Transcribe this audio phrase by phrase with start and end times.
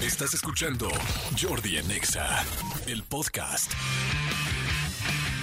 [0.00, 0.90] Estás escuchando
[1.40, 2.44] Jordi en Exa,
[2.86, 3.72] el podcast.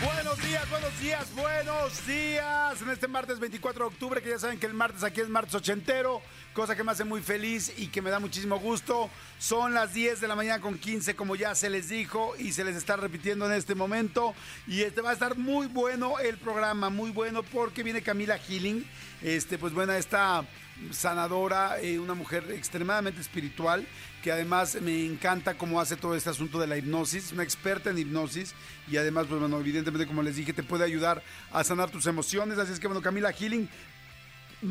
[0.05, 2.81] Buenos días, buenos días, buenos días.
[2.83, 5.55] En este martes 24 de octubre, que ya saben que el martes aquí es martes
[5.55, 6.21] ochentero,
[6.53, 9.09] cosa que me hace muy feliz y que me da muchísimo gusto.
[9.39, 12.63] Son las 10 de la mañana con 15, como ya se les dijo y se
[12.63, 14.35] les está repitiendo en este momento.
[14.67, 18.85] Y este va a estar muy bueno el programa, muy bueno porque viene Camila Healing.
[19.23, 20.45] Este, pues bueno, esta
[20.91, 23.85] sanadora, eh, una mujer extremadamente espiritual,
[24.21, 27.97] que además me encanta cómo hace todo este asunto de la hipnosis, una experta en
[27.97, 28.53] hipnosis
[28.89, 32.57] y además, pues bueno, evidentemente como les dije, te puede ayudar a sanar tus emociones,
[32.57, 33.69] así es que bueno, Camila Healing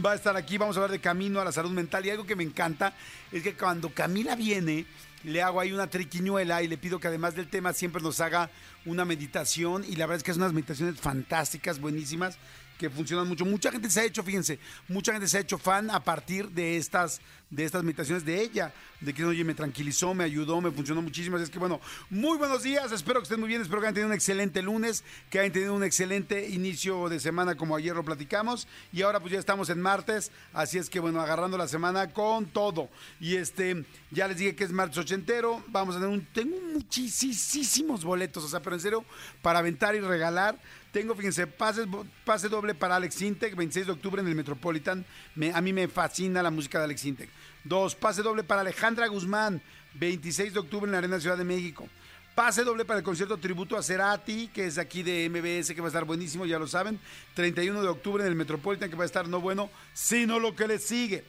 [0.04, 2.24] va a estar aquí, vamos a hablar de camino a la salud mental y algo
[2.24, 2.94] que me encanta
[3.30, 4.86] es que cuando Camila viene,
[5.24, 8.50] le hago ahí una triquiñuela y le pido que además del tema siempre nos haga
[8.84, 12.38] una meditación y la verdad es que son unas meditaciones fantásticas, buenísimas
[12.82, 13.44] que funcionan mucho.
[13.44, 16.76] Mucha gente se ha hecho, fíjense, mucha gente se ha hecho fan a partir de
[16.76, 21.00] estas, de estas meditaciones de ella, de que, oye, me tranquilizó, me ayudó, me funcionó
[21.00, 21.36] muchísimo.
[21.36, 23.94] Así es que, bueno, muy buenos días, espero que estén muy bien, espero que hayan
[23.94, 28.04] tenido un excelente lunes, que hayan tenido un excelente inicio de semana como ayer lo
[28.04, 28.66] platicamos.
[28.92, 32.46] Y ahora pues ya estamos en martes, así es que, bueno, agarrando la semana con
[32.46, 32.88] todo.
[33.20, 38.04] Y este, ya les dije que es martes ochentero, vamos a tener un, tengo muchísimos
[38.04, 39.04] boletos, o sea, pero en serio,
[39.40, 40.58] para aventar y regalar.
[40.92, 41.86] Tengo, fíjense, pase,
[42.22, 45.06] pase doble para Alex Intec, 26 de octubre en el Metropolitan.
[45.54, 47.30] a mí me fascina la música de Alex Intec.
[47.64, 49.62] Dos, pase doble para Alejandra Guzmán,
[49.94, 51.88] 26 de octubre en la Arena Ciudad de México.
[52.34, 55.86] Pase doble para el concierto tributo a Cerati, que es aquí de MBS, que va
[55.86, 57.00] a estar buenísimo, ya lo saben.
[57.34, 60.68] 31 de octubre en el Metropolitan, que va a estar no bueno, sino lo que
[60.68, 61.24] le sigue.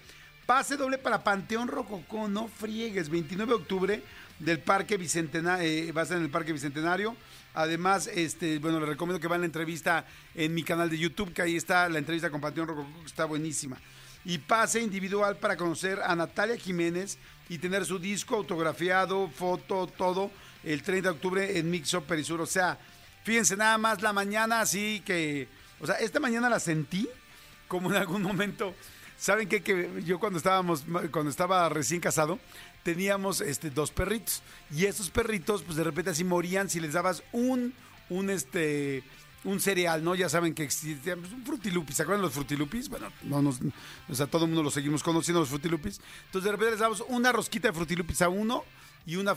[0.46, 4.04] Pase doble para Panteón Rococó, no friegues, 29 de octubre
[4.40, 7.16] del Parque Bicentenario, eh, va a estar en el Parque Bicentenario.
[7.54, 11.42] Además, este, bueno, les recomiendo que vean la entrevista en mi canal de YouTube, que
[11.42, 13.78] ahí está la entrevista con Panteón Rococó, que está buenísima.
[14.26, 17.18] Y pase individual para conocer a Natalia Jiménez
[17.50, 20.32] y tener su disco autografiado, foto, todo,
[20.64, 22.42] el 30 de octubre en Mixo Perisur.
[22.42, 22.80] O sea,
[23.24, 25.48] fíjense nada más la mañana, así que,
[25.80, 27.08] o sea, esta mañana la sentí
[27.68, 28.74] como en algún momento.
[29.18, 29.62] ¿Saben qué?
[29.62, 32.40] Que yo cuando estábamos, cuando estaba recién casado,
[32.84, 34.44] teníamos este, dos perritos.
[34.72, 37.74] Y esos perritos, pues de repente así morían si les dabas un,
[38.10, 39.04] un, este,
[39.44, 40.16] un cereal, ¿no?
[40.16, 41.96] Ya saben que existía pues, un frutilupis.
[41.96, 42.90] ¿Se acuerdan los frutilupis?
[42.90, 43.60] Bueno, no nos,
[44.10, 46.00] o sea, todo el mundo lo seguimos conociendo, los frutilupis.
[46.26, 48.64] Entonces de repente les damos una rosquita de frutilupis a uno
[49.06, 49.36] y una,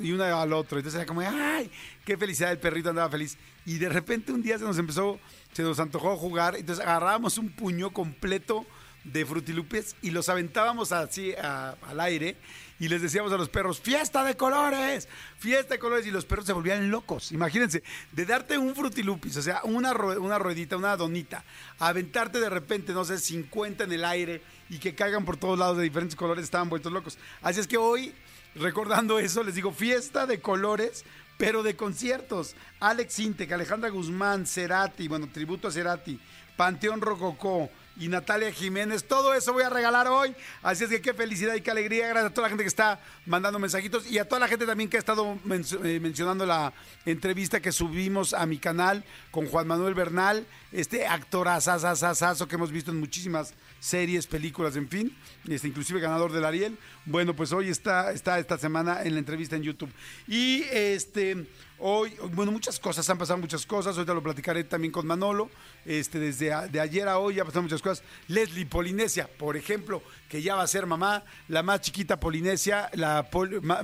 [0.00, 0.78] y una al otro.
[0.78, 1.70] Entonces era como, ¡ay!
[2.04, 2.52] ¡Qué felicidad!
[2.52, 3.36] El perrito andaba feliz.
[3.64, 5.18] Y de repente un día se nos empezó,
[5.52, 6.56] se nos antojó jugar.
[6.56, 8.66] Entonces agarrábamos un puño completo
[9.04, 12.36] de frutilupis y los aventábamos así al aire
[12.78, 16.46] y les decíamos a los perros, fiesta de colores, fiesta de colores, y los perros
[16.46, 17.32] se volvían locos.
[17.32, 17.82] Imagínense,
[18.12, 21.44] de darte un frutilupis, o sea, una, una ruedita, una donita,
[21.78, 25.78] aventarte de repente, no sé, 50 en el aire y que caigan por todos lados
[25.78, 27.18] de diferentes colores, estaban vueltos locos.
[27.42, 28.14] Así es que hoy,
[28.54, 31.04] recordando eso, les digo, fiesta de colores,
[31.38, 32.56] pero de conciertos.
[32.80, 36.18] Alex Intec, Alejandra Guzmán, Cerati, bueno, tributo a Cerati,
[36.56, 39.04] Panteón Rococó, y Natalia Jiménez.
[39.04, 40.34] Todo eso voy a regalar hoy.
[40.62, 42.08] Así es que qué felicidad y qué alegría.
[42.08, 44.90] Gracias a toda la gente que está mandando mensajitos y a toda la gente también
[44.90, 45.38] que ha estado
[45.84, 46.72] eh, mencionando la
[47.04, 52.70] entrevista que subimos a mi canal con Juan Manuel Bernal, este actor asasasasazo que hemos
[52.70, 55.16] visto en muchísimas series, películas, en fin,
[55.48, 56.78] este, inclusive ganador del Ariel.
[57.04, 59.92] Bueno, pues hoy está, está esta semana en la entrevista en YouTube.
[60.26, 61.46] Y este
[61.78, 63.96] Hoy, bueno, muchas cosas, han pasado muchas cosas.
[63.96, 65.50] Ahorita lo platicaré también con Manolo.
[65.84, 68.02] Este, desde de ayer a hoy ya pasaron muchas cosas.
[68.28, 73.28] Leslie Polinesia, por ejemplo, que ya va a ser mamá, la más chiquita Polinesia, la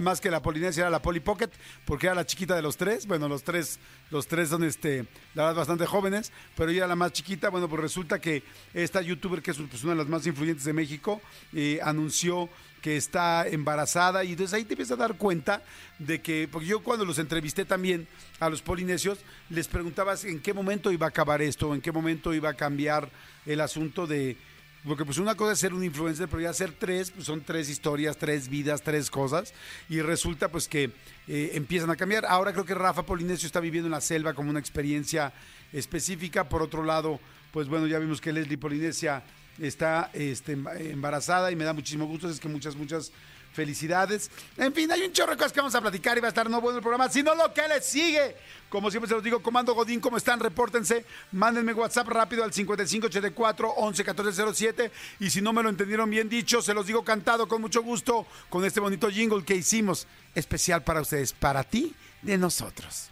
[0.01, 1.51] más que la Polinesia era la Poli Pocket,
[1.85, 3.07] porque era la chiquita de los tres.
[3.07, 3.79] Bueno, los tres,
[4.11, 7.51] los tres son este, la verdad, bastante jóvenes, pero ella era la más chiquita.
[7.51, 8.43] Bueno, pues resulta que
[8.73, 11.21] esta youtuber, que es pues, una de las más influyentes de México,
[11.53, 12.49] eh, anunció
[12.83, 15.63] que está embarazada y entonces ahí te empiezas a dar cuenta
[15.99, 18.07] de que, porque yo cuando los entrevisté también
[18.41, 22.35] a los polinesios, les preguntabas en qué momento iba a acabar esto, en qué momento
[22.35, 23.09] iba a cambiar
[23.47, 24.37] el asunto de,
[24.85, 27.71] porque pues una cosa es ser un influencer, pero ya ser tres, pues son tres
[27.71, 29.55] historias, tres vidas, tres cosas,
[29.89, 30.91] y resulta pues que
[31.29, 32.27] eh, empiezan a cambiar.
[32.27, 35.33] Ahora creo que Rafa Polinesio está viviendo en la selva como una experiencia
[35.73, 37.21] específica, por otro lado,
[37.53, 39.23] pues bueno, ya vimos que Leslie Polinesia
[39.61, 42.29] está este, embarazada y me da muchísimo gusto.
[42.29, 43.13] Es que muchas, muchas
[43.53, 44.31] felicidades.
[44.57, 46.49] En fin, hay un chorro de cosas que vamos a platicar y va a estar
[46.49, 48.37] no bueno el programa, sino lo que le sigue.
[48.69, 50.41] Como siempre se los digo, Comando Godín, ¿cómo están?
[50.41, 51.05] Repórtense.
[51.33, 54.91] Mándenme WhatsApp rápido al 5584 111407.
[55.21, 58.27] Y si no me lo entendieron bien dicho, se los digo cantado con mucho gusto
[58.49, 63.11] con este bonito jingle que hicimos especial para ustedes, para ti, de nosotros.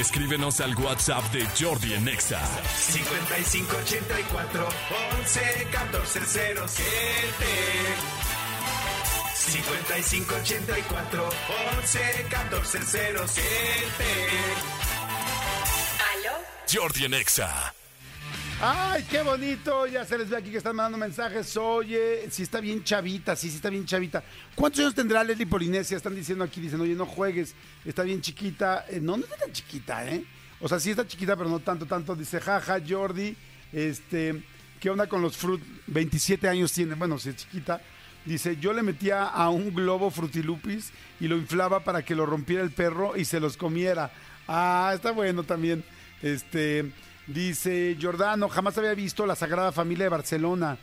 [0.00, 2.40] Escríbenos al WhatsApp de Jordi en Exa.
[2.74, 4.68] 5584
[5.18, 6.84] 11 14 07
[9.34, 11.28] 5584
[11.76, 13.44] 11 14 07
[16.14, 16.32] ¿Aló?
[16.72, 17.74] Jordi en Exa.
[18.62, 19.86] Ay, qué bonito.
[19.86, 21.56] Ya se les ve aquí que están mandando mensajes.
[21.56, 24.22] Oye, si está bien chavita, sí, sí está bien chavita.
[24.54, 25.96] ¿Cuántos años tendrá Leslie Polinesia?
[25.96, 27.54] Están diciendo aquí, dicen, oye, no juegues,
[27.86, 28.84] está bien chiquita.
[28.90, 30.22] Eh, no, no está tan chiquita, ¿eh?
[30.60, 32.14] O sea, sí está chiquita, pero no tanto, tanto.
[32.14, 33.34] Dice, jaja, Jordi,
[33.72, 34.42] este,
[34.78, 35.62] ¿qué onda con los fruit?
[35.86, 37.80] 27 años tiene, bueno, si es chiquita.
[38.26, 42.62] Dice, yo le metía a un globo frutilupis y lo inflaba para que lo rompiera
[42.62, 44.12] el perro y se los comiera.
[44.46, 45.82] Ah, está bueno también.
[46.20, 46.92] Este,
[47.32, 50.76] dice Giordano, jamás había visto la Sagrada Familia de Barcelona,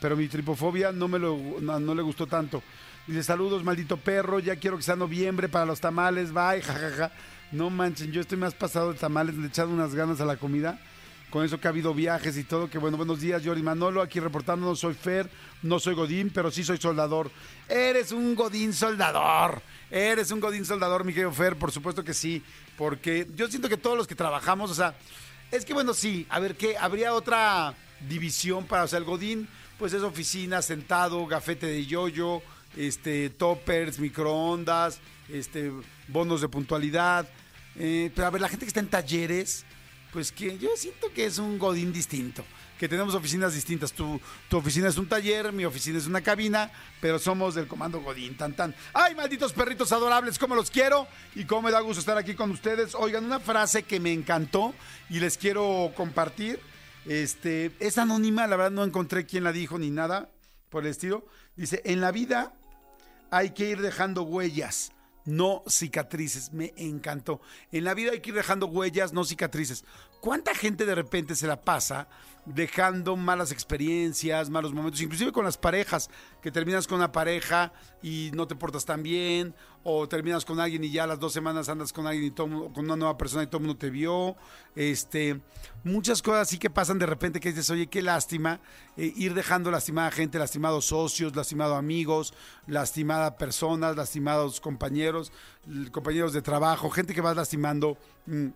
[0.00, 2.62] pero mi tripofobia no me lo, no, no le gustó tanto.
[3.06, 7.10] Dice, saludos, maldito perro, ya quiero que sea noviembre para los tamales, bye, jajaja.
[7.52, 10.36] No manchen, yo estoy más pasado de tamales, le he echado unas ganas a la
[10.36, 10.78] comida.
[11.30, 14.18] Con eso que ha habido viajes y todo, que bueno, buenos días, Jordi Manolo, aquí
[14.18, 15.30] reportándonos, soy Fer,
[15.62, 17.30] no soy Godín, pero sí soy soldador.
[17.68, 22.42] Eres un Godín soldador, eres un Godín soldador, mi querido Fer, por supuesto que sí,
[22.76, 24.96] porque yo siento que todos los que trabajamos, o sea,
[25.50, 26.76] es que bueno, sí, a ver, ¿qué?
[26.78, 27.74] ¿Habría otra
[28.08, 29.48] división para, o sea, el Godín,
[29.78, 32.42] pues es oficina, sentado, gafete de yoyo,
[32.76, 35.72] este, toppers, microondas, este,
[36.08, 37.28] bonos de puntualidad,
[37.76, 39.64] eh, pero a ver, la gente que está en talleres,
[40.12, 42.44] pues que yo siento que es un godín distinto,
[42.80, 43.92] que tenemos oficinas distintas.
[43.92, 44.18] Tu,
[44.48, 48.38] tu oficina es un taller, mi oficina es una cabina, pero somos del comando godín,
[48.38, 48.74] tan tan.
[48.94, 50.38] ¡Ay, malditos perritos adorables!
[50.38, 51.06] ¿Cómo los quiero?
[51.34, 52.94] Y cómo me da gusto estar aquí con ustedes.
[52.94, 54.72] Oigan, una frase que me encantó
[55.10, 56.58] y les quiero compartir.
[57.04, 60.30] Este, es anónima, la verdad no encontré quién la dijo ni nada
[60.70, 61.26] por el estilo.
[61.56, 62.54] Dice, en la vida
[63.30, 64.92] hay que ir dejando huellas
[65.26, 66.52] no cicatrices.
[66.52, 67.40] Me encantó.
[67.72, 69.84] En la vida hay que ir dejando huellas, no cicatrices.
[70.20, 72.08] ¿Cuánta gente de repente se la pasa
[72.46, 76.10] dejando malas experiencias, malos momentos, inclusive con las parejas,
[76.40, 77.72] que terminas con una pareja
[78.02, 81.68] y no te portas tan bien, o terminas con alguien y ya las dos semanas
[81.68, 84.36] andas con alguien y todo, con una nueva persona y todo el mundo te vio,
[84.74, 85.40] este,
[85.84, 88.60] muchas cosas así que pasan de repente que dices, oye, qué lástima,
[88.96, 92.34] eh, ir dejando lastimada gente, lastimados socios, lastimados amigos,
[92.66, 95.32] lastimada personas, lastimados compañeros,
[95.92, 97.96] compañeros de trabajo, gente que vas lastimando.
[98.26, 98.48] mm,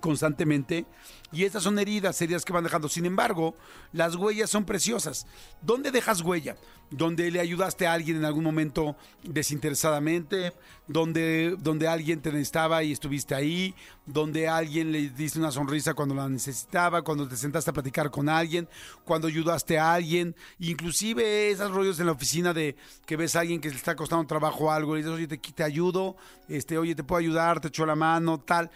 [0.00, 0.86] constantemente
[1.34, 2.88] y estas son heridas, heridas que van dejando.
[2.88, 3.56] Sin embargo,
[3.92, 5.26] las huellas son preciosas.
[5.62, 6.56] ¿Dónde dejas huella?
[6.90, 8.94] Donde le ayudaste a alguien en algún momento
[9.24, 10.52] desinteresadamente,
[10.86, 13.74] donde, donde alguien te necesitaba y estuviste ahí,
[14.06, 18.28] donde alguien le diste una sonrisa cuando la necesitaba, cuando te sentaste a platicar con
[18.28, 18.68] alguien,
[19.04, 22.76] cuando ayudaste a alguien, inclusive esos rollos en la oficina de
[23.06, 25.64] que ves a alguien que le está costando trabajo algo, y dices, oye, te, te
[25.64, 26.16] ayudo,
[26.48, 28.70] este, oye, te puedo ayudar, te echo la mano, tal.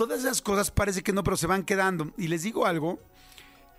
[0.00, 2.14] Todas esas cosas parece que no, pero se van quedando.
[2.16, 2.98] Y les digo algo,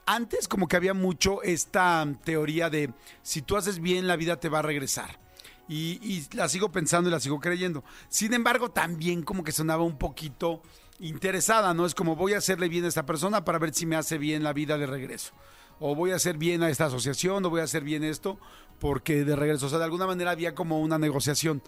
[0.05, 4.47] antes como que había mucho esta teoría de si tú haces bien, la vida te
[4.47, 5.19] va a regresar.
[5.67, 7.83] Y, y la sigo pensando y la sigo creyendo.
[8.07, 10.61] Sin embargo, también como que sonaba un poquito
[10.99, 11.87] interesada, ¿no?
[11.87, 14.43] Es como voy a hacerle bien a esta persona para ver si me hace bien
[14.43, 15.31] la vida de regreso.
[15.79, 18.37] O voy a hacer bien a esta asociación, o voy a hacer bien esto,
[18.77, 19.65] porque de regreso.
[19.65, 21.63] O sea, de alguna manera había como una negociación.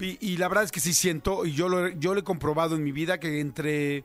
[0.00, 2.74] Y, y la verdad es que sí siento, y yo lo, yo lo he comprobado
[2.74, 4.04] en mi vida, que entre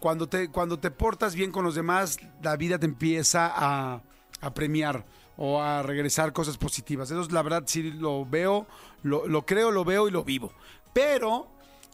[0.00, 4.02] cuando te, cuando te portas bien con los demás, la vida te empieza a,
[4.40, 5.06] a premiar
[5.36, 7.10] o a regresar cosas positivas.
[7.10, 8.66] Eso es la verdad, sí lo veo,
[9.02, 10.52] lo, lo creo, lo veo y lo vivo.
[10.92, 11.48] Pero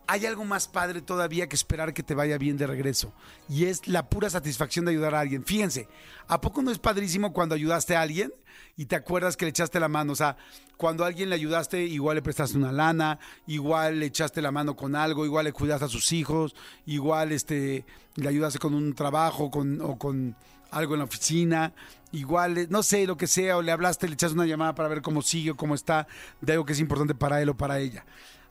[0.06, 3.12] hay algo más padre todavía que esperar que te vaya bien de regreso.
[3.48, 5.44] Y es la pura satisfacción de ayudar a alguien.
[5.44, 5.88] Fíjense,
[6.28, 8.32] ¿a poco no es padrísimo cuando ayudaste a alguien
[8.76, 10.12] y te acuerdas que le echaste la mano?
[10.12, 10.36] O sea,
[10.76, 14.74] cuando a alguien le ayudaste, igual le prestaste una lana, igual le echaste la mano
[14.74, 16.54] con algo, igual le cuidaste a sus hijos,
[16.86, 17.84] igual este,
[18.16, 20.34] le ayudaste con un trabajo con, o con
[20.70, 21.72] algo en la oficina,
[22.12, 25.02] igual, no sé, lo que sea, o le hablaste, le echaste una llamada para ver
[25.02, 26.08] cómo sigue o cómo está,
[26.40, 28.04] de algo que es importante para él o para ella.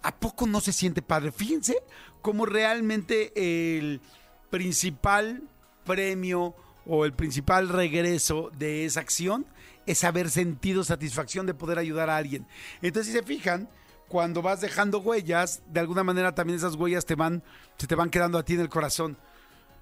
[0.03, 1.31] ¿A poco no se siente padre?
[1.31, 1.77] Fíjense
[2.21, 4.01] cómo realmente el
[4.49, 5.43] principal
[5.85, 9.45] premio o el principal regreso de esa acción
[9.85, 12.47] es haber sentido satisfacción de poder ayudar a alguien.
[12.81, 13.69] Entonces, si se fijan,
[14.07, 17.43] cuando vas dejando huellas, de alguna manera también esas huellas te van,
[17.77, 19.17] se te van quedando a ti en el corazón.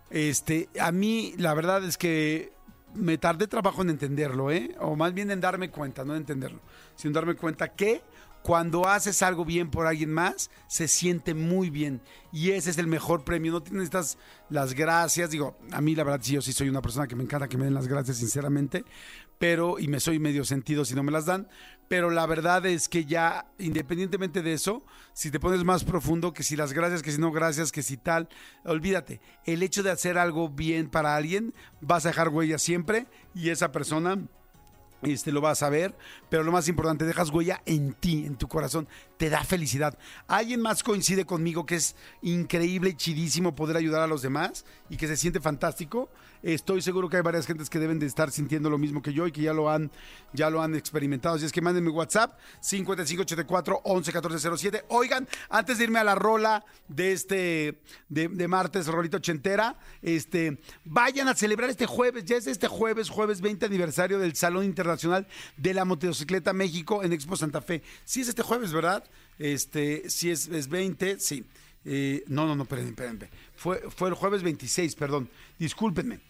[0.09, 2.53] Este, a mí la verdad es que
[2.93, 4.75] me tardé trabajo en entenderlo, ¿eh?
[4.79, 6.61] O más bien en darme cuenta, no en entenderlo,
[6.95, 8.01] sino en darme cuenta que
[8.41, 12.01] cuando haces algo bien por alguien más, se siente muy bien.
[12.31, 13.51] Y ese es el mejor premio.
[13.51, 14.17] No tienes estas
[14.49, 15.29] las gracias.
[15.29, 17.57] Digo, a mí la verdad sí, yo sí soy una persona que me encanta que
[17.57, 18.85] me den las gracias, sinceramente.
[19.39, 21.47] Pero, y me soy medio sentido si no me las dan,
[21.87, 26.43] pero la verdad es que ya, independientemente de eso, si te pones más profundo, que
[26.43, 28.29] si las gracias, que si no gracias, que si tal,
[28.63, 33.49] olvídate, el hecho de hacer algo bien para alguien, vas a dejar huella siempre y
[33.49, 34.19] esa persona
[35.01, 35.95] este, lo vas a ver,
[36.29, 39.97] pero lo más importante, dejas huella en ti, en tu corazón, te da felicidad.
[40.27, 44.97] ¿Alguien más coincide conmigo que es increíble y chidísimo poder ayudar a los demás y
[44.97, 46.09] que se siente fantástico?
[46.41, 49.27] Estoy seguro que hay varias gentes que deben de estar sintiendo lo mismo que yo
[49.27, 49.91] y que ya lo han,
[50.31, 51.35] ya lo han experimentado.
[51.35, 54.85] Así es que mándenme WhatsApp 5584 111407.
[54.87, 61.27] Oigan, antes de irme a la rola de este de, martes, rolito ochentera, este, vayan
[61.27, 65.27] a celebrar este jueves, ya es este jueves, jueves 20 aniversario del Salón Internacional
[65.57, 67.83] de la Motocicleta México en Expo Santa Fe.
[68.05, 69.03] Sí es este jueves, ¿verdad?
[69.37, 71.45] Este, sí es, es 20, sí.
[71.85, 73.29] Eh, no, no, no, espérenme, espérenme.
[73.59, 75.29] Fue, fue el jueves 26, perdón.
[75.57, 76.21] Discúlpenme.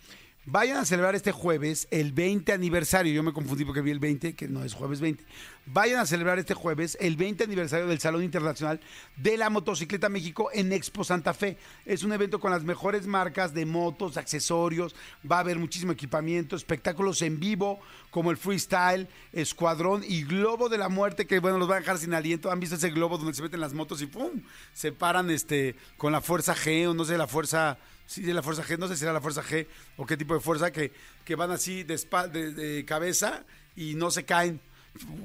[0.51, 3.13] Vayan a celebrar este jueves el 20 aniversario.
[3.13, 5.23] Yo me confundí porque vi el 20, que no es jueves 20.
[5.67, 8.79] Vayan a celebrar este jueves el 20 aniversario del Salón Internacional
[9.15, 11.59] de la Motocicleta México en Expo Santa Fe.
[11.85, 14.95] Es un evento con las mejores marcas de motos, accesorios.
[15.31, 17.79] Va a haber muchísimo equipamiento, espectáculos en vivo
[18.09, 21.99] como el freestyle, escuadrón y globo de la muerte que bueno los va a dejar
[21.99, 22.49] sin aliento.
[22.49, 24.41] ¿Han visto ese globo donde se meten las motos y pum?
[24.73, 27.77] Se paran este con la fuerza G o no sé la fuerza
[28.09, 30.33] sí de la fuerza G, no sé si era la fuerza G o qué tipo
[30.33, 30.91] de fuerza que,
[31.23, 31.95] que van así de,
[32.31, 34.59] de, de cabeza y no se caen.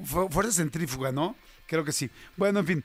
[0.05, 1.35] Fu- Fuerza centrífuga, ¿no?
[1.65, 2.09] Creo que sí.
[2.37, 2.83] Bueno, en fin.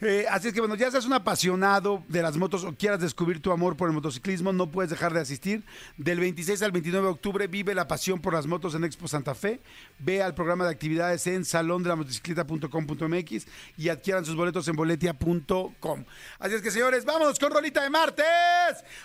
[0.00, 3.40] Eh, así es que bueno, ya seas un apasionado de las motos o quieras descubrir
[3.40, 5.64] tu amor por el motociclismo, no puedes dejar de asistir.
[5.96, 9.36] Del 26 al 29 de octubre vive la pasión por las motos en Expo Santa
[9.36, 9.60] Fe.
[10.00, 13.46] Ve al programa de actividades en salondelamotocicleta.com.mx
[13.78, 16.04] y adquieran sus boletos en boletia.com.
[16.40, 18.24] Así es que señores, vámonos con rolita de martes.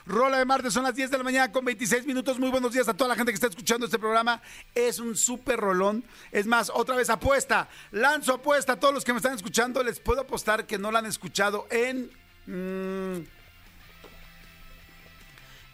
[0.08, 2.39] Rola de martes son las 10 de la mañana con 26 minutos.
[2.39, 4.41] Muy buenos días a toda la gente que está escuchando este programa.
[4.74, 6.03] Es un súper rolón.
[6.31, 7.69] Es más, otra vez apuesta.
[7.91, 9.84] Lanzo apuesta a todos los que me están escuchando.
[9.84, 12.09] Les puedo apostar que no la han escuchado en...
[12.48, 13.25] mm,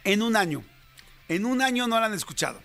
[0.04, 0.64] en un año.
[1.28, 2.60] En un año no la han escuchado.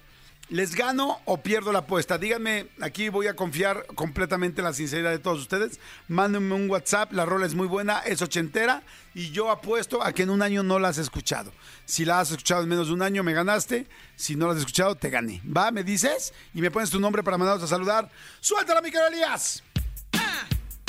[0.50, 2.18] ¿Les gano o pierdo la apuesta?
[2.18, 5.78] Díganme, aquí voy a confiar completamente en la sinceridad de todos ustedes.
[6.08, 8.82] Mándenme un WhatsApp, la rola es muy buena, es ochentera
[9.14, 11.52] y yo apuesto a que en un año no la has escuchado.
[11.84, 13.86] Si la has escuchado en menos de un año, me ganaste.
[14.16, 15.40] Si no la has escuchado, te gané.
[15.44, 15.70] ¿Va?
[15.70, 16.34] ¿Me dices?
[16.52, 18.10] Y me pones tu nombre para mandaros a saludar.
[18.40, 19.62] ¡Suéltala, mi Elías!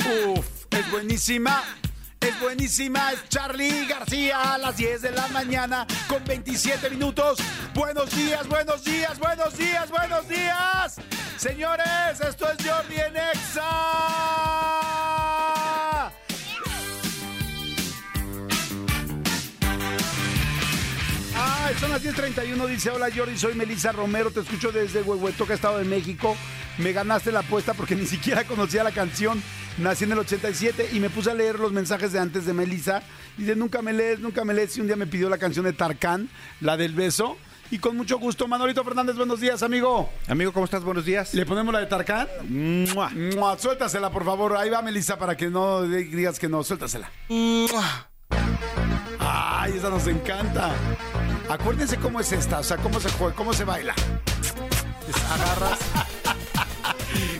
[0.05, 1.63] Uf, es buenísima.
[2.19, 7.39] Es buenísima, es Charlie García a las 10 de la mañana con 27 minutos.
[7.73, 10.97] Buenos días, buenos días, buenos días, buenos días.
[11.37, 15.00] Señores, esto es Jordi en Exa.
[21.71, 25.77] Ay, son las 10.31, dice, hola Jordi, soy Melissa Romero, te escucho desde Huehuetoca, Estado
[25.77, 26.35] de México.
[26.77, 29.41] Me ganaste la apuesta porque ni siquiera conocía la canción.
[29.77, 33.03] Nací en el 87 y me puse a leer los mensajes de antes de Melissa.
[33.37, 34.75] Dice, nunca me lees, nunca me lees.
[34.75, 37.37] Y un día me pidió la canción de Tarkan, la del beso.
[37.69, 40.09] Y con mucho gusto, Manolito Fernández, buenos días, amigo.
[40.27, 40.83] Amigo, ¿cómo estás?
[40.83, 41.33] Buenos días.
[41.33, 42.27] ¿Le ponemos la de Tarkan?
[42.49, 43.11] Mua.
[43.11, 44.57] Mua, Suéltasela, por favor.
[44.57, 46.63] Ahí va, Melissa, para que no digas que no.
[46.63, 47.09] Suéltasela.
[49.19, 50.75] Ay, esa nos encanta.
[51.51, 53.93] Acuérdense cómo es esta, o sea, cómo se juega, cómo se baila.
[55.33, 55.79] Agarras.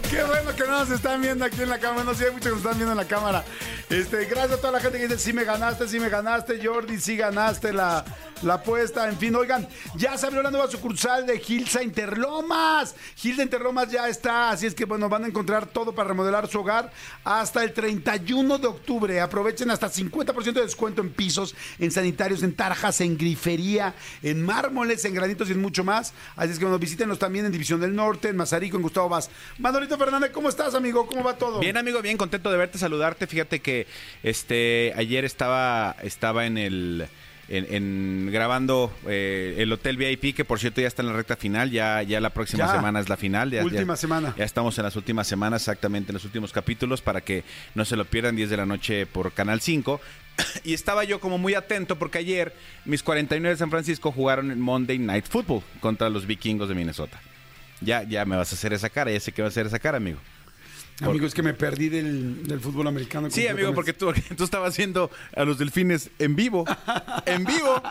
[0.09, 2.03] Qué bueno que no nos están viendo aquí en la cámara.
[2.03, 3.45] No sé, hay muchos que nos están viendo en la cámara.
[3.89, 6.99] Este, gracias a toda la gente que dice, sí me ganaste, sí me ganaste, Jordi,
[6.99, 8.05] sí ganaste la,
[8.43, 9.07] la apuesta.
[9.07, 12.95] En fin, oigan, ya se abrió la nueva sucursal de Gilsa Interlomas.
[13.15, 16.59] Gilsa Interlomas ya está, así es que bueno, van a encontrar todo para remodelar su
[16.59, 16.91] hogar
[17.23, 19.21] hasta el 31 de octubre.
[19.21, 25.05] Aprovechen hasta 50% de descuento en pisos, en sanitarios, en tarjas, en grifería, en mármoles,
[25.05, 26.13] en granitos y en mucho más.
[26.35, 29.29] Así es que bueno, visítenos también en División del Norte, en Mazarico, en Gustavo Vaz.
[29.61, 31.05] Manolito Fernández, ¿cómo estás, amigo?
[31.05, 31.59] ¿Cómo va todo?
[31.59, 33.27] Bien, amigo, bien contento de verte, saludarte.
[33.27, 33.85] Fíjate que
[34.23, 37.07] este ayer estaba, estaba en el.
[37.47, 41.35] En, en- grabando eh, el Hotel VIP, que por cierto ya está en la recta
[41.35, 42.71] final, ya, ya la próxima Ya.
[42.71, 43.51] semana es la final.
[43.51, 44.33] ya- Última ya- semana.
[44.37, 47.43] Ya estamos en las últimas semanas, exactamente en los últimos capítulos, para que
[47.75, 49.99] no se lo pierdan 10 de la noche por Canal 5.
[50.63, 54.61] Y estaba yo como muy atento porque ayer mis 49 de San Francisco jugaron en
[54.61, 57.19] Monday Night Football contra los vikingos de Minnesota.
[57.81, 59.79] Ya, ya me vas a hacer esa cara, ya sé que vas a hacer esa
[59.79, 60.19] cara, amigo.
[61.01, 63.27] Amigo, es que me perdí del, del fútbol americano.
[63.31, 66.63] Sí, amigo, porque tú, tú estabas viendo a los delfines en vivo.
[67.25, 67.81] En vivo.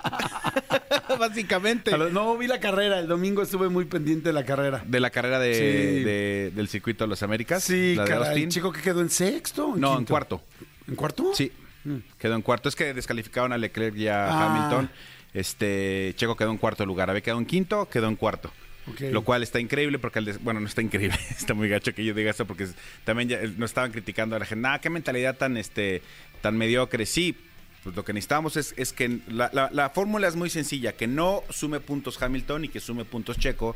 [1.18, 1.90] Básicamente.
[2.12, 3.00] No, vi la carrera.
[3.00, 4.82] El domingo estuve muy pendiente de la carrera.
[4.86, 6.04] De la carrera de, Sí.
[6.04, 7.64] de- del circuito de las Américas.
[7.64, 9.68] Sí, la de chico que quedó en sexto.
[9.70, 10.40] o No, en cuarto.
[10.86, 11.32] ¿En cuarto?
[11.34, 11.50] Sí.
[12.18, 12.68] Quedó en cuarto.
[12.68, 14.46] Es que descalificaron a Leclerc y a Ah.
[14.56, 14.90] Hamilton.
[15.34, 17.10] Este, Checo quedó en cuarto lugar.
[17.10, 18.52] Había quedado en quinto, quedó en cuarto.
[19.10, 22.04] Lo cual está increíble porque, el des- bueno, no está increíble, está muy gacho que
[22.04, 22.66] yo diga eso porque
[23.04, 26.02] también ya, eh, nos estaban criticando a la gente, nada, qué mentalidad tan, este,
[26.42, 27.06] tan mediocre.
[27.06, 27.36] Sí,
[27.84, 31.06] pues lo que necesitamos es, es que la, la- la fórmula es muy sencilla, que
[31.06, 33.74] no sume puntos Hamilton y que sume puntos Checo,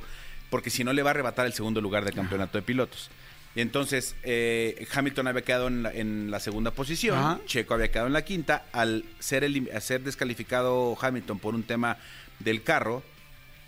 [0.51, 3.11] porque si no le va a arrebatar el segundo lugar del campeonato de pilotos.
[3.57, 7.41] Y entonces eh, Hamilton había quedado en la, en la segunda posición, Ajá.
[7.47, 8.65] Checo había quedado en la quinta.
[8.73, 11.97] Al ser, elim- al ser descalificado Hamilton por un tema
[12.41, 13.03] del carro,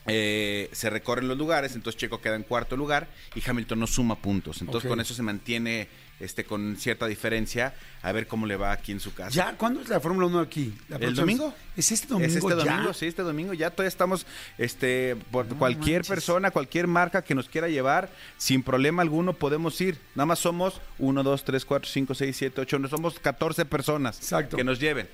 [0.06, 4.16] eh, se recorren los lugares, entonces Checo queda en cuarto lugar y Hamilton no suma
[4.16, 4.60] puntos.
[4.60, 8.90] Entonces con eso se mantiene este con cierta diferencia a ver cómo le va aquí
[8.92, 9.30] en su casa.
[9.30, 9.54] ¿Ya?
[9.58, 10.72] ¿Cuándo es la Fórmula 1 aquí?
[10.88, 11.52] La ¿El domingo?
[11.76, 12.54] ¿Es este domingo Es este ya?
[12.72, 13.52] domingo, sí, este domingo.
[13.52, 16.08] Ya todavía estamos, este, por cualquier manches.
[16.08, 18.08] persona, cualquier marca que nos quiera llevar,
[18.38, 19.98] sin problema alguno podemos ir.
[20.14, 24.16] Nada más somos 1, 2, 3, 4, 5, 6, 7, 8, no somos 14 personas
[24.18, 24.56] Exacto.
[24.56, 25.08] que nos lleven.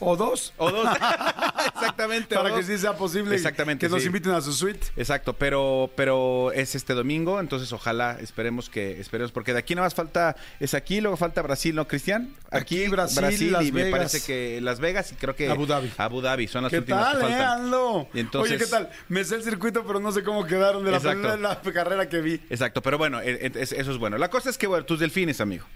[0.00, 0.52] ¿O dos?
[0.56, 0.86] O dos.
[1.74, 2.34] Exactamente.
[2.34, 4.86] Para que sí sea posible Exactamente, que nos inviten a su suite.
[4.96, 9.86] Exacto, pero, pero es este domingo, entonces ojalá esperemos que, esperemos, porque de aquí nada
[9.86, 12.34] más falta, es aquí, luego falta Brasil, ¿no, Cristian?
[12.50, 15.92] Aquí, Brasil, Las y me parece que Las Vegas y creo que Abu Dhabi.
[15.98, 18.06] Abu Dhabi son las ¿Qué últimas tal, que faltan.
[18.14, 18.90] Entonces- Oye, ¿qué tal?
[19.08, 22.20] Me sé el circuito, pero no sé cómo quedaron de la, primera- la carrera que
[22.20, 22.34] vi.
[22.50, 24.18] Exacto, pero bueno, eh, es- eso es bueno.
[24.18, 25.66] La cosa es que, bueno, tus delfines, amigo.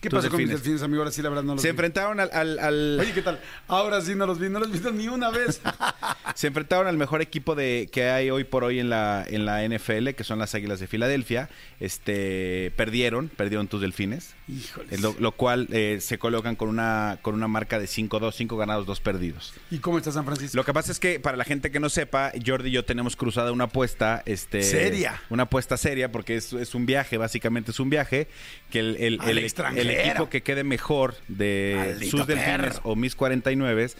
[0.00, 0.82] ¿Qué pasó con mis delfines.
[0.82, 1.00] amigo?
[1.02, 1.70] Ahora sí, la verdad, no los Se vi.
[1.70, 3.40] enfrentaron al, al- al- Oye, ¿qué tal?
[3.66, 5.60] Ahora sí no los vi, no los visto ni una vez.
[6.34, 9.66] se enfrentaron al mejor equipo de que hay hoy por hoy en la en la
[9.66, 11.48] NFL, que son las Águilas de Filadelfia.
[11.80, 14.34] Este perdieron, perdieron tus delfines.
[14.46, 14.92] Híjoles.
[14.92, 18.56] Eh, Lo, lo cual eh, se colocan con una con una marca de 5-2, 5
[18.56, 19.52] ganados, 2 perdidos.
[19.70, 20.56] ¿Y cómo está San Francisco?
[20.56, 23.16] Lo que pasa es que para la gente que no sepa, Jordi y yo tenemos
[23.16, 25.20] cruzada una apuesta, este, Seria.
[25.30, 28.28] una apuesta seria, porque es, es un viaje, básicamente es un viaje
[28.70, 29.82] que el, el- Al el- extranjero.
[29.82, 32.80] el equipo que quede mejor de Maldito sus delfines perro.
[32.84, 33.90] o mis 49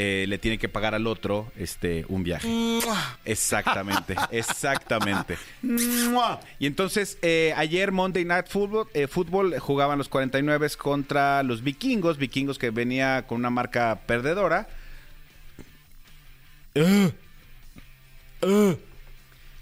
[0.00, 2.48] eh, le tiene que pagar al otro este un viaje.
[3.24, 5.36] Exactamente, exactamente.
[5.62, 6.40] ¡Mua!
[6.60, 12.16] Y entonces, eh, ayer Monday Night Football, eh, Football jugaban los 49 contra los vikingos,
[12.16, 14.68] vikingos que venía con una marca perdedora.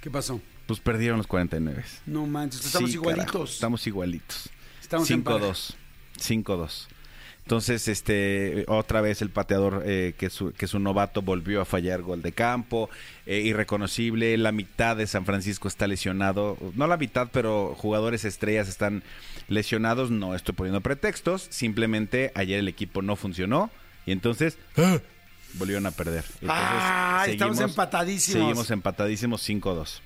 [0.00, 0.40] ¿Qué pasó?
[0.66, 1.84] Pues perdieron los 49.
[2.06, 3.26] No manches, estamos Sí, igualitos.
[3.26, 4.50] carajo, estamos igualitos.
[4.86, 5.74] Estamos en 5-2.
[6.18, 6.86] 5-2.
[7.42, 11.60] Entonces, este, otra vez el pateador, eh, que, es, un- que es un novato, volvió
[11.60, 12.90] a fallar gol de campo,
[13.24, 14.36] eh, irreconocible.
[14.36, 16.56] La mitad de San Francisco está lesionado.
[16.74, 19.04] No la mitad, pero jugadores estrellas están
[19.48, 20.10] lesionados.
[20.10, 21.46] No estoy poniendo pretextos.
[21.50, 23.70] Simplemente ayer el equipo no funcionó.
[24.06, 24.98] Y entonces, ¡ah!
[25.54, 26.24] volvieron a perder.
[26.40, 28.40] Entonces, Ah, estamos empatadísimos.
[28.42, 30.00] Seguimos empatadísimos 5-2.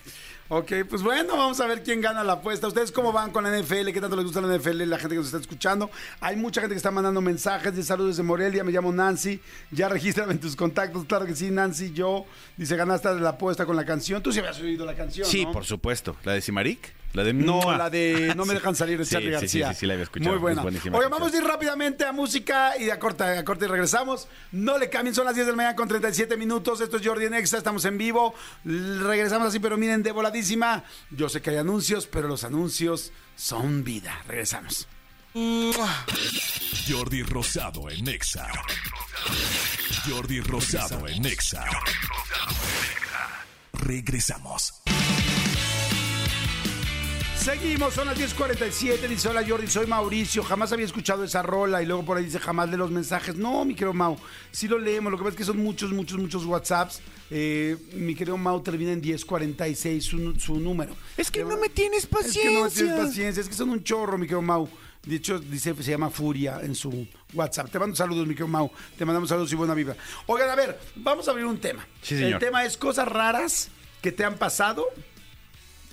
[0.53, 2.67] Ok, pues bueno, vamos a ver quién gana la apuesta.
[2.67, 3.93] ¿Ustedes cómo van con la NFL?
[3.93, 4.83] ¿Qué tanto les gusta la NFL?
[4.83, 5.89] La gente que nos está escuchando.
[6.21, 8.65] Hay mucha gente que está mandando mensajes de saludos desde Morelia.
[8.65, 9.41] Me llamo Nancy.
[9.71, 11.05] Ya regístrame en tus contactos.
[11.05, 11.93] Claro que sí, Nancy.
[11.93, 14.21] Yo, dice, ganaste la apuesta con la canción.
[14.25, 15.53] Tú sí habías oído la canción, Sí, ¿no?
[15.53, 16.17] por supuesto.
[16.25, 16.95] ¿La de Simaric?
[17.13, 17.77] La de No, ¡Mua!
[17.77, 19.69] la de No me dejan salir de Sí, Charlie sí, García.
[19.69, 20.31] Sí, sí, sí, la había escuchado.
[20.31, 20.63] Muy Es buena.
[20.63, 24.29] buenísima Oye, vamos a ir rápidamente a música y a corte, a corte y regresamos.
[24.53, 26.81] No le cambien, son las 10 de la mañana con 37 minutos.
[26.81, 28.35] Esto es Jordi en Exa, estamos en vivo.
[28.65, 30.85] Regresamos así, pero miren, de voladísima.
[31.11, 34.23] Yo sé que hay anuncios, pero los anuncios son vida.
[34.29, 34.87] Regresamos.
[36.89, 38.49] Jordi Rosado en Nexa.
[40.09, 41.65] Jordi Rosado en Nexa.
[43.73, 44.73] Regresamos.
[47.41, 49.09] Seguimos, son las 10.47.
[49.09, 50.43] Dice: Hola Jordi, soy Mauricio.
[50.43, 51.83] Jamás había escuchado esa rola.
[51.83, 53.35] Y luego por ahí dice: Jamás de los mensajes.
[53.35, 54.19] No, mi querido Mau,
[54.53, 55.11] sí lo leemos.
[55.11, 57.01] Lo que pasa es que son muchos, muchos, muchos WhatsApps.
[57.31, 60.95] Eh, mi querido Mau termina en 1046 su, su número.
[61.17, 62.85] Es que no me tienes Es que no me paciencia.
[62.85, 64.69] tienes paciencia, es que son un chorro, mi querido Mau.
[65.07, 67.71] De hecho, dice, se llama Furia en su WhatsApp.
[67.71, 68.71] Te mando saludos, mi querido Mau.
[68.99, 69.97] Te mandamos saludos y buena vibra.
[70.27, 71.87] Oigan, a ver, vamos a abrir un tema.
[72.03, 72.35] Sí, señor.
[72.35, 73.71] El tema es cosas raras
[74.03, 74.85] que te han pasado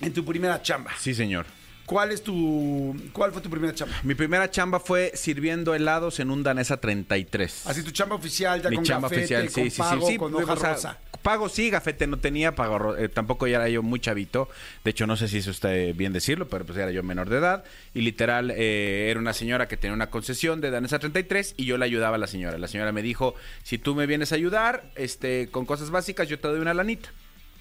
[0.01, 0.91] en tu primera chamba.
[0.99, 1.45] Sí, señor.
[1.87, 3.95] ¿Cuál es tu, cuál fue tu primera chamba?
[4.03, 7.65] Mi primera chamba fue sirviendo helados en un Danesa 33.
[7.65, 10.11] Así tu chamba oficial, ya Mi con chamba gafete, oficial, con sí, sí, pago, sí,
[10.11, 10.17] sí.
[10.17, 10.97] con o hoja sea, rosa.
[11.21, 14.49] Pago sí, gafete no tenía, pago eh, tampoco ya era yo muy chavito.
[14.83, 17.37] De hecho, no sé si eso está bien decirlo, pero pues era yo menor de
[17.37, 17.63] edad.
[17.93, 21.77] Y literal, eh, era una señora que tenía una concesión de Danesa 33 y yo
[21.77, 22.57] le ayudaba a la señora.
[22.57, 23.33] La señora me dijo,
[23.63, 27.11] si tú me vienes a ayudar este, con cosas básicas, yo te doy una lanita.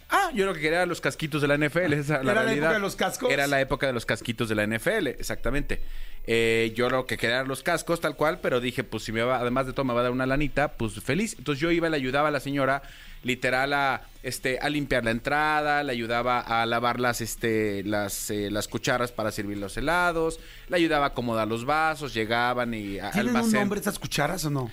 [0.09, 1.93] Ah, yo lo que quería era los casquitos de la NFL.
[1.95, 3.31] Esa, ¿Era la época de los cascos?
[3.31, 5.81] Era la época de los casquitos de la NFL, exactamente.
[6.29, 9.23] Eh, yo lo que quería eran los cascos, tal cual, pero dije, pues si me
[9.23, 11.35] va, además de todo me va a dar una lanita, pues feliz.
[11.39, 12.83] Entonces yo iba y le ayudaba a la señora,
[13.23, 18.51] literal, a, este, a limpiar la entrada, le ayudaba a lavar las, este, las, eh,
[18.51, 20.39] las cucharas para servir los helados,
[20.69, 23.61] le ayudaba a acomodar los vasos, llegaban y a- ¿Tienen un almacén.
[23.61, 24.71] nombre estas cucharas o no?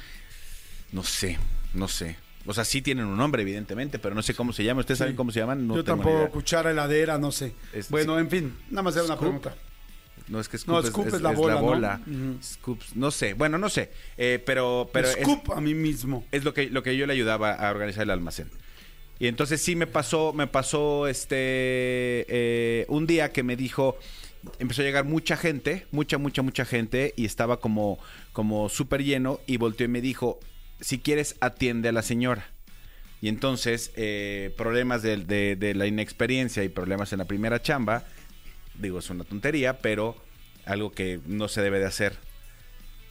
[0.91, 1.38] No sé,
[1.74, 2.17] no sé.
[2.45, 4.82] O sea, sí tienen un nombre, evidentemente, pero no sé cómo se llama.
[4.82, 5.65] ¿Ustedes saben cómo se llaman?
[5.67, 7.53] No Yo tengo tampoco, cuchara heladera, no sé.
[7.71, 8.21] Es- bueno, sí.
[8.21, 9.56] en fin, nada más era una pregunta.
[10.27, 11.62] No, es que Scoop, No, es, Scoop es- es la bola, ¿no?
[11.62, 12.01] bola.
[12.06, 12.38] Ujú.
[12.43, 13.34] Scoops, no sé.
[13.34, 13.91] Bueno, no sé.
[14.17, 16.25] Eh, pero pero Scoop a mí mismo.
[16.32, 18.49] es lo que, lo que yo le ayudaba a organizar el almacén.
[19.19, 23.97] Y entonces sí me pasó, me pasó este eh, un día que me dijo,
[24.60, 27.99] empezó a llegar mucha gente, mucha, mucha, mucha gente, y estaba como,
[28.34, 30.39] como súper lleno, y volteó y me dijo,
[30.81, 32.45] si quieres, atiende a la señora.
[33.21, 35.17] Y entonces, eh, problemas de,
[35.75, 38.03] la inexperiencia y problemas en la primera chamba,
[38.75, 40.15] digo, es una tontería, pero
[40.65, 42.17] algo que no se debe de hacer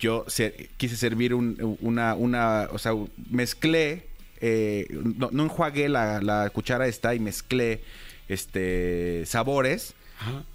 [0.00, 2.92] yo se- quise servir un- una, una, o sea,
[3.30, 4.08] mezclé,
[4.40, 5.44] eh, no, no
[5.88, 7.82] la, la cuchara esta y mezclé
[8.28, 9.94] este sabores.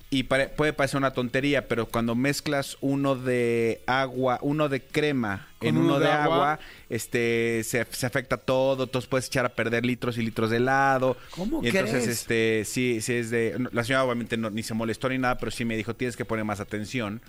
[0.10, 5.50] Y pare- puede parecer una tontería, pero cuando mezclas uno de agua, uno de crema
[5.60, 6.36] Con en uno uno de de agua.
[6.54, 10.58] agua, este se, se afecta todo, entonces puedes echar a perder litros y litros de
[10.58, 11.18] helado.
[11.32, 12.08] ¿Cómo y entonces, crees?
[12.08, 13.68] este, sí, sí es de.
[13.74, 16.24] La señora obviamente no- ni se molestó ni nada, pero sí me dijo, tienes que
[16.24, 17.22] poner más atención.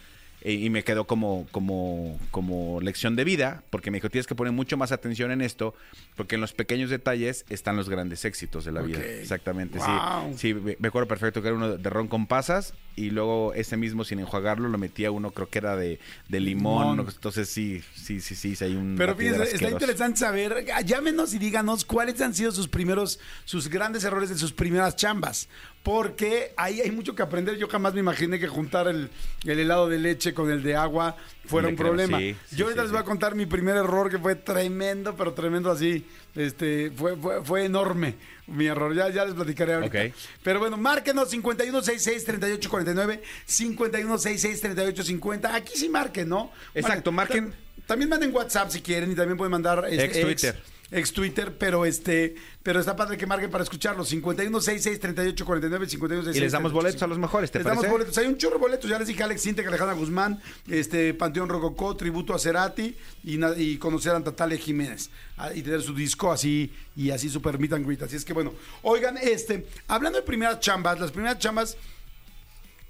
[0.42, 4.34] E- y me quedó como, como, como lección de vida, porque me dijo, tienes que
[4.34, 5.74] poner mucho más atención en esto,
[6.16, 9.00] porque en los pequeños detalles están los grandes éxitos de la vida.
[9.04, 10.32] Exactamente, Wow.
[10.36, 10.54] sí.
[10.54, 14.04] Sí, me acuerdo perfecto que era uno de ron con pasas, y luego ese mismo
[14.04, 16.96] sin enjuagarlo lo metía uno, creo que era de, de limón.
[16.96, 17.08] Limón.
[17.14, 21.32] Entonces sí, sí, sí, sí, sí, hay un Pero fíjense, está interesante saber, ah, llámenos
[21.34, 25.48] y díganos cuáles han sido sus primeros, sus grandes errores de sus primeras chambas.
[25.84, 27.56] Porque ahí hay mucho que aprender.
[27.56, 29.10] Yo jamás me imaginé que juntar el,
[29.44, 32.18] el helado de leche con el de agua fuera un creo, problema.
[32.18, 35.70] sí, Yo ahorita les voy a contar mi primer error que fue tremendo, pero tremendo
[35.70, 36.04] así.
[36.38, 38.14] Este, fue, fue, fue enorme
[38.46, 38.94] mi error.
[38.94, 39.90] Ya, ya les platicaré ahorita.
[40.44, 45.54] Pero bueno, márquenos 5166-3849, 5166-3850.
[45.54, 46.50] Aquí sí marquen, ¿no?
[46.74, 47.50] Exacto, marquen.
[47.50, 47.54] Tam-
[47.86, 50.54] También manden WhatsApp si quieren y también pueden mandar este, Ex Twitter.
[50.54, 50.77] Ex
[51.12, 54.04] Twitter, pero este, pero está padre que marquen para escucharlo.
[54.04, 56.36] 5166-3849, 5166.
[56.36, 58.16] Y les damos boletos a los mejores, ¿te les damos boletos.
[58.18, 58.90] Hay un chorro de boletos.
[58.90, 64.14] Ya les dije Alex Sintek, Alejandra Guzmán, este, Panteón Rococó, tributo a Cerati y, conocer
[64.14, 65.10] a Natalia Jiménez.
[65.54, 68.02] y tener su disco así y así super meet and greet.
[68.02, 71.76] Así es que bueno, oigan, este, hablando de primeras chambas, las primeras chambas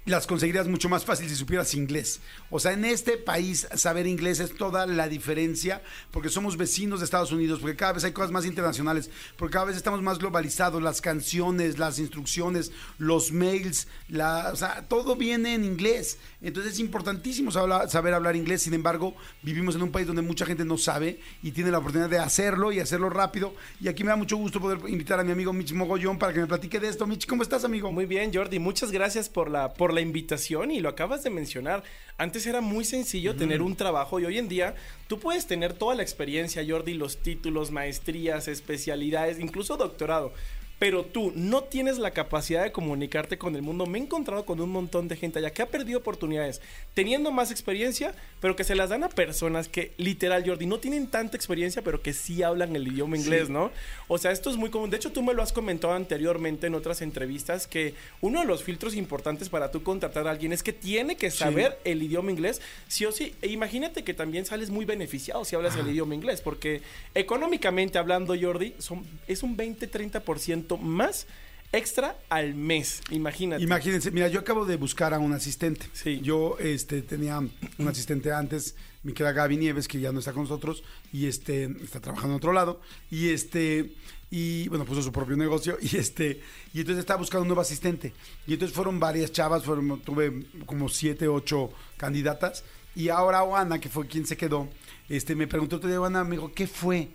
[0.09, 2.19] las conseguirías mucho más fácil si supieras inglés.
[2.49, 7.05] O sea, en este país saber inglés es toda la diferencia porque somos vecinos de
[7.05, 10.81] Estados Unidos, porque cada vez hay cosas más internacionales, porque cada vez estamos más globalizados,
[10.81, 16.17] las canciones, las instrucciones, los mails, la, o sea, todo viene en inglés.
[16.41, 20.65] Entonces es importantísimo saber, hablar inglés, sin embargo, vivimos en un país donde mucha gente
[20.65, 23.53] no sabe y tiene la oportunidad de hacerlo y hacerlo rápido.
[23.81, 26.39] Y aquí me da mucho gusto poder invitar a mi amigo Mitch Mogollón para que
[26.39, 27.05] me platique de esto.
[27.05, 27.91] Mitch, ¿cómo estás, amigo?
[27.91, 28.59] Muy bien, Jordi.
[28.59, 31.83] Muchas gracias por la, por la invitación y lo acabas de mencionar.
[32.17, 34.75] Antes era muy sencillo tener un trabajo y hoy en día
[35.07, 40.33] tú puedes tener toda la experiencia, Jordi, los títulos, maestrías, especialidades, incluso doctorado.
[40.79, 43.85] Pero tú no tienes la capacidad de comunicarte con el mundo.
[43.85, 46.61] Me he encontrado con un montón de gente allá que ha perdido oportunidades,
[46.93, 51.07] teniendo más experiencia, pero que se las dan a personas que, literal, Jordi, no tienen
[51.07, 53.71] tanta experiencia, pero que sí hablan el idioma inglés, ¿no?
[54.07, 54.89] O sea, esto es muy común.
[54.89, 58.63] De hecho, tú me lo has comentado anteriormente en otras entrevistas que uno de los
[58.63, 62.61] filtros importantes para tú contratar a alguien es que tiene que saber el idioma inglés,
[62.87, 63.35] sí o sí.
[63.41, 66.81] E imagínate que también sales muy beneficiado si hablas el idioma inglés, porque
[67.15, 71.27] económicamente hablando, Jordi, son, es un 20-30% más
[71.71, 73.01] extra al mes.
[73.11, 73.63] Imagínate.
[73.63, 75.87] Imagínense, mira, yo acabo de buscar a un asistente.
[75.93, 76.19] Sí.
[76.21, 80.43] Yo este, tenía un asistente antes, mi querida Gaby Nieves, que ya no está con
[80.43, 83.93] nosotros, y este, está trabajando en otro lado, y este,
[84.31, 86.41] y bueno, puso su propio negocio, y este,
[86.73, 88.13] y entonces estaba buscando un nuevo asistente.
[88.47, 92.63] Y entonces fueron varias chavas, fueron, tuve como siete, ocho candidatas,
[92.95, 94.67] y ahora Oana, que fue quien se quedó,
[95.07, 97.09] este, me preguntó otro día, Oana, me dijo, ¿qué fue?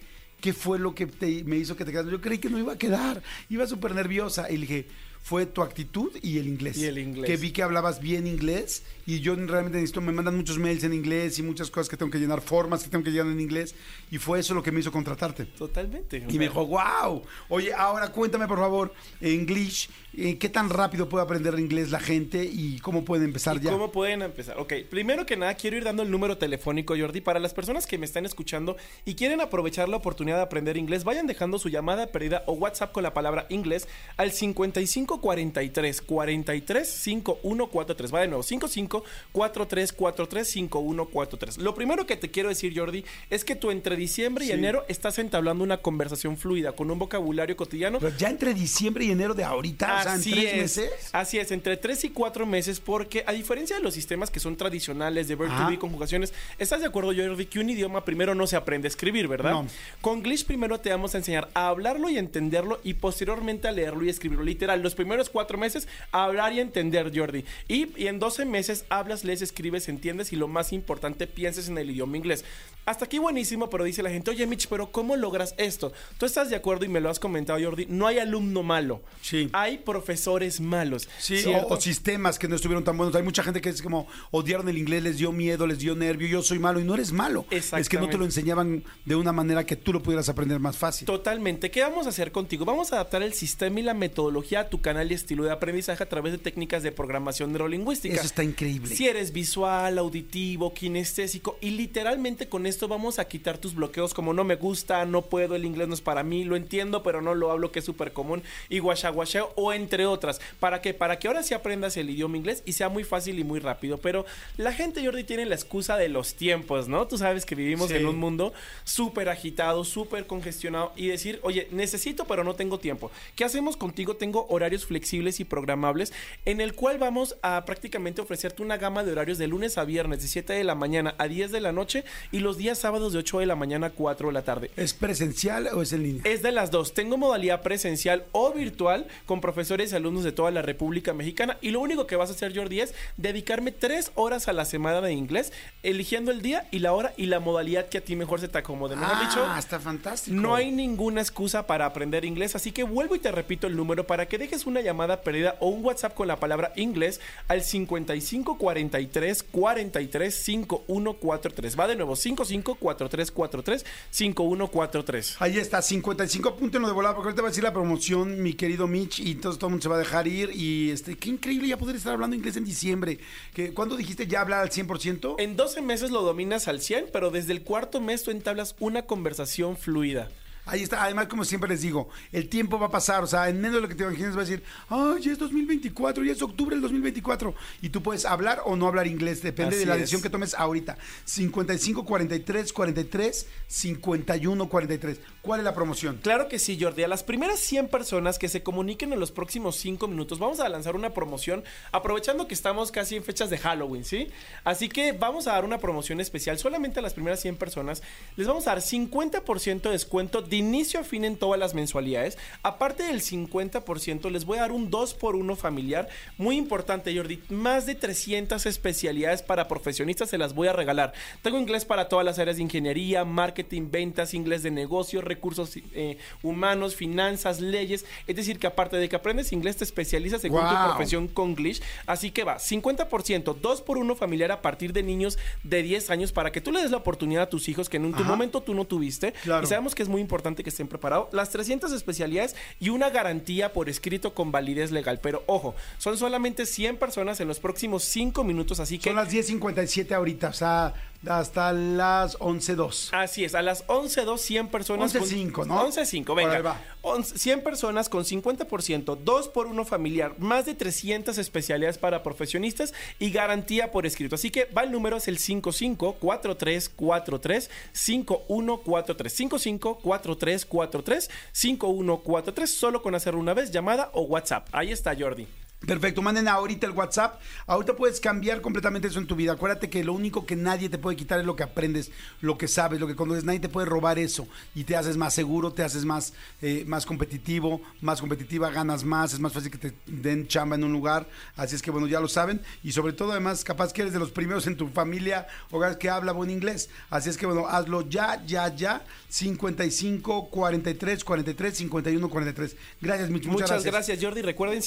[0.44, 2.12] ¿Qué fue lo que te- me hizo que te quedaras?
[2.12, 3.22] Yo creí que no iba a quedar.
[3.48, 4.50] Iba súper nerviosa.
[4.50, 4.88] Y le dije,
[5.24, 6.76] fue tu actitud y el inglés.
[6.76, 7.24] Y el inglés.
[7.24, 10.92] Que vi que hablabas bien inglés y yo realmente necesito, me mandan muchos mails en
[10.92, 13.74] inglés y muchas cosas que tengo que llenar, formas que tengo que llenar en inglés.
[14.10, 15.46] Y fue eso lo que me hizo contratarte.
[15.46, 16.26] Totalmente.
[16.28, 17.22] Y me dijo, wow.
[17.48, 22.44] Oye, ahora cuéntame por favor, English, eh, ¿qué tan rápido puede aprender inglés la gente
[22.44, 23.72] y cómo puede empezar ¿Y ya?
[23.72, 24.58] ¿Cómo pueden empezar?
[24.58, 27.96] Ok, primero que nada quiero ir dando el número telefónico, Jordi, para las personas que
[27.96, 32.08] me están escuchando y quieren aprovechar la oportunidad de aprender inglés, vayan dejando su llamada
[32.08, 38.14] perdida o WhatsApp con la palabra inglés al 55 43 43 5143.
[38.14, 41.58] Va de nuevo, 55 43 43 5143.
[41.58, 45.18] Lo primero que te quiero decir, Jordi, es que tú entre diciembre y enero estás
[45.18, 47.98] entablando una conversación fluida con un vocabulario cotidiano.
[47.98, 51.10] Pero ya entre diciembre y enero de ahorita, o sea, en Así tres es, meses.
[51.12, 54.56] Así es, entre 3 y 4 meses, porque a diferencia de los sistemas que son
[54.56, 58.46] tradicionales de verb to be, conjugaciones, ¿estás de acuerdo, Jordi, que un idioma primero no
[58.46, 59.52] se aprende a escribir, verdad?
[59.52, 59.66] No.
[60.00, 64.04] Con Glitch primero te vamos a enseñar a hablarlo y entenderlo y posteriormente a leerlo
[64.04, 64.44] y escribirlo.
[64.44, 67.44] Literal, los primeros 4 meses hablar y entender, Jordi.
[67.68, 71.76] Y, y en 12 meses hablas, lees, escribes, entiendes y lo más importante, pienses en
[71.76, 72.44] el idioma inglés.
[72.86, 75.92] Hasta aquí buenísimo, pero dice la gente, oye Mitch, pero ¿cómo logras esto?
[76.18, 79.02] Tú estás de acuerdo y me lo has comentado, Jordi, no hay alumno malo.
[79.22, 79.48] Sí.
[79.52, 81.08] Hay profesores malos.
[81.18, 83.14] Sí, o, o sistemas que no estuvieron tan buenos.
[83.14, 86.28] Hay mucha gente que es como odiaron el inglés, les dio miedo, les dio nervio.
[86.28, 87.46] Yo soy malo y no eres malo.
[87.50, 90.76] Es que no te lo enseñaban de una manera que tú lo pudieras aprender más
[90.76, 91.06] fácil.
[91.06, 91.70] Totalmente.
[91.70, 92.64] ¿Qué vamos a hacer contigo?
[92.64, 96.02] Vamos a adaptar el sistema y la metodología a tu canal y estilo de aprendizaje
[96.02, 98.14] a través de técnicas de programación neurolingüística.
[98.14, 98.94] Eso está increíble.
[98.94, 104.32] Si eres visual, auditivo, kinestésico y literalmente con esto vamos a quitar tus bloqueos como
[104.34, 107.34] no me gusta, no puedo, el inglés no es para mí, lo entiendo pero no
[107.34, 110.40] lo hablo que es súper común y guachaguacheo o entre otras.
[110.58, 110.92] ¿Para qué?
[110.92, 113.98] Para que ahora sí aprendas el idioma inglés y sea muy fácil y muy rápido.
[113.98, 117.06] Pero la gente, Jordi, tiene la excusa de los tiempos, ¿no?
[117.06, 117.94] Tú sabes que vivimos Sí.
[117.96, 123.10] en un mundo súper agitado, súper congestionado y decir, oye, necesito pero no tengo tiempo.
[123.36, 124.16] ¿Qué hacemos contigo?
[124.16, 126.12] Tengo horarios flexibles y programables
[126.44, 130.22] en el cual vamos a prácticamente ofrecerte una gama de horarios de lunes a viernes
[130.22, 133.18] de 7 de la mañana a 10 de la noche y los días sábados de
[133.18, 134.70] 8 de la mañana a 4 de la tarde.
[134.76, 136.22] ¿Es presencial o es en línea?
[136.24, 136.94] Es de las dos.
[136.94, 141.58] Tengo modalidad presencial o virtual con profesores y alumnos de toda la República Mexicana.
[141.60, 145.00] Y lo único que vas a hacer, Jordi, es dedicarme tres horas a la semana
[145.00, 148.40] de inglés, eligiendo el día y la hora y la modalidad que a ti mejor
[148.40, 148.96] se te acomode.
[148.96, 150.36] Mejor ah, dicho, está fantástico.
[150.36, 154.06] no hay ninguna excusa para aprender inglés, así que vuelvo y te repito el número
[154.06, 158.58] para que dejes una llamada perdida o un WhatsApp con la palabra inglés al 55
[158.58, 161.78] 43 43 5143.
[161.78, 165.36] Va de nuevo, 55 43 43 5143.
[165.40, 168.86] Ahí está, 55 apúntenlo de volada, porque ahorita va a decir la promoción, mi querido
[168.86, 170.50] Mitch, y entonces todo el mundo se va a dejar ir.
[170.54, 173.18] Y este, qué increíble ya poder estar hablando inglés en diciembre.
[173.52, 175.36] Que, ¿Cuándo dijiste ya hablar al 100%?
[175.38, 179.02] En 12 meses lo dominas al 100, pero desde el cuarto mes tú entablas una
[179.02, 180.28] conversación fluida.
[180.66, 181.02] Ahí está.
[181.04, 183.22] Además, como siempre les digo, el tiempo va a pasar.
[183.22, 185.38] O sea, en menos de lo que te imagines, va a decir, ay, ya es
[185.38, 187.54] 2024, ya es octubre del 2024.
[187.82, 189.42] Y tú puedes hablar o no hablar inglés.
[189.42, 190.00] Depende Así de la es.
[190.00, 190.96] decisión que tomes ahorita.
[191.24, 195.20] 55 43 43 51 43.
[195.42, 196.18] ¿Cuál es la promoción?
[196.22, 197.02] Claro que sí, Jordi.
[197.02, 200.68] A las primeras 100 personas que se comuniquen en los próximos 5 minutos, vamos a
[200.68, 204.28] lanzar una promoción, aprovechando que estamos casi en fechas de Halloween, ¿sí?
[204.64, 206.58] Así que vamos a dar una promoción especial.
[206.58, 208.02] Solamente a las primeras 100 personas
[208.36, 212.38] les vamos a dar 50% de descuento de inicio a fin en todas las mensualidades.
[212.62, 216.08] Aparte del 50%, les voy a dar un 2 por 1 familiar.
[216.38, 217.40] Muy importante, Jordi.
[217.48, 221.12] Más de 300 especialidades para profesionistas se las voy a regalar.
[221.42, 226.18] Tengo inglés para todas las áreas de ingeniería, marketing, ventas, inglés de negocio, recursos eh,
[226.42, 228.04] humanos, finanzas, leyes.
[228.28, 230.86] Es decir, que aparte de que aprendes inglés, te especializas según tu Wow.
[230.94, 231.82] profesión con Glitch.
[232.06, 236.30] Así que va, 50%, 2 por 1 familiar a partir de niños de 10 años
[236.32, 238.28] para que tú le des la oportunidad a tus hijos que en tu Ajá.
[238.28, 239.32] momento tú no tuviste.
[239.42, 239.64] Claro.
[239.64, 241.28] Y sabemos que es muy importante que estén preparados.
[241.32, 245.18] Las 300 especialidades y una garantía por escrito con validez legal.
[245.22, 249.10] Pero ojo, son solamente 100 personas en los próximos 5 minutos, así que...
[249.10, 250.94] Son las 10.57 ahorita, o sea,
[251.28, 253.08] hasta las 11.02.
[253.12, 255.14] Así es, a las 11.2, 100 personas.
[255.14, 255.86] 11.05, ¿no?
[255.86, 256.62] 11.05, Por ahí venga.
[256.62, 256.80] va.
[257.02, 262.94] 11 100 personas con 50%, 2 por 1 familiar, más de 300 especialidades para profesionistas
[263.18, 264.36] y garantía por escrito.
[264.36, 273.54] Así que va el número, es el 554343 5143 554343 5143 solo con hacer una
[273.54, 274.68] vez llamada o WhatsApp.
[274.72, 275.46] Ahí está Jordi.
[275.86, 277.40] Perfecto, manden ahorita el WhatsApp.
[277.66, 279.52] Ahorita puedes cambiar completamente eso en tu vida.
[279.52, 282.68] Acuérdate que lo único que nadie te puede quitar es lo que aprendes, lo que
[282.68, 283.44] sabes, lo que conoces.
[283.44, 284.46] Nadie te puede robar eso.
[284.74, 289.34] Y te haces más seguro, te haces más, eh, más competitivo, más competitiva, ganas más,
[289.34, 291.26] es más fácil que te den chamba en un lugar.
[291.56, 292.60] Así es que bueno, ya lo saben.
[292.82, 296.08] Y sobre todo, además, capaz que eres de los primeros en tu familia hogares que
[296.08, 296.88] habla buen inglés.
[297.10, 299.04] Así es que bueno, hazlo ya, ya, ya.
[299.28, 302.76] 55 43 43 51 43.
[303.00, 303.46] Gracias, Mitch.
[303.46, 304.18] Muchas, Muchas, gracias.
[304.22, 304.42] Jordi.
[304.42, 304.82] Recuerden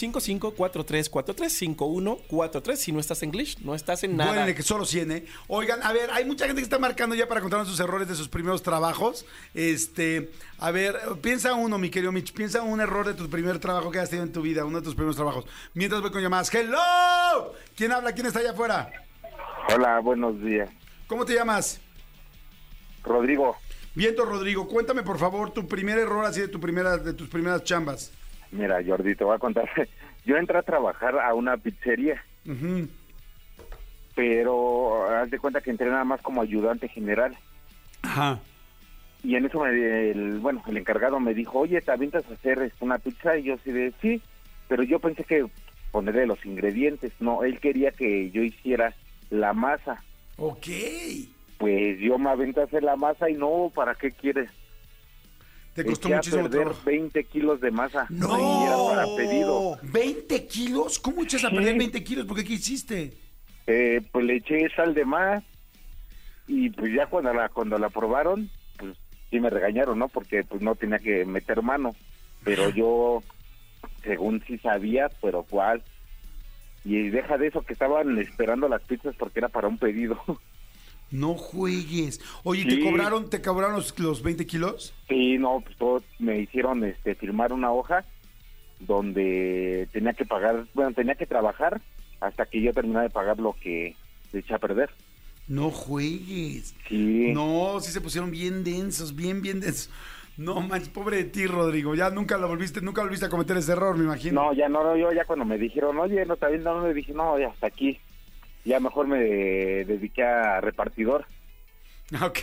[0.88, 2.76] 5543435143.
[2.76, 4.34] Si no estás en English, no estás en nada.
[4.34, 5.26] Bueno, que solo 100, ¿eh?
[5.48, 8.16] Oigan, a ver, hay mucha gente que está marcando ya para contarnos sus errores de
[8.16, 9.26] sus primeros trabajos.
[9.54, 13.92] Este, a ver, piensa uno, mi querido Mitch, piensa un error de tu primer trabajo
[13.92, 15.46] que has tenido en tu vida, uno de tus primeros trabajos.
[15.74, 16.54] Mientras voy con llamadas.
[16.54, 17.54] ¡Hello!
[17.76, 18.14] ¿Quién habla?
[18.14, 18.92] ¿Quién está allá afuera?
[19.76, 20.70] Hola, buenos días.
[21.08, 21.80] ¿Cómo te llamas?
[23.04, 23.56] Rodrigo,
[23.98, 27.64] Viento Rodrigo, cuéntame por favor tu primer error así de tu primera, de tus primeras
[27.64, 28.14] chambas.
[28.52, 29.68] mira, Jordi, te voy a contar
[30.28, 32.22] yo entré a trabajar a una pizzería,
[34.14, 37.36] pero haz de cuenta que entré nada más como ayudante general.
[38.02, 38.40] Ajá.
[39.24, 42.62] Y en eso, me, el, bueno, el encargado me dijo, oye, ¿te avientas a hacer
[42.62, 43.38] este, una pizza?
[43.38, 44.22] Y yo sí de, sí,
[44.68, 45.46] pero yo pensé que
[45.92, 47.14] ponerle los ingredientes.
[47.22, 48.94] No, él quería que yo hiciera
[49.30, 50.04] la masa.
[50.36, 50.68] Ok.
[51.58, 54.52] Pues yo me aventé a hacer la masa y no, ¿para qué quieres?
[55.78, 56.82] Te costó Eché a muchísimo perder trabajo.
[56.86, 58.08] 20 kilos de masa.
[58.10, 58.36] ¡No!
[58.36, 59.78] Y era para pedido.
[59.84, 60.98] ¿20 kilos?
[60.98, 62.26] ¿Cómo echas a perder 20 kilos?
[62.26, 62.44] ¿Por qué?
[62.44, 63.14] ¿Qué hiciste?
[63.68, 65.44] Eh, pues le eché sal de más
[66.48, 68.98] y pues ya cuando la cuando la probaron, pues
[69.30, 70.08] sí me regañaron, ¿no?
[70.08, 71.96] Porque pues no tenía que meter mano.
[72.44, 73.22] Pero yo,
[74.02, 75.84] según sí sabía, pero cuál.
[76.86, 80.20] Y deja de eso que estaban esperando las pizzas porque era para un pedido.
[81.12, 82.20] No juegues.
[82.44, 82.84] Oye, ¿te Sí.
[82.84, 84.94] cobraron, te cobraron los, los 20 kilos?
[85.08, 88.04] Sí, no, pues todo, me hicieron este firmar una hoja
[88.80, 91.82] donde tenía que pagar, bueno, tenía que trabajar
[92.20, 93.96] hasta que yo terminara de pagar lo que
[94.32, 94.90] le eché a perder.
[95.48, 96.76] No juegues.
[96.90, 97.32] Sí.
[97.34, 99.90] No, sí se pusieron bien densos, bien, bien densos.
[100.36, 101.96] No manches, pobre de ti, Rodrigo.
[101.96, 104.44] Ya nunca lo volviste, nunca volviste a cometer ese error, me imagino.
[104.44, 107.12] No, ya no, yo ya cuando me dijeron, oye, no está bien, no, me dije,
[107.14, 107.98] no, ya hasta aquí.
[108.68, 111.26] Ya mejor me dediqué a repartidor.
[112.22, 112.38] Ok.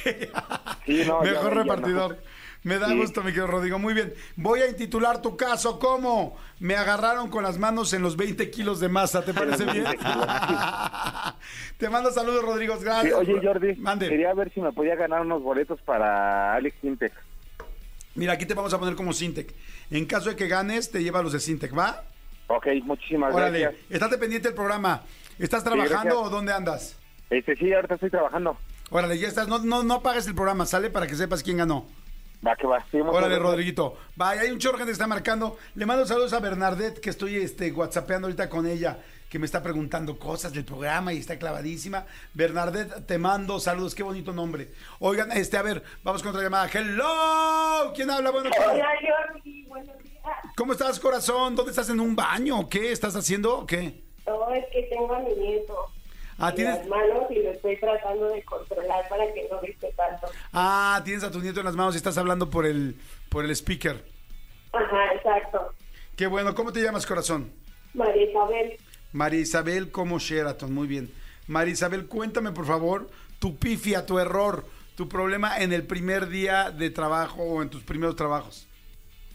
[0.87, 2.19] Sí, no, Mejor ya repartidor.
[2.63, 2.97] Me da Sí.
[2.97, 3.79] gusto, mi querido Rodrigo.
[3.79, 4.15] Muy bien.
[4.37, 8.81] Voy a intitular tu caso como Me agarraron con las manos en los 20 kilos
[8.81, 9.23] de masa.
[9.23, 9.85] ¿Te parece bien?
[9.85, 10.27] 20 kilos.
[11.79, 12.77] Te mando saludos, Rodrigo.
[12.79, 13.15] Sí, Gracias.
[13.15, 14.09] oye, Jordi, Mande.
[14.09, 17.13] quería ver si me podía ganar unos boletos para Alex Intec.
[18.15, 19.53] Mira, aquí te vamos a poner como Sintec.
[19.91, 22.03] En caso de que ganes, te lleva los de Sintec, ¿va?
[22.47, 23.83] Ok, muchísimas Órale, gracias.
[23.91, 25.03] estate pendiente del programa.
[25.39, 26.97] ¿Estás trabajando o dónde andas?
[27.31, 28.57] Este, sí, ahorita estoy trabajando.
[28.91, 29.49] Órale, ya estás.
[29.49, 31.87] No, no, no apagues el programa, sale para que sepas quién ganó.
[32.47, 32.85] Va, que va.
[33.11, 33.39] Órale.
[33.39, 33.97] Rodriguito.
[34.17, 35.57] Vaya, hay un chorro que te está marcando.
[35.75, 38.99] Le mando saludos a Bernadette, que estoy este, whatsappeando ahorita con ella,
[39.31, 42.05] que me está preguntando cosas del programa y está clavadísima.
[42.35, 43.95] Bernadette, te mando saludos.
[43.95, 44.73] Qué bonito nombre.
[44.99, 46.69] Oigan, este, a ver, vamos con otra llamada.
[46.73, 47.93] Hello.
[47.95, 48.31] ¿Quién habla?
[48.31, 50.15] Bueno, Hola Jordi, buenos días.
[50.57, 51.57] ¿cómo estás, corazón?
[51.57, 51.89] ¿Dónde estás?
[51.89, 52.69] ¿En un baño?
[52.69, 53.67] ¿Qué estás haciendo?
[53.67, 54.04] ¿Qué?
[54.27, 55.77] No, es que tengo a mi nieto
[56.39, 59.93] Ah, en tienes, las manos y lo estoy tratando de controlar para que no grite
[59.97, 60.27] tanto.
[60.53, 62.97] ah, tienes a tu nieto en las manos y estás hablando por el,
[63.29, 64.05] por el speaker.
[64.73, 65.73] Ajá, exacto.
[66.17, 66.55] Qué bueno.
[66.55, 67.53] ¿Cómo te llamas, corazón?
[67.93, 68.77] María Isabel,
[69.13, 71.13] María Isabel como Sheraton, muy bien.
[71.47, 73.09] María Isabel, cuéntame por favor
[73.39, 74.65] tu pifia, tu error,
[74.97, 78.67] tu problema en el primer día de trabajo o en tus primeros trabajos.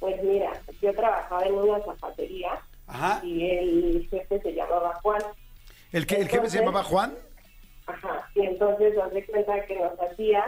[0.02, 3.22] pues mira, yo trabajaba en una zapatería Ajá.
[3.24, 5.22] y el jefe se llamaba Juan.
[5.92, 7.14] ¿El, que, el jefe se llamaba Juan?
[7.88, 10.44] Ajá, y entonces nos de cuenta que nos hacía,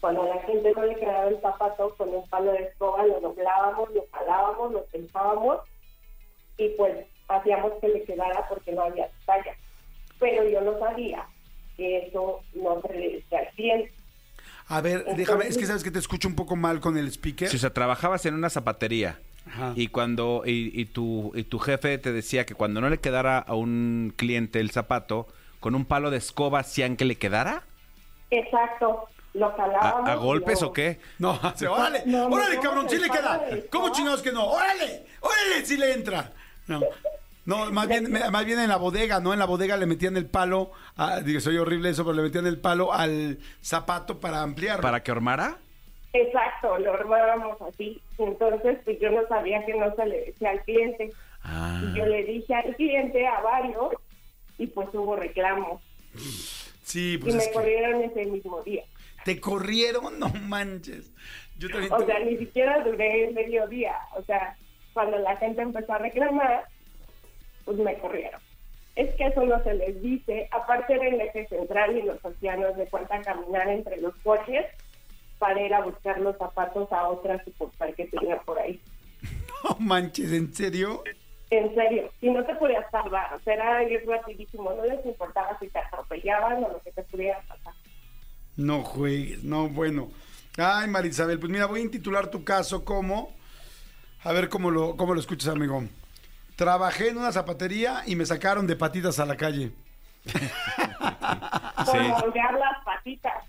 [0.00, 3.20] cuando a la gente no le quedaba el zapato, con un palo de escoba lo
[3.20, 5.60] doblábamos, lo jalábamos, lo pensábamos
[6.56, 9.54] y pues hacíamos que le quedara porque no había talla.
[10.18, 11.26] Pero yo no sabía
[11.76, 13.92] que eso no se le decía al cliente.
[14.68, 17.48] A ver, déjame, es que sabes que te escucho un poco mal con el speaker.
[17.48, 19.18] Si, o sea, trabajabas en una zapatería
[19.52, 19.72] Ajá.
[19.76, 23.38] y cuando y, y tu, y tu jefe te decía que cuando no le quedara
[23.38, 25.26] a un cliente el zapato,
[25.60, 27.64] con un palo de escoba hacían que le quedara.
[28.30, 30.08] Exacto, lo ¿A, jalábamos.
[30.08, 31.00] a golpes lo- o qué?
[31.18, 33.42] No, hace, órale, No, no, órale, no, cabrón, sí le queda.
[33.70, 34.44] ¿Cómo chingados que no?
[34.46, 36.32] Órale, órale, sí le entra.
[36.66, 36.80] No.
[37.46, 39.32] No, más bien, más bien en la bodega, ¿no?
[39.32, 42.46] En la bodega le metían el palo, a- digo, soy horrible eso, pero le metían
[42.46, 44.80] el palo al zapato para ampliar.
[44.80, 45.58] ¿Para que ormara?
[46.12, 48.00] Exacto, lo armábamos así.
[48.18, 51.12] Entonces, pues yo no sabía que no se le decía al cliente.
[51.42, 51.80] Ah.
[51.84, 53.94] Y yo le dije al cliente, a varios,
[54.58, 55.80] y pues hubo reclamos.
[56.82, 58.82] Sí, y pues me es que corrieron ese mismo día.
[59.24, 61.12] te corrieron, no manches.
[61.58, 63.94] Yo también O tuve- sea, ni siquiera duré medio día.
[64.16, 64.56] O sea,
[64.92, 66.64] cuando la gente empezó a reclamar,
[67.64, 68.40] pues me corrieron.
[68.96, 70.48] Es que eso no se les dice.
[70.50, 74.66] Aparte era el eje central y los océanos de cuenta caminar entre los coches
[75.40, 78.80] para ir a buscar los zapatos a otra sucursal que tenía por ahí.
[79.64, 81.02] no manches, ¿en serio?
[81.50, 85.58] En serio, si no te podías salvar, o sea, era ir rapidísimo, no les importaba
[85.58, 87.74] si te atropellaban o lo que te pudiera pasar.
[88.56, 90.10] No juegues, no, bueno.
[90.56, 93.34] Ay, Marisabel, pues mira, voy a intitular tu caso como,
[94.22, 95.82] a ver cómo lo, cómo lo escuchas, amigo.
[96.54, 99.72] Trabajé en una zapatería y me sacaron de patitas a la calle.
[100.24, 102.08] Por Sí.
[102.08, 103.44] moldear las patitas.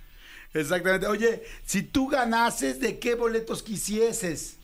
[0.54, 1.08] Exactamente.
[1.08, 4.60] Oye, si tú ganases, ¿de qué boletos quisieses?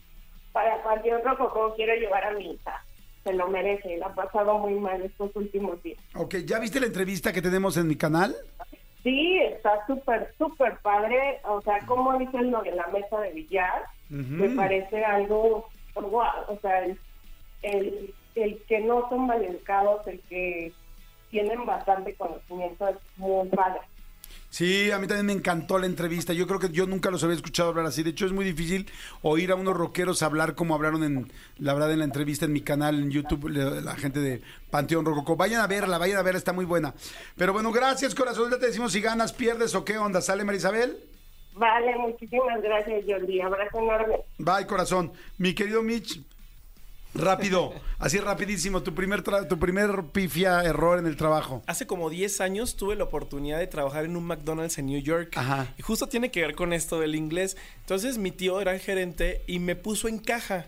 [0.52, 2.84] Para cualquier otro coco quiero llevar a mi hija.
[3.24, 6.00] Se lo merece, la ha pasado muy mal estos últimos días.
[6.16, 8.36] Ok, ¿ya viste la entrevista que tenemos en mi canal?
[9.04, 11.40] Sí, está súper, súper padre.
[11.44, 16.58] O sea, como dicen lo de la mesa de billar, me parece algo, wow, o
[16.62, 17.00] sea, el,
[17.62, 20.72] el el que no son maleducados, el que
[21.30, 23.82] tienen bastante conocimiento, es muy padre.
[24.50, 26.34] Sí, a mí también me encantó la entrevista.
[26.34, 28.02] Yo creo que yo nunca los había escuchado hablar así.
[28.02, 28.90] De hecho, es muy difícil
[29.22, 32.62] oír a unos rockeros hablar como hablaron en la verdad en la entrevista en mi
[32.62, 34.42] canal en YouTube, la gente de
[34.72, 35.36] Panteón Rococo.
[35.36, 36.94] Vayan a verla, vayan a verla, está muy buena.
[37.36, 38.50] Pero bueno, gracias, corazón.
[38.50, 40.22] Ya te decimos si ganas, pierdes o qué onda.
[40.22, 40.98] ¿Sale, Marisabel?
[41.54, 43.42] Vale, muchísimas gracias, Jordi.
[43.42, 44.16] Abrazo enorme.
[44.38, 45.12] Bye, corazón.
[45.38, 46.22] Mi querido Mitch,
[47.18, 51.62] rápido, así rapidísimo, tu primer, tra- tu primer pifia error en el trabajo.
[51.68, 55.34] Hace como 10 años tuve la oportunidad de trabajar en un McDonald's en New York.
[55.38, 55.74] Ajá.
[55.78, 57.58] Y justo tiene que ver con esto del inglés.
[57.82, 60.68] Entonces mi tío era el gerente y me puso en caja.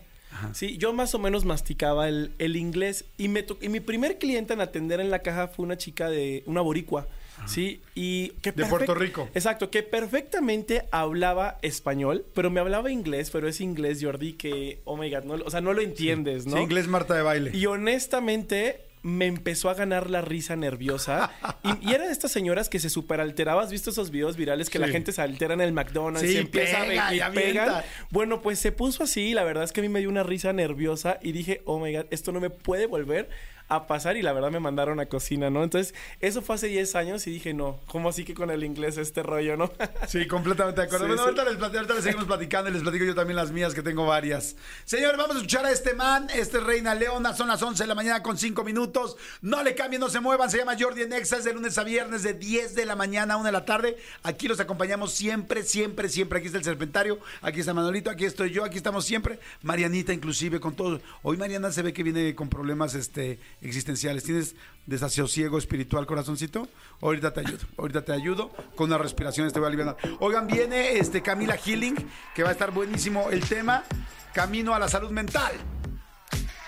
[0.52, 4.52] Sí, yo más o menos masticaba el, el inglés y, me y mi primer cliente
[4.54, 7.08] en atender en la caja fue una chica de una boricua.
[7.46, 9.28] Sí, y que De Puerto Rico.
[9.34, 14.96] Exacto, que perfectamente hablaba español, pero me hablaba inglés, pero es inglés, Jordi, que, oh
[14.96, 16.56] my god, no, o sea, no lo entiendes, ¿no?
[16.56, 17.50] Sí, inglés Marta de baile.
[17.54, 21.30] Y honestamente me empezó a ganar la risa nerviosa.
[21.64, 23.62] y, y era de estas señoras que se superalteraba.
[23.62, 24.84] ¿Has visto esos videos virales que Sí.
[24.84, 27.82] la gente se altera en el McDonald's Sí, y empieza pega, a y y pegan?
[28.10, 30.52] Bueno, pues se puso así la verdad es que a mí me dio una risa
[30.52, 33.30] nerviosa y dije, oh my god, esto no me puede volver
[33.70, 35.62] a pasar y la verdad me mandaron a cocina, ¿no?
[35.62, 38.98] Entonces, eso fue hace 10 años y dije, no, ¿cómo así que con el inglés
[38.98, 39.70] este rollo, no?
[40.08, 41.06] Sí, completamente de acuerdo.
[41.06, 41.28] Sí, bueno, sí.
[41.28, 44.06] ahorita, les, ahorita les seguimos platicando y les platico yo también las mías, que tengo
[44.06, 44.56] varias.
[44.84, 47.86] Señores, vamos a escuchar a este man, este es Reina Leona, son las 11 de
[47.86, 49.16] la mañana con 5 minutos.
[49.40, 51.84] No le cambien, no se muevan, se llama Jordi en Exa, es de lunes a
[51.84, 53.96] viernes de 10 de la mañana a 1 de la tarde.
[54.24, 56.38] Aquí los acompañamos siempre, siempre, siempre.
[56.38, 59.38] Aquí está el Serpentario, aquí está Manolito, aquí estoy yo, aquí estamos siempre.
[59.62, 61.00] Marianita inclusive con todo.
[61.22, 64.24] Hoy Mariana se ve que viene con problemas este, existenciales.
[64.24, 64.54] ¿Tienes
[64.86, 66.68] desasosiego espiritual, corazoncito?
[67.00, 69.96] Ahorita te ayudo, ahorita te ayudo con unas respiraciones, te voy a aliviar.
[70.20, 71.96] Oigan, viene este Camila Healing,
[72.34, 73.84] que va a estar buenísimo el tema,
[74.32, 75.52] Camino a la Salud Mental.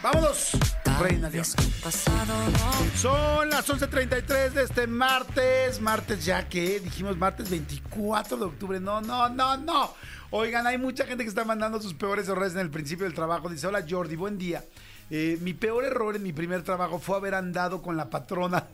[0.02, 0.50] ¡Vámonos!
[1.00, 1.44] Reina León.
[2.96, 5.80] Son las 11.33 de este martes.
[5.80, 8.80] Martes ya que dijimos martes 24 de octubre.
[8.80, 9.94] No, no, no, no.
[10.30, 13.48] Oigan, hay mucha gente que está mandando sus peores errores en el principio del trabajo.
[13.48, 14.64] Dice, hola Jordi, buen día.
[15.10, 18.68] Eh, mi peor error en mi primer trabajo fue haber andado con la patrona.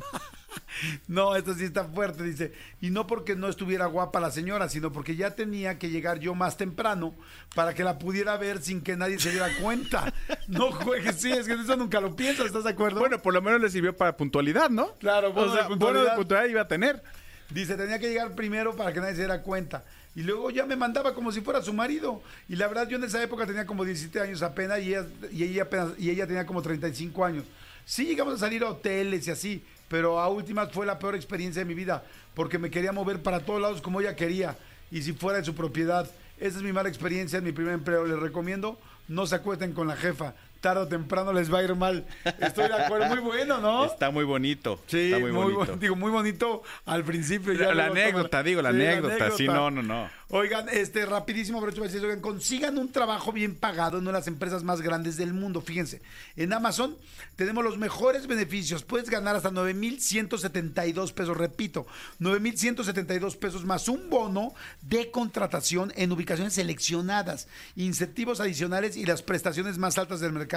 [1.08, 2.52] no, esto sí está fuerte, dice.
[2.80, 6.34] Y no porque no estuviera guapa la señora, sino porque ya tenía que llegar yo
[6.34, 7.14] más temprano
[7.54, 10.12] para que la pudiera ver sin que nadie se diera cuenta.
[10.48, 13.00] No juegues, sí, es que eso nunca lo piensas, ¿estás de acuerdo?
[13.00, 14.94] Bueno, por lo menos le sirvió para puntualidad, ¿no?
[14.94, 16.12] Claro, bono o sea, puntualidad.
[16.12, 17.02] de puntualidad iba a tener.
[17.50, 19.84] Dice, tenía que llegar primero para que nadie se diera cuenta.
[20.18, 22.20] Y luego ya me mandaba como si fuera su marido.
[22.48, 25.44] Y la verdad, yo en esa época tenía como 17 años apenas y ella, y
[25.44, 27.44] ella, apenas, y ella tenía como 35 años.
[27.84, 31.60] Sí llegamos a salir a hoteles y así, pero a últimas fue la peor experiencia
[31.60, 32.02] de mi vida,
[32.34, 34.58] porque me quería mover para todos lados como ella quería,
[34.90, 36.10] y si fuera de su propiedad.
[36.40, 38.04] Esa es mi mala experiencia en mi primer empleo.
[38.04, 40.34] Les recomiendo, no se acuesten con la jefa.
[40.60, 42.04] Tarde o temprano les va a ir mal.
[42.40, 43.06] Estoy de acuerdo.
[43.06, 43.84] Muy bueno, ¿no?
[43.92, 44.80] Está muy bonito.
[44.88, 45.76] Sí, está muy, bonito.
[45.76, 47.52] digo, muy bonito al principio.
[47.54, 50.10] La- ya la anécdota, digo, la anécdota, sí, no, no, no.
[50.30, 54.62] Oigan, este, rapidísimo, broche, oigan, consigan un trabajo bien pagado en una de las empresas
[54.62, 55.62] más grandes del mundo.
[55.62, 56.02] Fíjense,
[56.36, 56.96] en Amazon
[57.36, 58.82] tenemos los mejores beneficios.
[58.82, 61.86] Puedes ganar hasta 9,172 pesos, repito,
[62.18, 64.52] 9,172 pesos más un bono
[64.82, 70.47] de contratación en ubicaciones seleccionadas, incentivos adicionales y las prestaciones más altas del mercado.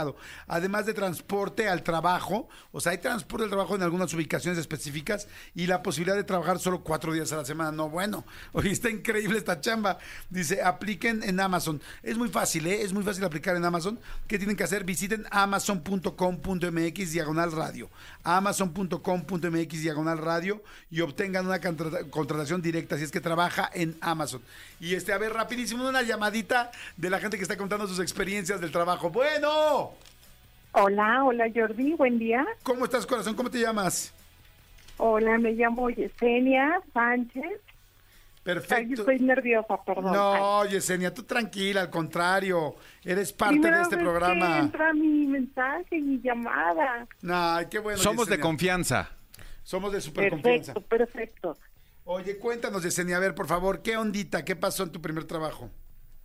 [0.48, 5.28] Además de transporte al trabajo, o sea, hay transporte al trabajo en algunas ubicaciones específicas
[5.54, 7.72] y la posibilidad de trabajar solo cuatro días a la semana.
[7.72, 9.98] No, bueno, oye, está increíble esta chamba.
[10.30, 11.82] Dice, apliquen en Amazon.
[12.04, 12.82] Es muy fácil, ¿eh?
[12.82, 14.00] Es muy fácil aplicar en Amazon.
[14.28, 14.84] ¿Qué tienen que hacer?
[14.84, 17.90] Visiten amazon.com.mx diagonal radio.
[18.24, 24.42] Amazon.com.mx diagonal radio y obtengan una contrata- contratación directa si es que trabaja en Amazon.
[24.82, 28.60] Y este, a ver, rapidísimo, una llamadita de la gente que está contando sus experiencias
[28.60, 29.12] del trabajo.
[29.12, 29.92] Bueno,
[30.74, 32.44] Hola, hola Jordi, buen día.
[32.64, 33.36] ¿cómo estás, corazón?
[33.36, 34.12] ¿Cómo te llamas?
[34.98, 37.44] Hola, me llamo Yesenia Sánchez.
[37.44, 39.02] Ay, Perfecto.
[39.02, 40.14] estoy nerviosa, perdón.
[40.14, 44.60] No, Yesenia, tú tranquila, al contrario, eres Ay, parte primera de este vez que programa.
[44.60, 47.06] entra mi mensaje, mi llamada.
[47.30, 48.00] Ay, qué bueno.
[48.00, 49.12] Somos de confianza.
[49.64, 50.74] Somos de super confianza.
[50.74, 51.58] Perfecto, perfecto.
[52.14, 54.44] Oye, cuéntanos, Yesenia, a ver, por favor, ¿qué ondita?
[54.44, 55.70] ¿Qué pasó en tu primer trabajo?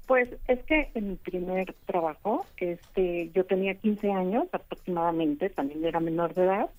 [0.09, 6.01] Pues es que en mi primer trabajo, este, yo tenía 15 años aproximadamente, también era
[6.01, 6.71] menor de edad,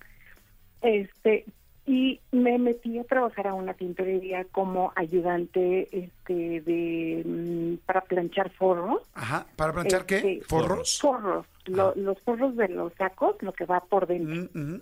[0.82, 1.46] este,
[1.86, 8.50] y me metí a trabajar a una tintorería como ayudante, este, de mm, para planchar
[8.50, 9.00] forros.
[9.14, 10.16] Ajá, ¿para planchar qué?
[10.16, 10.98] Este, ¿Forros?
[11.00, 14.50] Forros, lo- los forros de los sacos, lo que va por dentro.
[14.52, 14.80] Mm, mm.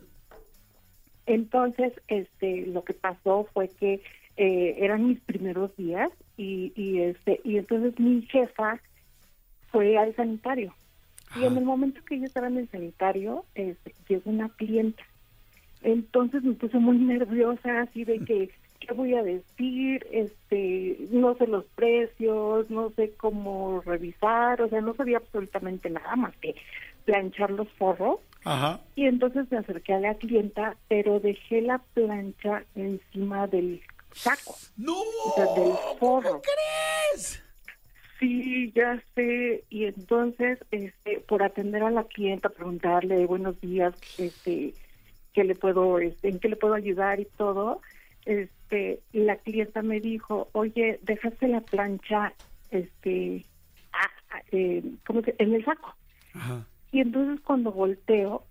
[1.27, 4.01] Entonces, este, lo que pasó fue que
[4.37, 8.81] eh, eran mis primeros días y, y este y entonces mi jefa
[9.70, 10.74] fue al sanitario.
[11.35, 15.03] Y en el momento que yo estaba en el sanitario, este, llegó una clienta.
[15.83, 18.51] Entonces me puse muy nerviosa, así de que,
[18.81, 20.07] ¿qué voy a decir?
[20.11, 26.16] Este, no sé los precios, no sé cómo revisar, o sea, no sabía absolutamente nada
[26.16, 26.55] más que
[27.05, 28.20] planchar los forros.
[28.47, 28.81] Ajá.
[28.95, 33.83] Y entonces me acerqué a la clienta, pero dejé la plancha encima del
[34.15, 34.95] saco, ¡No!
[34.95, 36.41] o sea, del forro.
[36.43, 37.43] crees?
[38.21, 39.65] Sí, ya sé.
[39.69, 44.73] Y entonces, este, por atender a la clienta, preguntarle buenos días, este,
[45.35, 47.83] qué le puedo, este, en qué le puedo ayudar y todo,
[48.25, 52.33] este, la clienta me dijo, oye, dejaste la plancha,
[52.71, 53.45] este,
[53.93, 55.95] ah, eh, ¿cómo se- en el saco.
[56.33, 56.67] Ajá.
[56.97, 58.43] Y entonces cuando volteo,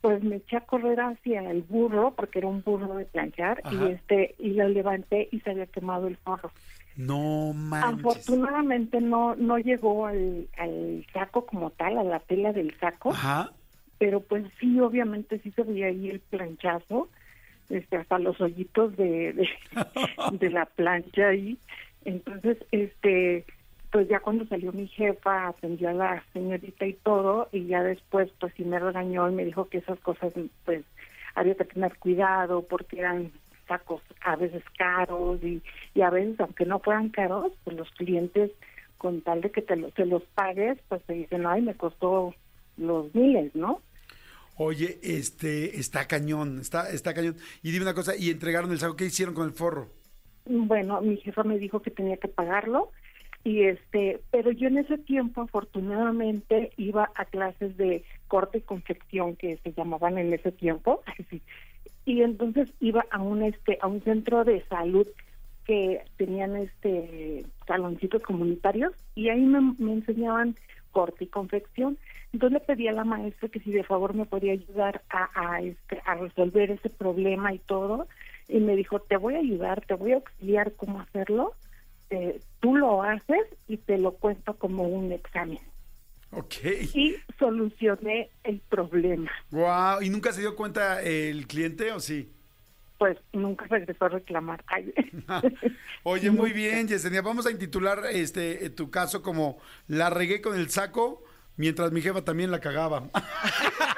[0.00, 3.74] pues me eché a correr hacia el burro, porque era un burro de planchar, Ajá.
[3.76, 6.50] y este, y lo levanté y se había quemado el forro.
[6.96, 8.06] No manches.
[8.06, 13.52] Afortunadamente no no llegó al, al saco como tal, a la tela del saco, Ajá.
[13.98, 17.10] pero pues sí, obviamente sí se veía ahí el planchazo,
[17.68, 19.48] este, hasta los hoyitos de, de,
[20.38, 21.58] de la plancha ahí.
[22.06, 23.44] Entonces, este,
[23.92, 28.30] pues ya cuando salió mi jefa, atendió a la señorita y todo, y ya después
[28.40, 30.32] pues sí me regañó y me dijo que esas cosas
[30.64, 30.84] pues
[31.34, 33.32] había que tener cuidado porque eran
[33.68, 35.62] sacos a veces caros y,
[35.94, 38.50] y a veces aunque no fueran caros, pues los clientes
[38.98, 42.34] con tal de que te, lo- te los pagues, pues te dicen, ay, me costó
[42.78, 43.82] los miles, ¿no?
[44.56, 47.36] Oye, este, está cañón, está, está cañón.
[47.62, 49.88] Y dime una cosa, y entregaron el saco, ¿qué hicieron con el forro?
[50.44, 52.90] Bueno, mi jefa me dijo que tenía que pagarlo
[53.44, 59.36] y este, pero yo en ese tiempo afortunadamente iba a clases de corte y confección
[59.36, 61.02] que se llamaban en ese tiempo,
[62.04, 65.06] y entonces iba a un este a un centro de salud
[65.64, 70.56] que tenían este saloncitos comunitarios y ahí me, me enseñaban
[70.92, 71.98] corte y confección.
[72.32, 75.60] Entonces le pedí a la maestra que si de favor me podía ayudar a, a,
[75.62, 78.06] este, a resolver ese problema y todo.
[78.48, 81.54] Y me dijo, te voy a ayudar, te voy a auxiliar cómo hacerlo.
[82.10, 85.58] Eh, tú lo haces y te lo cuento como un examen.
[86.30, 86.54] Ok.
[86.94, 89.30] Y solucioné el problema.
[89.50, 90.00] Wow.
[90.00, 92.32] ¿Y nunca se dio cuenta el cliente o sí?
[92.98, 94.64] Pues nunca regresó a reclamar.
[94.68, 94.94] Ay.
[96.04, 97.20] Oye, muy bien, Yesenia.
[97.20, 99.58] Vamos a intitular este tu caso como
[99.88, 101.24] La regué con el saco
[101.56, 103.10] mientras mi jefa también la cagaba.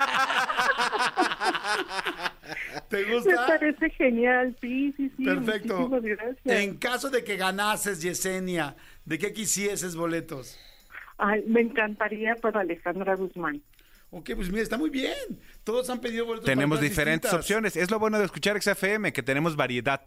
[2.89, 3.47] ¿Te Me gusta?
[3.47, 5.25] parece genial, sí, sí, sí.
[5.25, 5.89] Perfecto.
[5.89, 6.39] gracias.
[6.45, 10.59] En caso de que ganases, Yesenia, ¿de qué quisieses boletos?
[11.19, 13.63] Ay, me encantaría para Alejandra Guzmán.
[14.11, 15.15] Ok, pues mira, está muy bien.
[15.65, 16.47] Todos han pedido boletos.
[16.47, 17.41] Tenemos diferentes distintas.
[17.41, 17.77] opciones.
[17.77, 20.01] Es lo bueno de escuchar XFM, que tenemos variedad.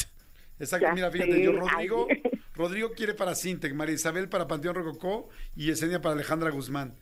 [0.60, 2.22] Exacto, Ya mira, fíjate, yo Rodrigo, ay.
[2.56, 6.96] Rodrigo quiere para Sintec, María Isabel para Panteón Rococó y Yesenia para Alejandra Guzmán.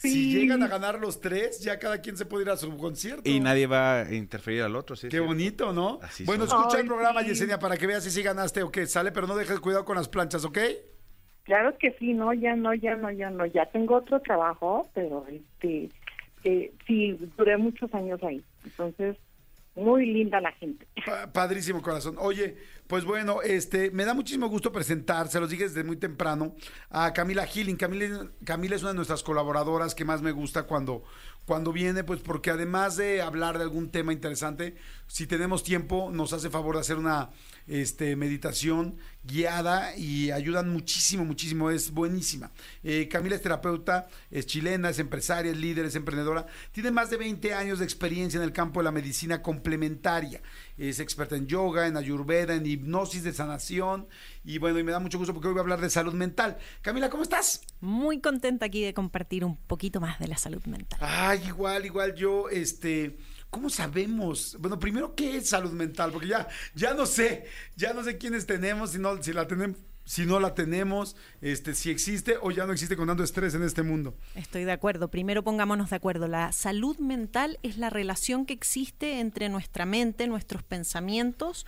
[0.00, 3.28] Si llegan a ganar los tres, ya cada quien se puede ir a su concierto.
[3.28, 5.08] Y nadie va a interferir al otro, ¿sí?
[5.08, 5.98] Qué bonito, ¿no?
[6.02, 6.60] Así bueno, son.
[6.60, 7.28] escucha Ay, el programa, sí.
[7.28, 8.86] Yesenia, para que veas si sí ganaste o qué.
[8.86, 10.58] Sale, pero no dejes cuidado con las planchas, ¿ok?
[11.42, 13.44] Claro que sí, no, ya no, ya no, ya no.
[13.44, 15.90] Ya tengo otro trabajo, pero este,
[16.44, 18.42] eh, sí, duré muchos años ahí.
[18.64, 19.16] Entonces,
[19.80, 20.86] muy linda la gente.
[21.06, 22.16] Pa- Padrísimo corazón.
[22.18, 22.56] Oye,
[22.86, 26.54] pues bueno, este, me da muchísimo gusto presentar, se los dije desde muy temprano,
[26.90, 27.76] a Camila Healing.
[27.76, 31.04] Camila, Camila es una de nuestras colaboradoras que más me gusta cuando,
[31.44, 34.76] cuando viene, pues porque además de hablar de algún tema interesante,
[35.06, 37.30] si tenemos tiempo, nos hace favor de hacer una
[37.66, 42.50] este, meditación guiada y ayudan muchísimo, muchísimo, es buenísima.
[42.82, 47.16] Eh, Camila es terapeuta, es chilena, es empresaria, es líder, es emprendedora, tiene más de
[47.16, 50.40] 20 años de experiencia en el campo de la medicina complementaria,
[50.88, 54.08] es experta en yoga, en ayurveda, en hipnosis de sanación
[54.42, 56.56] y bueno, y me da mucho gusto porque hoy voy a hablar de salud mental.
[56.80, 57.60] Camila, ¿cómo estás?
[57.80, 60.98] Muy contenta aquí de compartir un poquito más de la salud mental.
[61.02, 63.18] Ay, igual, igual yo, este,
[63.50, 64.56] ¿cómo sabemos?
[64.58, 66.12] Bueno, primero, ¿qué es salud mental?
[66.12, 67.44] Porque ya, ya no sé,
[67.76, 69.76] ya no sé quiénes tenemos, si no, si la tenemos,
[70.10, 73.62] si no la tenemos, este, si existe o ya no existe con tanto estrés en
[73.62, 74.16] este mundo.
[74.34, 75.06] Estoy de acuerdo.
[75.06, 76.26] Primero pongámonos de acuerdo.
[76.26, 81.64] La salud mental es la relación que existe entre nuestra mente, nuestros pensamientos,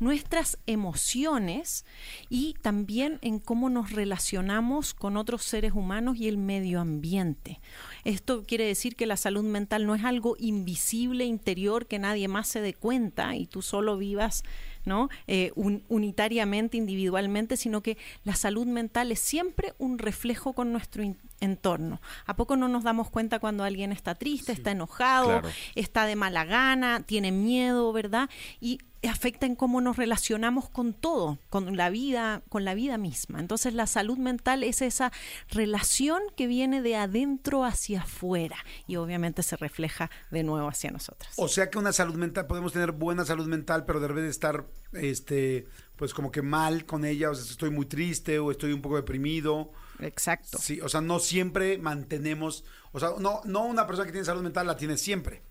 [0.00, 1.84] nuestras emociones
[2.30, 7.60] y también en cómo nos relacionamos con otros seres humanos y el medio ambiente.
[8.04, 12.48] Esto quiere decir que la salud mental no es algo invisible, interior, que nadie más
[12.48, 14.44] se dé cuenta y tú solo vivas
[14.84, 15.08] ¿no?
[15.26, 21.02] Eh, un- unitariamente, individualmente, sino que la salud mental es siempre un reflejo con nuestro
[21.40, 22.00] entorno.
[22.26, 25.48] ¿A poco no nos damos cuenta cuando alguien está triste, está enojado, claro.
[25.74, 28.28] está de mala gana, tiene miedo, ¿verdad?
[28.60, 28.78] Y
[29.08, 33.40] afecta en cómo nos relacionamos con todo, con la vida, con la vida misma.
[33.40, 35.12] Entonces la salud mental es esa
[35.48, 41.32] relación que viene de adentro hacia afuera y obviamente se refleja de nuevo hacia nosotras.
[41.36, 44.66] O sea que una salud mental, podemos tener buena salud mental, pero de repente estar,
[44.92, 48.82] este, pues como que mal con ella, o sea, estoy muy triste o estoy un
[48.82, 49.72] poco deprimido.
[49.98, 50.58] Exacto.
[50.58, 54.42] Sí, o sea, no siempre mantenemos, o sea, no, no una persona que tiene salud
[54.42, 55.42] mental la tiene siempre.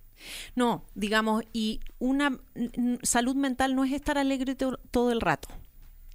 [0.56, 2.40] No, digamos, y una
[3.04, 5.48] salud mental no es estar alegre to- todo el rato.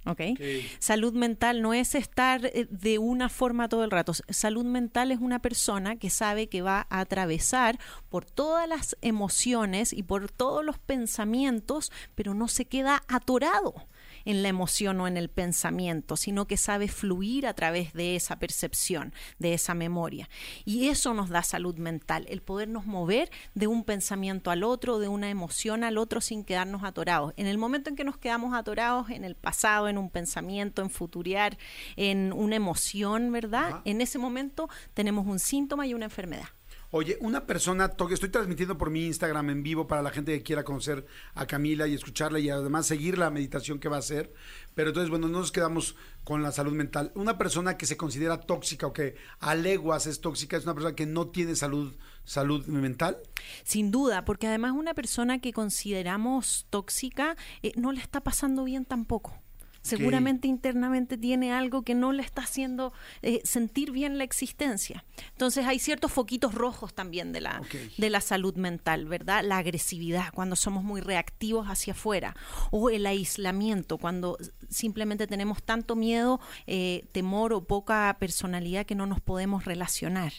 [0.05, 0.21] ¿ok?
[0.79, 4.13] Salud mental no es estar eh, de una forma todo el rato.
[4.29, 7.77] Salud mental es una persona que sabe que va a atravesar
[8.07, 13.73] por todas las emociones y por todos los pensamientos, pero no se queda atorado
[14.27, 18.39] en la emoción o en el pensamiento, sino que sabe fluir a través de esa
[18.39, 20.29] percepción, de esa memoria.
[20.65, 25.07] Y eso nos da salud mental, el podernos mover de un pensamiento al otro, de
[25.07, 27.33] una emoción al otro sin quedarnos atorados.
[27.37, 30.89] En el momento en que nos quedamos atorados en el pasado, en un pensamiento, en
[30.89, 31.57] futuriar,
[31.95, 33.81] en una emoción, ¿verdad?
[33.85, 36.49] En ese momento tenemos un síntoma y una enfermedad.
[36.91, 40.41] Oye, una persona, to- estoy transmitiendo por mi Instagram en vivo para la gente que
[40.43, 44.33] quiera conocer a Camila y escucharla y además seguir la meditación que va a hacer.
[44.73, 47.11] Pero entonces, bueno, no nos quedamos con la salud mental.
[47.15, 50.95] Una persona que se considera tóxica o que a leguas es tóxica es una persona
[50.95, 53.17] que no tiene salud, salud mental.
[53.65, 58.85] Sin duda, porque además una persona que consideramos tóxica eh, no le está pasando bien
[58.85, 59.37] tampoco.
[59.87, 65.05] Seguramente internamente tiene algo que no le está haciendo eh, sentir bien la existencia.
[65.31, 67.61] Entonces hay ciertos foquitos rojos también de la,
[67.97, 69.43] de la salud mental, ¿verdad?
[69.43, 72.35] La agresividad, cuando somos muy reactivos hacia afuera,
[72.71, 74.37] o el aislamiento, cuando
[74.69, 80.33] simplemente tenemos tanto miedo, eh, temor o poca personalidad que no nos podemos relacionar,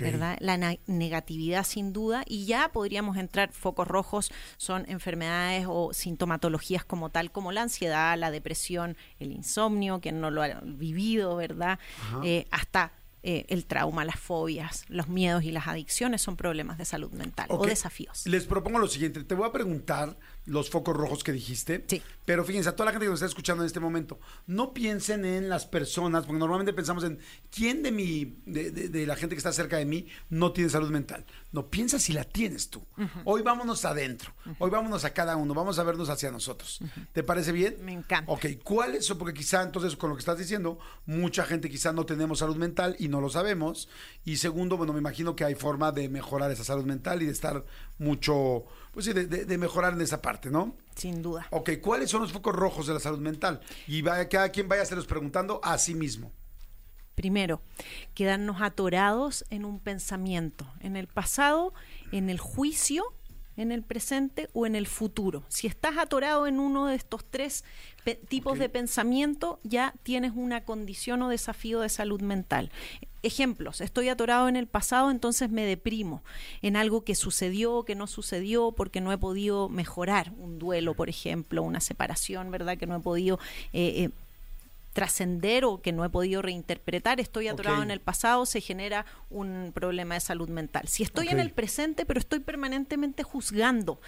[0.00, 0.36] ¿verdad?
[0.40, 7.10] La negatividad sin duda, y ya podríamos entrar, focos rojos son enfermedades o sintomatologías como
[7.10, 11.78] tal, como la ansiedad, la depresión, el insomnio, quien no lo ha vivido, ¿verdad?
[12.22, 12.92] Eh, hasta
[13.28, 17.46] eh, el trauma, las fobias, los miedos y las adicciones son problemas de salud mental
[17.50, 18.24] o desafíos.
[18.26, 20.16] Les propongo lo siguiente, te voy a preguntar
[20.46, 21.84] los focos rojos que dijiste.
[21.88, 22.02] Sí.
[22.24, 25.24] Pero fíjense, a toda la gente que nos está escuchando en este momento, no piensen
[25.24, 27.18] en las personas, porque normalmente pensamos en
[27.54, 30.70] quién de mi, de, de- de la gente que está cerca de mí no tiene
[30.70, 31.24] salud mental.
[31.52, 32.84] No, piensa si la tienes tú.
[33.24, 34.32] Hoy vámonos adentro.
[34.58, 36.80] Hoy vámonos a cada uno, vamos a vernos hacia nosotros.
[37.12, 37.76] ¿Te parece bien?
[37.82, 38.30] Me encanta.
[38.30, 39.18] Ok, ¿cuál es eso?
[39.18, 42.96] Porque quizá entonces con lo que estás diciendo, mucha gente quizá no tenemos salud mental
[42.98, 43.88] y no lo sabemos.
[44.24, 47.32] Y segundo, bueno, me imagino que hay forma de mejorar esa salud mental y de
[47.32, 47.64] estar
[47.98, 48.64] mucho,
[48.96, 50.74] pues sí, de, de- de mejorar en esa parte, ¿no?
[50.94, 51.46] Sin duda.
[51.50, 53.60] Ok, ¿cuáles son los focos rojos de la salud mental?
[53.86, 56.32] Y vaya, cada quien vaya a hacerlos preguntando a sí mismo.
[57.14, 57.60] Primero,
[58.14, 61.74] quedarnos atorados en un pensamiento, en el pasado,
[62.10, 63.04] en el juicio,
[63.58, 65.44] en el presente o en el futuro.
[65.48, 67.64] Si estás atorado en uno de estos tres
[68.14, 72.70] tipos de pensamiento, ya tienes una condición o desafío de salud mental.
[73.22, 76.22] Ejemplos, estoy atorado en el pasado, entonces me deprimo
[76.62, 81.08] en algo que sucedió, que no sucedió, porque no he podido mejorar un duelo, por
[81.08, 82.78] ejemplo, una separación, ¿verdad?
[82.78, 83.40] Que no he podido
[83.72, 84.10] eh, eh,
[84.96, 89.72] trascender o que no he podido reinterpretar, estoy atorado en el pasado, se genera un
[89.74, 90.88] problema de salud mental.
[90.88, 94.00] Si estoy en el presente, pero estoy permanentemente juzgando,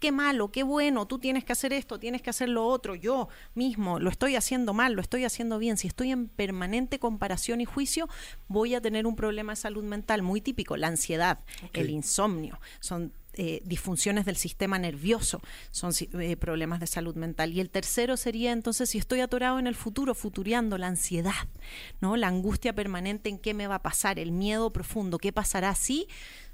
[0.00, 3.28] qué malo, qué bueno, tú tienes que hacer esto, tienes que hacer lo otro, yo
[3.54, 7.66] mismo lo estoy haciendo mal, lo estoy haciendo bien, si estoy en permanente comparación y
[7.66, 8.08] juicio,
[8.48, 11.40] voy a tener un problema de salud mental muy típico, la ansiedad,
[11.74, 17.52] el insomnio, son eh, disfunciones del sistema nervioso, son eh, problemas de salud mental.
[17.52, 21.48] Y el tercero sería entonces si estoy atorado en el futuro, futuriando, la ansiedad,
[22.00, 22.16] ¿no?
[22.16, 26.08] La angustia permanente en qué me va a pasar, el miedo profundo, qué pasará si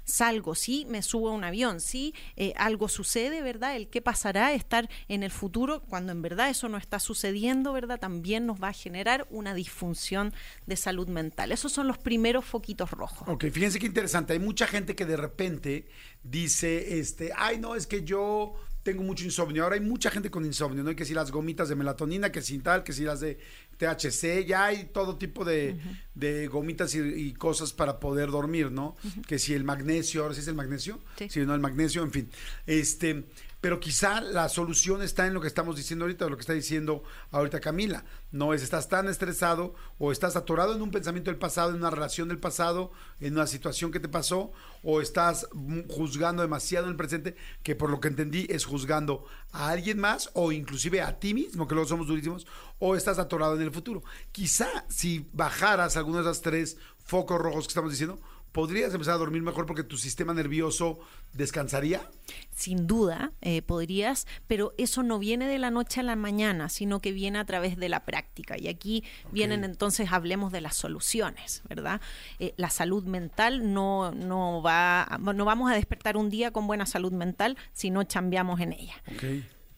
[0.09, 3.75] salgo, si me subo a un avión, si eh, algo sucede, ¿verdad?
[3.75, 7.99] El qué pasará, estar en el futuro, cuando en verdad eso no está sucediendo, ¿verdad?
[7.99, 10.33] También nos va a generar una disfunción
[10.65, 11.51] de salud mental.
[11.51, 13.27] Esos son los primeros foquitos rojos.
[13.27, 14.33] Ok, fíjense qué interesante.
[14.33, 15.87] Hay mucha gente que de repente
[16.23, 19.63] dice, este, ay, no, es que yo tengo mucho insomnio.
[19.63, 20.95] Ahora hay mucha gente con insomnio, ¿no?
[20.95, 23.39] Que si las gomitas de melatonina, que si tal, que si las de
[23.79, 25.79] THC, ya hay todo tipo de,
[26.13, 28.95] de gomitas y, y cosas para poder dormir, ¿no?
[29.25, 30.99] Que si el magnesio, ahora sí es el magnesio,
[31.29, 31.39] Sí.
[31.45, 32.29] no el magnesio, en fin.
[32.67, 33.23] Este,
[33.61, 37.03] pero quizá la solución está en lo que estamos diciendo ahorita, lo que está diciendo
[37.31, 38.05] ahorita Camila.
[38.31, 41.89] No es estás tan estresado o estás atorado en un pensamiento del pasado, en una
[41.89, 44.51] relación del pasado, en una situación que te pasó,
[44.83, 45.47] o estás
[45.89, 50.29] juzgando demasiado en el presente, que por lo que entendí es juzgando a alguien más
[50.33, 52.47] o inclusive a ti mismo, que luego somos durísimos,
[52.79, 54.03] o estás atorado en el futuro.
[54.31, 58.19] Quizá si bajaras alguno de esos tres focos rojos que estamos diciendo,
[58.51, 60.99] ¿podrías empezar a dormir mejor porque tu sistema nervioso
[61.33, 62.09] descansaría?
[62.51, 67.01] Sin duda, eh, podrías, pero eso no viene de la noche a la mañana, sino
[67.01, 68.55] que viene a través de la práctica.
[68.57, 72.01] Y aquí vienen entonces, hablemos de las soluciones, ¿verdad?
[72.39, 76.85] Eh, la salud mental no, no va, no vamos a despertar un día con buena
[76.85, 78.95] salud mental si no cambiamos en ella.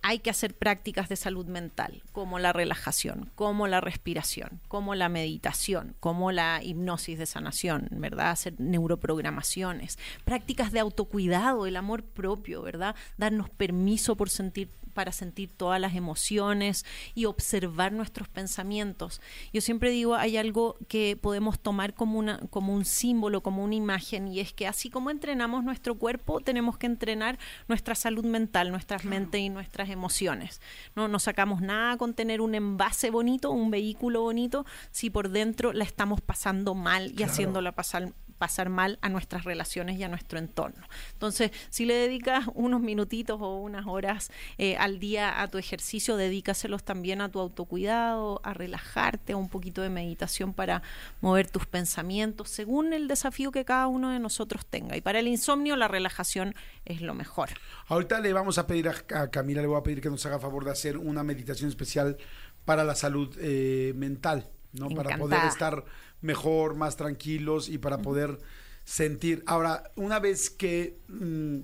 [0.03, 5.09] Hay que hacer prácticas de salud mental, como la relajación, como la respiración, como la
[5.09, 8.31] meditación, como la hipnosis de sanación, ¿verdad?
[8.31, 12.95] Hacer neuroprogramaciones, prácticas de autocuidado, el amor propio, ¿verdad?
[13.17, 16.85] Darnos permiso por sentir para sentir todas las emociones
[17.15, 19.21] y observar nuestros pensamientos.
[19.53, 23.75] Yo siempre digo, hay algo que podemos tomar como, una, como un símbolo, como una
[23.75, 28.71] imagen, y es que así como entrenamos nuestro cuerpo, tenemos que entrenar nuestra salud mental,
[28.71, 30.61] nuestras mentes y nuestras emociones.
[30.95, 35.73] No, no sacamos nada con tener un envase bonito, un vehículo bonito, si por dentro
[35.73, 40.39] la estamos pasando mal y haciéndola pasar pasar mal a nuestras relaciones y a nuestro
[40.39, 40.83] entorno.
[41.13, 46.17] Entonces, si le dedicas unos minutitos o unas horas eh, al día a tu ejercicio,
[46.17, 50.81] dedícaselos también a tu autocuidado, a relajarte, a un poquito de meditación para
[51.21, 54.97] mover tus pensamientos, según el desafío que cada uno de nosotros tenga.
[54.97, 57.49] Y para el insomnio, la relajación es lo mejor.
[57.89, 60.39] Ahorita le vamos a pedir a, a Camila, le voy a pedir que nos haga
[60.39, 62.17] favor de hacer una meditación especial
[62.65, 64.89] para la salud eh, mental, ¿no?
[64.89, 65.83] Para poder estar
[66.21, 68.39] mejor, más tranquilos y para poder
[68.83, 69.43] sentir.
[69.45, 71.59] Ahora, una vez que mm,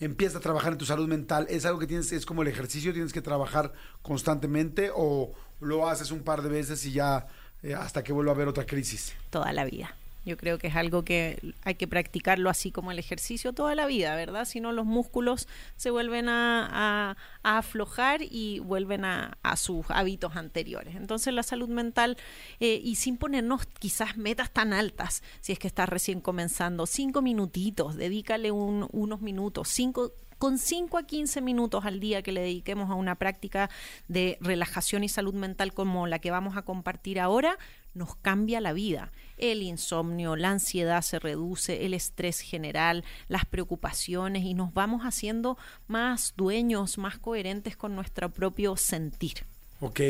[0.00, 2.92] empiezas a trabajar en tu salud mental, ¿es algo que tienes, es como el ejercicio,
[2.92, 7.26] tienes que trabajar constantemente o lo haces un par de veces y ya
[7.62, 9.14] eh, hasta que vuelva a haber otra crisis?
[9.30, 9.94] toda la vida.
[10.26, 13.86] Yo creo que es algo que hay que practicarlo así como el ejercicio toda la
[13.86, 14.44] vida, ¿verdad?
[14.44, 15.46] Si no, los músculos
[15.76, 20.96] se vuelven a, a- aflojar y vuelven a, a sus hábitos anteriores.
[20.96, 22.16] Entonces, la salud mental,
[22.60, 27.22] eh, y sin ponernos quizás metas tan altas, si es que estás recién comenzando, cinco
[27.22, 32.42] minutitos, dedícale un- unos minutos, cinco con 5 a 15 minutos al día que le
[32.42, 33.70] dediquemos a una práctica
[34.06, 37.56] de relajación y salud mental como la que vamos a compartir ahora,
[37.96, 39.10] nos cambia la vida.
[39.38, 45.58] El insomnio, la ansiedad se reduce, el estrés general, las preocupaciones y nos vamos haciendo
[45.88, 49.44] más dueños, más coherentes con nuestro propio sentir.
[49.80, 50.00] Ok.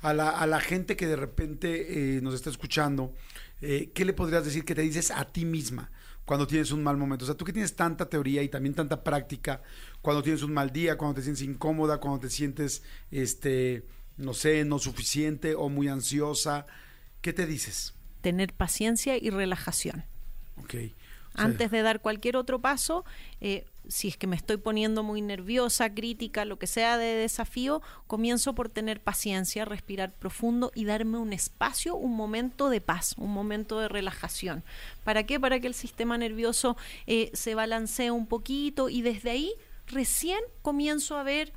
[0.00, 3.14] A la, a la gente que de repente eh, nos está escuchando,
[3.60, 5.90] eh, ¿qué le podrías decir que te dices a ti misma
[6.24, 7.24] cuando tienes un mal momento?
[7.24, 9.62] O sea, tú que tienes tanta teoría y también tanta práctica,
[10.02, 13.86] cuando tienes un mal día, cuando te sientes incómoda, cuando te sientes, este,
[14.18, 16.66] no sé, no suficiente o muy ansiosa,
[17.24, 17.94] ¿qué te dices?
[18.20, 20.04] Tener paciencia y relajación.
[20.58, 20.74] Ok.
[20.74, 23.06] O sea, Antes de dar cualquier otro paso,
[23.40, 27.80] eh, si es que me estoy poniendo muy nerviosa, crítica, lo que sea de desafío,
[28.06, 33.32] comienzo por tener paciencia, respirar profundo y darme un espacio, un momento de paz, un
[33.32, 34.62] momento de relajación.
[35.02, 35.40] ¿Para qué?
[35.40, 39.50] Para que el sistema nervioso eh, se balancee un poquito y desde ahí
[39.86, 41.54] recién comienzo a ver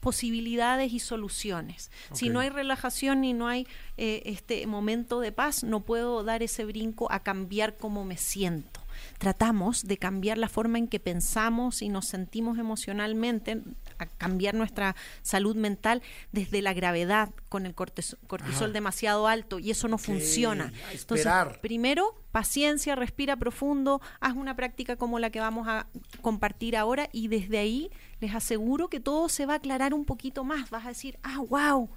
[0.00, 1.90] posibilidades y soluciones.
[2.12, 6.42] Si no hay relajación y no hay eh, este momento de paz, no puedo dar
[6.42, 8.80] ese brinco a cambiar cómo me siento.
[9.18, 13.62] Tratamos de cambiar la forma en que pensamos y nos sentimos emocionalmente,
[13.98, 19.88] a cambiar nuestra salud mental desde la gravedad con el cortisol demasiado alto y eso
[19.88, 20.72] no funciona.
[20.92, 21.28] Entonces,
[21.60, 25.86] primero, paciencia, respira profundo, haz una práctica como la que vamos a
[26.22, 27.90] compartir ahora y desde ahí
[28.20, 30.70] les aseguro que todo se va a aclarar un poquito más.
[30.70, 31.90] Vas a decir, ah, wow,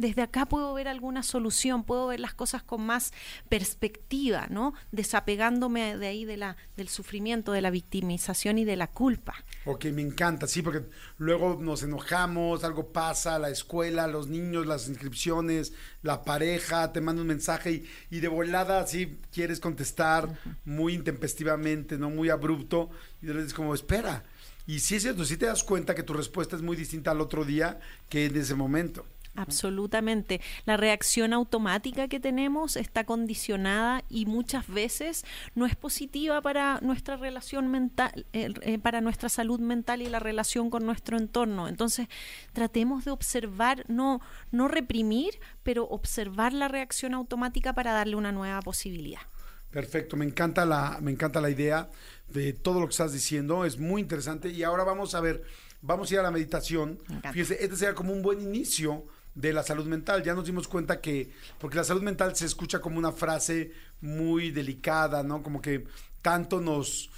[0.00, 3.12] desde acá puedo ver alguna solución, puedo ver las cosas con más
[3.48, 4.72] perspectiva, ¿no?
[4.92, 9.34] Desapegándome de ahí de la, del sufrimiento, de la victimización y de la culpa.
[9.66, 10.86] Ok, me encanta, sí, porque
[11.18, 17.20] luego nos enojamos, algo pasa, la escuela, los niños, las inscripciones, la pareja, te manda
[17.20, 22.88] un mensaje y, y de volada así quieres contestar muy intempestivamente, no muy abrupto,
[23.20, 24.24] y de repente es como, espera.
[24.70, 27.20] Y sí es cierto, sí te das cuenta que tu respuesta es muy distinta al
[27.20, 29.04] otro día que en ese momento.
[29.34, 30.40] Absolutamente.
[30.64, 35.24] La reacción automática que tenemos está condicionada y muchas veces
[35.56, 40.20] no es positiva para nuestra relación mental, eh, eh, para nuestra salud mental y la
[40.20, 41.66] relación con nuestro entorno.
[41.66, 42.06] Entonces,
[42.52, 44.20] tratemos de observar, no,
[44.52, 49.22] no reprimir, pero observar la reacción automática para darle una nueva posibilidad.
[49.70, 51.88] Perfecto, me encanta la, me encanta la idea
[52.32, 54.50] de todo lo que estás diciendo, es muy interesante.
[54.50, 55.44] Y ahora vamos a ver,
[55.82, 56.98] vamos a ir a la meditación.
[57.32, 59.04] Fíjese, este sería como un buen inicio
[59.34, 60.22] de la salud mental.
[60.22, 64.50] Ya nos dimos cuenta que, porque la salud mental se escucha como una frase muy
[64.50, 65.42] delicada, ¿no?
[65.42, 65.86] Como que
[66.22, 67.10] tanto nos,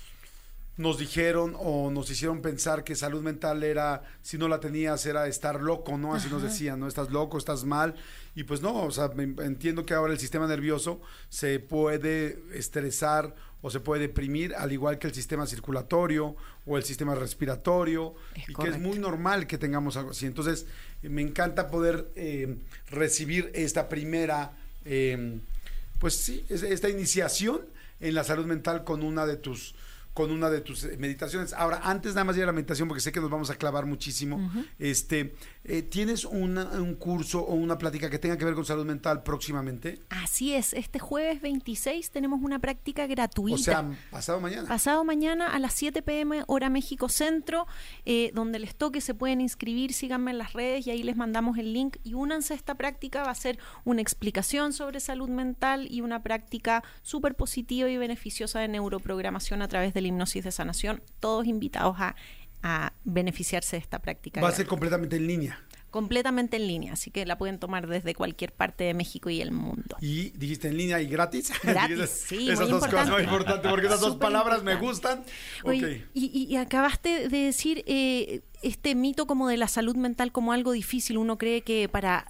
[0.76, 5.26] nos dijeron o nos hicieron pensar que salud mental era, si no la tenías, era
[5.26, 6.14] estar loco, ¿no?
[6.14, 6.88] Así nos decían, ¿no?
[6.88, 7.94] Estás loco, estás mal.
[8.34, 13.70] Y pues no, o sea, entiendo que ahora el sistema nervioso se puede estresar o
[13.70, 16.34] se puede deprimir, al igual que el sistema circulatorio
[16.66, 20.26] o el sistema respiratorio, Es y que es muy normal que tengamos algo así.
[20.26, 20.66] Entonces,
[21.02, 22.56] me encanta poder eh,
[22.90, 24.52] recibir esta primera,
[24.84, 25.38] eh,
[25.98, 27.60] pues sí, es- esta iniciación
[28.00, 29.74] en la salud mental con una de tus
[30.14, 31.54] con una de tus eh, meditaciones.
[31.54, 33.54] Ahora, antes nada más de ir a la meditación, porque sé que nos vamos a
[33.54, 35.34] clavar muchísimo, este,
[35.64, 39.22] eh, ¿tienes una- un curso o una plática que tenga que ver con salud mental
[39.22, 40.00] próximamente?
[40.10, 43.54] Así es, este jueves 26 tenemos una práctica gratuita.
[43.54, 44.68] O sea, pasado mañana.
[44.68, 47.66] Pasado mañana a las 7 pm hora México Centro,
[48.04, 51.58] eh, donde les toque se pueden inscribir, síganme en las redes y ahí les mandamos
[51.58, 55.86] el link y únanse a esta práctica, va a ser una explicación sobre salud mental
[55.90, 60.50] y una práctica súper positiva y beneficiosa de neuroprogramación a través de la hipnosis de
[60.52, 62.16] sanación, todos invitados a,
[62.62, 64.40] a beneficiarse de esta práctica.
[64.40, 65.60] Va a ser completamente en línea.
[65.90, 69.50] completamente en línea, así que la pueden tomar desde cualquier parte de México y el
[69.52, 69.96] mundo.
[70.00, 71.52] Y dijiste en línea y gratis.
[71.62, 73.22] Gratis, Dijiste sí, Esas muy dos cosas muy importante.
[73.24, 75.22] importantes, porque esas dos palabras me gustan.
[75.64, 80.72] Oye, y acabaste de decir eh, este mito como de la salud mental como algo
[80.72, 81.18] difícil.
[81.18, 82.26] Uno cree que para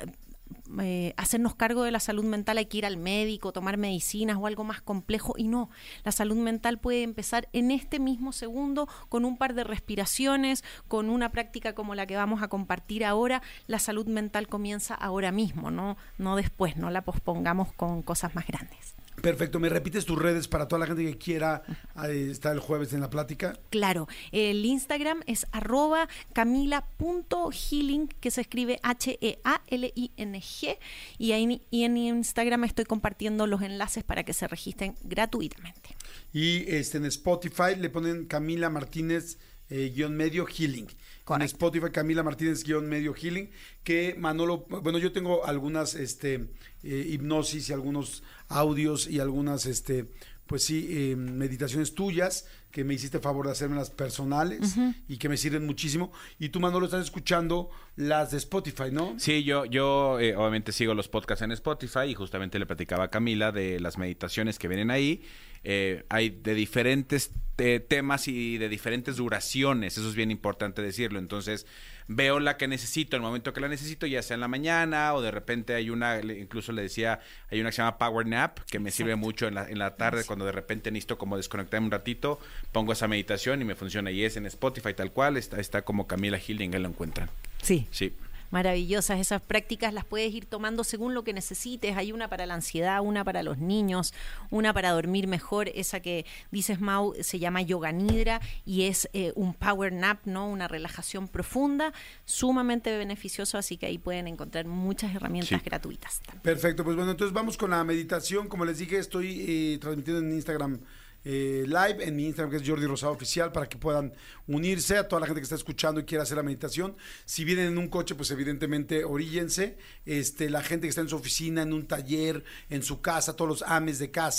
[0.81, 4.47] eh, hacernos cargo de la salud mental hay que ir al médico, tomar medicinas o
[4.47, 5.35] algo más complejo.
[5.37, 5.71] Y no,
[6.05, 11.11] la salud mental puede empezar en este mismo segundo con un par de respiraciones, con
[11.11, 13.43] una práctica como la que vamos a compartir ahora.
[13.67, 18.47] La salud mental comienza ahora mismo, no, no después, no la pospongamos con cosas más
[18.47, 18.95] grandes.
[19.23, 21.63] Perfecto, ¿me repites tus redes para toda la gente que quiera
[22.09, 23.57] eh, estar el jueves en la plática?
[23.71, 30.79] Claro, el Instagram es arroba camila.healing, que se escribe H-E-A-L-I-N-G,
[31.19, 35.97] y, ahí, y en Instagram estoy compartiendo los enlaces para que se registren gratuitamente.
[36.33, 39.39] Y este, en Spotify le ponen Camila Martínez
[39.71, 40.89] eh, guion medio healing.
[41.29, 43.51] En Spotify Camila Martínez guion medio healing.
[43.85, 46.49] Que Manolo, bueno, yo tengo algunas este,
[46.83, 50.07] eh, hipnosis y algunos audios y algunas, este,
[50.47, 55.29] pues sí, eh, meditaciones tuyas que me hiciste favor de hacerme las personales y que
[55.29, 56.11] me sirven muchísimo.
[56.39, 59.15] Y tú, Manolo, estás escuchando las de Spotify, ¿no?
[59.19, 63.09] Sí, yo, yo eh, obviamente sigo los podcasts en Spotify y justamente le platicaba a
[63.09, 65.23] Camila de las meditaciones que vienen ahí.
[65.65, 71.19] Eh, hay de diferentes eh, temas y de diferentes duraciones, eso es bien importante decirlo.
[71.19, 71.67] Entonces,
[72.09, 75.15] veo la que necesito, en el momento que la necesito, ya sea en la mañana
[75.15, 78.61] o de repente hay una, incluso le decía, hay una que se llama Power Nap,
[78.71, 81.87] que me sirve mucho en la, en la tarde cuando de repente necesito como desconectarme
[81.87, 82.41] un ratito,
[82.73, 84.11] pongo esa meditación y me funciona.
[84.11, 87.29] Y es en Spotify tal cual, está, está como Camila Healing, ahí lo encuentran.
[87.63, 87.87] Sí.
[87.91, 88.15] Sí.
[88.53, 91.97] Maravillosas, esas prácticas las puedes ir tomando según lo que necesites.
[91.97, 94.13] Hay una para la ansiedad, una para los niños,
[94.51, 95.71] una para dormir mejor.
[95.75, 100.49] Esa que dices, Mau, se llama Yoga Nidra y es eh, un power nap, ¿no?
[100.49, 101.95] Una relajación profunda,
[102.27, 103.57] sumamente beneficioso.
[103.57, 105.65] Así que ahí pueden encontrar muchas herramientas Sí.
[105.65, 106.21] gratuitas.
[106.43, 108.49] Perfecto, pues bueno, entonces vamos con la meditación.
[108.49, 110.79] Como les dije, estoy eh, transmitiendo en Instagram
[111.25, 114.13] eh, live, en mi Instagram que es Jordi Rosado Oficial, para que puedan
[114.47, 116.97] unirse a toda la gente que está escuchando y quiera hacer la meditación.
[117.25, 119.79] Si vienen en un coche, pues evidentemente oríllense.
[120.05, 123.49] Este, la gente que está en su oficina, en un taller, en su casa, todos
[123.49, 124.33] los ames de casa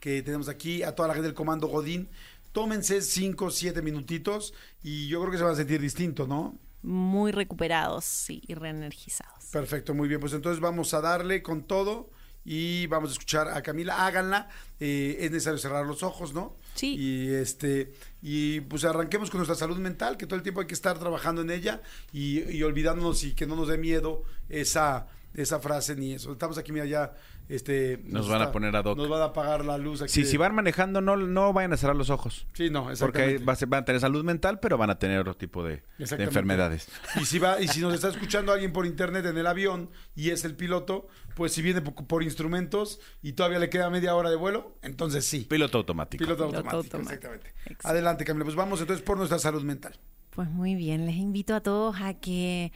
[0.00, 2.08] que tenemos aquí, a toda la gente del Comando Godín,
[2.52, 6.58] tómense 5, 7 minutitos y yo creo que se van a sentir distinto, ¿no?
[6.82, 9.46] Muy recuperados sí, y reenergizados.
[9.50, 10.20] Perfecto, muy bien.
[10.20, 12.10] Pues entonces vamos a darle con todo
[12.44, 14.06] y vamos a escuchar a Camila.
[14.06, 14.48] Háganla.
[14.80, 16.56] eh, es necesario cerrar los ojos, ¿no?
[16.74, 16.94] Sí.
[16.96, 20.74] Y este y pues arranquemos con nuestra salud mental, que todo el tiempo hay que
[20.74, 21.82] estar trabajando en ella
[22.12, 26.32] y, y olvidándonos y que no nos dé miedo esa esa frase ni eso.
[26.32, 27.14] Estamos aquí, mira, ya
[27.48, 28.96] este Nos van a poner ad hoc.
[28.96, 30.12] Nos van a apagar la luz aquí.
[30.12, 32.46] Sí, de- si van manejando, no, no vayan a cerrar los ojos.
[32.54, 33.44] Sí, no, Porque exactamente.
[33.44, 35.82] va a ser- van a tener salud mental, pero van a tener otro tipo de,
[35.98, 36.88] enfermedades.
[37.20, 40.30] Y si va y si nos está escuchando alguien por internet en el avión y
[40.30, 44.30] es el piloto, pues si viene por, por instrumentos y todavía le queda media hora
[44.30, 45.46] de vuelo, entonces sí.
[45.48, 46.24] Piloto automático.
[46.24, 47.12] Piloto Piloto automático, automático.
[47.14, 47.48] exactamente.
[47.66, 47.88] Exacto.
[47.88, 48.44] Adelante, Camila.
[48.44, 49.98] Pues vamos entonces por nuestra salud mental.
[50.30, 52.72] Pues muy bien, les invito a todos a que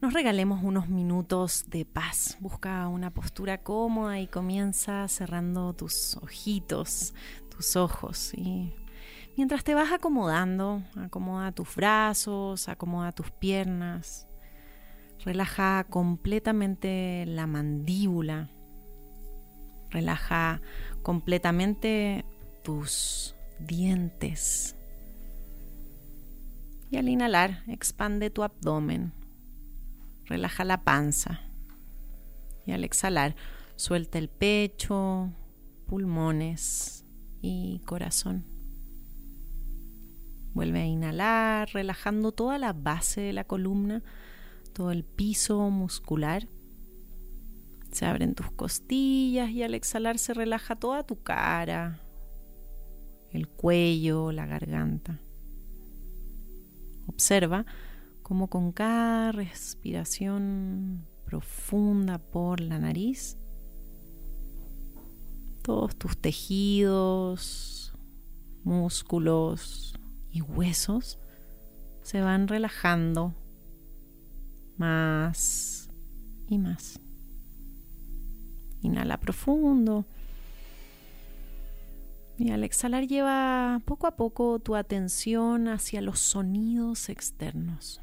[0.00, 2.36] nos regalemos unos minutos de paz.
[2.40, 7.14] Busca una postura cómoda y comienza cerrando tus ojitos,
[7.48, 8.32] tus ojos.
[9.36, 14.28] Mientras te vas acomodando, acomoda tus brazos, acomoda tus piernas.
[15.24, 18.50] Relaja completamente la mandíbula.
[19.90, 20.60] Relaja
[21.02, 22.24] completamente
[22.62, 24.76] tus dientes.
[26.90, 29.17] Y al inhalar, expande tu abdomen.
[30.28, 31.40] Relaja la panza.
[32.66, 33.34] Y al exhalar,
[33.76, 35.32] suelta el pecho,
[35.86, 37.06] pulmones
[37.40, 38.44] y corazón.
[40.52, 44.02] Vuelve a inhalar, relajando toda la base de la columna,
[44.74, 46.46] todo el piso muscular.
[47.90, 52.02] Se abren tus costillas y al exhalar se relaja toda tu cara,
[53.30, 55.20] el cuello, la garganta.
[57.06, 57.64] Observa
[58.28, 63.38] cómo con cada respiración profunda por la nariz,
[65.62, 67.94] todos tus tejidos,
[68.64, 69.98] músculos
[70.30, 71.18] y huesos
[72.02, 73.34] se van relajando
[74.76, 75.88] más
[76.48, 77.00] y más.
[78.82, 80.04] Inhala profundo.
[82.36, 88.02] Y al exhalar lleva poco a poco tu atención hacia los sonidos externos.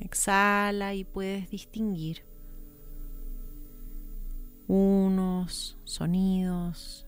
[0.00, 2.24] Exhala y puedes distinguir
[4.66, 7.06] unos sonidos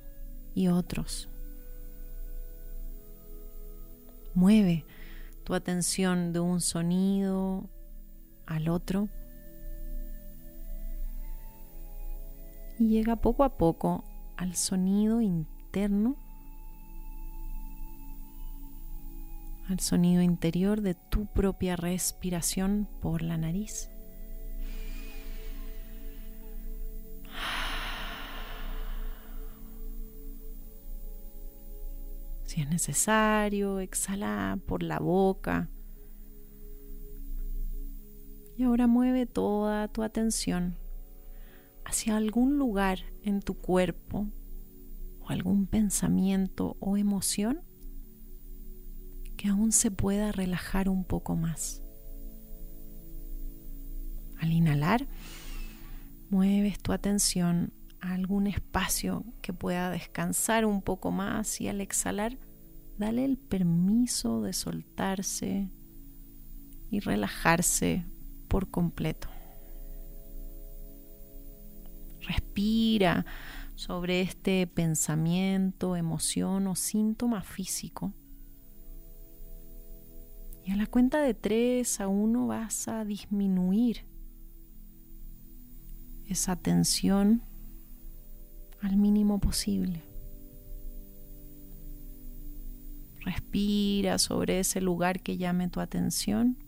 [0.55, 1.29] y otros.
[4.35, 4.85] Mueve
[5.45, 7.69] tu atención de un sonido
[8.47, 9.09] al otro
[12.79, 14.05] y llega poco a poco
[14.37, 16.17] al sonido interno,
[19.69, 23.91] al sonido interior de tu propia respiración por la nariz.
[32.45, 35.69] Si es necesario, exhala por la boca.
[38.57, 40.79] Y ahora mueve toda tu atención
[41.85, 44.29] hacia algún lugar en tu cuerpo
[45.21, 47.61] o algún pensamiento o emoción
[49.37, 51.83] que aún se pueda relajar un poco más.
[54.39, 55.07] Al inhalar,
[56.31, 62.39] mueves tu atención a algún espacio que pueda descansar un poco más y al exhalar,
[62.99, 65.71] dale el permiso de soltarse
[66.91, 68.07] y relajarse
[68.49, 69.29] por completo.
[72.21, 73.25] Respira
[73.75, 78.13] sobre este pensamiento, emoción o síntoma físico.
[80.67, 84.05] Y a la cuenta de 3 a 1 vas a disminuir
[86.27, 87.43] esa tensión
[88.81, 90.03] al mínimo posible.
[93.21, 96.59] Respira sobre ese lugar que llame tu atención.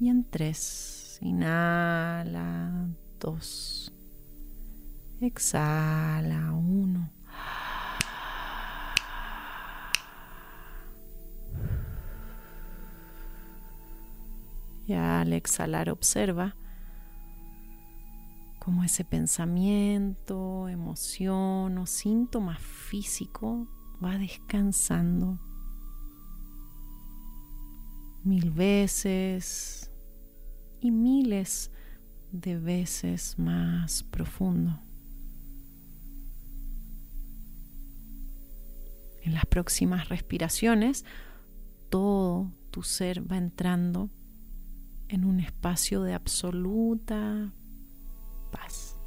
[0.00, 2.88] Y en 3, inhala,
[3.20, 3.92] 2,
[5.20, 7.15] Exhala uno.
[14.86, 16.54] Y al exhalar observa
[18.58, 23.68] cómo ese pensamiento, emoción o síntoma físico
[24.02, 25.38] va descansando
[28.24, 29.90] mil veces
[30.80, 31.70] y miles
[32.32, 34.80] de veces más profundo.
[39.22, 41.04] En las próximas respiraciones,
[41.88, 44.10] todo tu ser va entrando
[45.08, 47.52] en un espacio de absoluta
[48.50, 48.98] paz.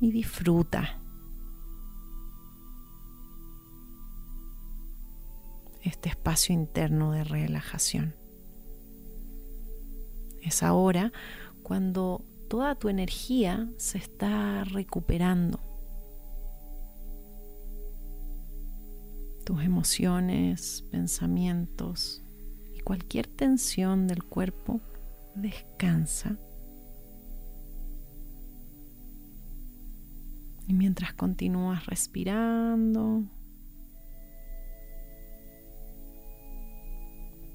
[0.00, 1.00] Y disfruta
[5.82, 8.14] este espacio interno de relajación.
[10.42, 11.12] Es ahora
[11.62, 15.60] cuando toda tu energía se está recuperando
[19.44, 22.25] tus emociones, pensamientos
[22.86, 24.80] cualquier tensión del cuerpo
[25.34, 26.38] descansa.
[30.68, 33.24] Y mientras continúas respirando,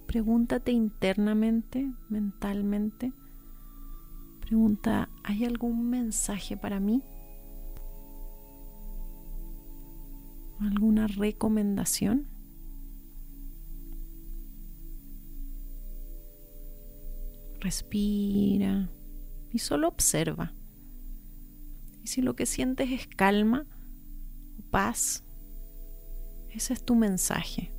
[0.05, 3.13] pregúntate internamente, mentalmente,
[4.41, 7.03] pregunta, ¿hay algún mensaje para mí?
[10.59, 12.30] ¿Alguna recomendación?
[17.62, 18.89] Respira
[19.51, 20.53] y solo observa.
[22.03, 23.66] Y si lo que sientes es calma
[24.59, 25.24] o paz,
[26.49, 27.74] ese es tu mensaje.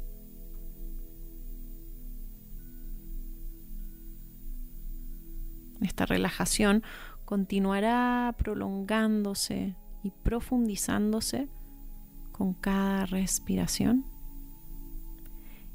[5.81, 6.85] Esta relajación
[7.25, 11.49] continuará prolongándose y profundizándose
[12.31, 14.07] con cada respiración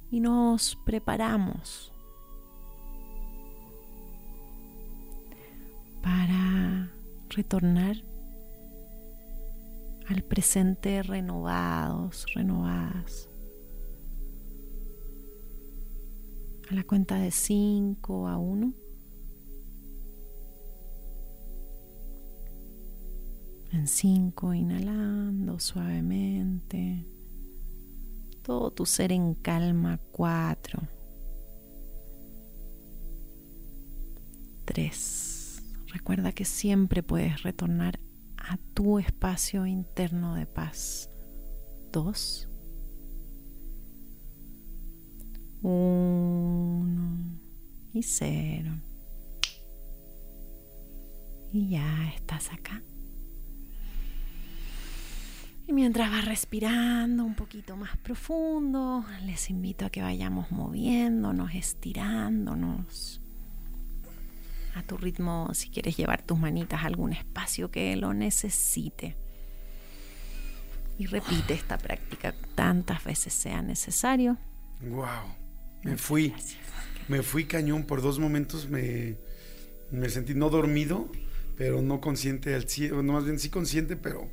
[0.10, 1.94] y nos preparamos
[6.08, 6.90] para
[7.28, 7.98] retornar
[10.08, 13.30] al presente renovados, renovadas.
[16.72, 18.74] A la cuenta de 5 a 1.
[23.74, 27.06] En 5, inhalando suavemente.
[28.44, 30.00] Todo tu ser en calma.
[30.14, 30.88] 4.
[34.64, 35.37] 3.
[35.88, 38.00] Recuerda que siempre puedes retornar
[38.38, 41.10] a tu espacio interno de paz.
[41.92, 42.50] 2.
[45.62, 47.40] 1
[47.94, 48.82] y 0.
[51.52, 52.84] Y ya estás acá.
[55.66, 63.22] Y mientras vas respirando un poquito más profundo, les invito a que vayamos moviéndonos, estirándonos
[64.78, 69.16] a tu ritmo si quieres llevar tus manitas a algún espacio que lo necesite.
[71.00, 74.38] Y repite esta práctica tantas veces sea necesario.
[74.82, 75.36] Wow.
[75.84, 76.34] Me fui.
[77.08, 78.68] Me fui cañón por dos momentos.
[78.68, 79.18] Me,
[79.92, 81.12] me sentí no dormido,
[81.56, 82.66] pero no consciente al.
[83.06, 84.30] No, más bien sí consciente, pero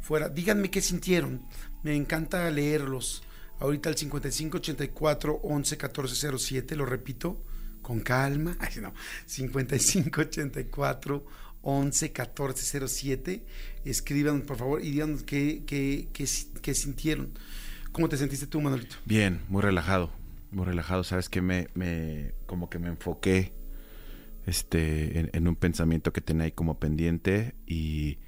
[0.00, 0.28] fuera.
[0.28, 1.46] Díganme qué sintieron.
[1.82, 3.22] Me encanta leerlos.
[3.58, 7.44] Ahorita el 5584 11 14 07, lo repito,
[7.82, 8.56] con calma.
[8.60, 8.94] Ay, no.
[9.26, 11.26] 5584
[11.62, 13.44] 11 14 07.
[13.84, 16.26] Escriban, por favor, y digan qué, qué, qué,
[16.60, 17.32] qué sintieron.
[17.92, 18.96] ¿Cómo te sentiste tú, Manolito?
[19.04, 20.10] Bien, muy relajado.
[20.50, 21.04] Muy relajado.
[21.04, 23.52] Sabes que me, me como que me enfoqué
[24.46, 28.18] este, en, en un pensamiento que tenía ahí como pendiente y,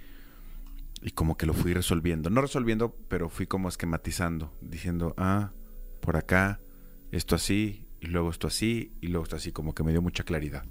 [1.02, 2.30] y como que lo fui resolviendo.
[2.30, 5.52] No resolviendo, pero fui como esquematizando, diciendo, ah,
[6.00, 6.60] por acá,
[7.10, 10.24] esto así, y luego esto así, y luego esto así, como que me dio mucha
[10.24, 10.64] claridad.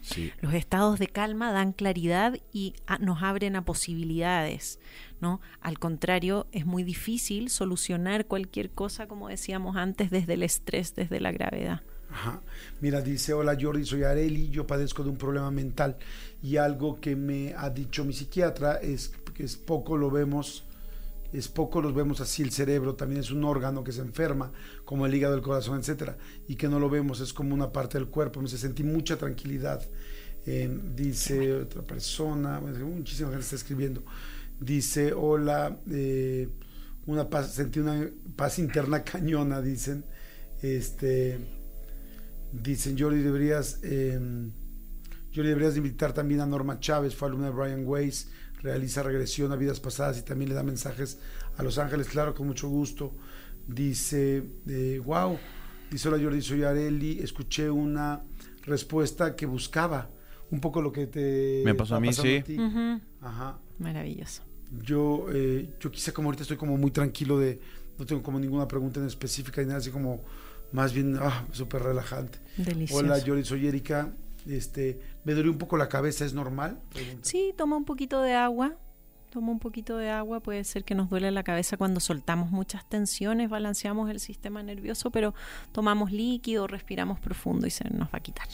[0.00, 0.32] Sí.
[0.40, 4.80] Los estados de calma dan claridad y a- nos abren a posibilidades,
[5.20, 5.40] ¿no?
[5.60, 11.20] Al contrario, es muy difícil solucionar cualquier cosa, como decíamos antes, desde el estrés, desde
[11.20, 11.82] la gravedad.
[12.10, 12.40] Ajá.
[12.80, 15.96] Mira, dice, hola Jordi, soy Areli, yo padezco de un problema mental
[16.42, 20.64] y algo que me ha dicho mi psiquiatra es que es poco lo vemos,
[21.32, 24.52] es poco los vemos así, el cerebro también es un órgano que se enferma,
[24.84, 26.16] como el hígado, el corazón, etcétera,
[26.46, 29.82] y que no lo vemos, es como una parte del cuerpo, me sentí mucha tranquilidad.
[30.46, 34.02] Eh, dice otra persona, muchísima gente está escribiendo,
[34.58, 36.48] dice, hola, eh,
[37.06, 40.04] una paz, sentí una paz interna cañona, dicen,
[40.62, 41.56] este...
[42.50, 44.18] Dicen, Jordi, deberías, eh,
[45.34, 48.30] Jordi, deberías de invitar también a Norma Chávez, fue alumna de Brian Weiss,
[48.62, 51.18] realiza regresión a vidas pasadas y también le da mensajes
[51.56, 53.14] a Los Ángeles, claro, con mucho gusto.
[53.66, 55.38] Dice, eh, wow,
[55.90, 58.22] dice, hola Jordi, soy Areli, escuché una
[58.64, 60.10] respuesta que buscaba,
[60.50, 61.62] un poco lo que te...
[61.64, 62.42] Me pasó a mí, sí.
[63.20, 63.58] Ajá.
[63.78, 64.42] Maravilloso.
[64.82, 67.60] Yo, eh, yo quizá como ahorita estoy como muy tranquilo de,
[67.98, 70.22] no tengo como ninguna pregunta en específica y nada, así como
[70.72, 72.38] más bien ah, súper relajante.
[72.56, 73.02] Delicioso.
[73.02, 74.12] Hola, Yori, soy Erika.
[74.46, 76.80] Este, me dolió un poco la cabeza, ¿es normal?
[76.90, 77.20] Pregunta.
[77.22, 78.76] Sí, toma un poquito de agua.
[79.30, 80.40] Toma un poquito de agua.
[80.40, 85.10] Puede ser que nos duele la cabeza cuando soltamos muchas tensiones, balanceamos el sistema nervioso,
[85.10, 85.34] pero
[85.72, 88.48] tomamos líquido, respiramos profundo y se nos va a quitar.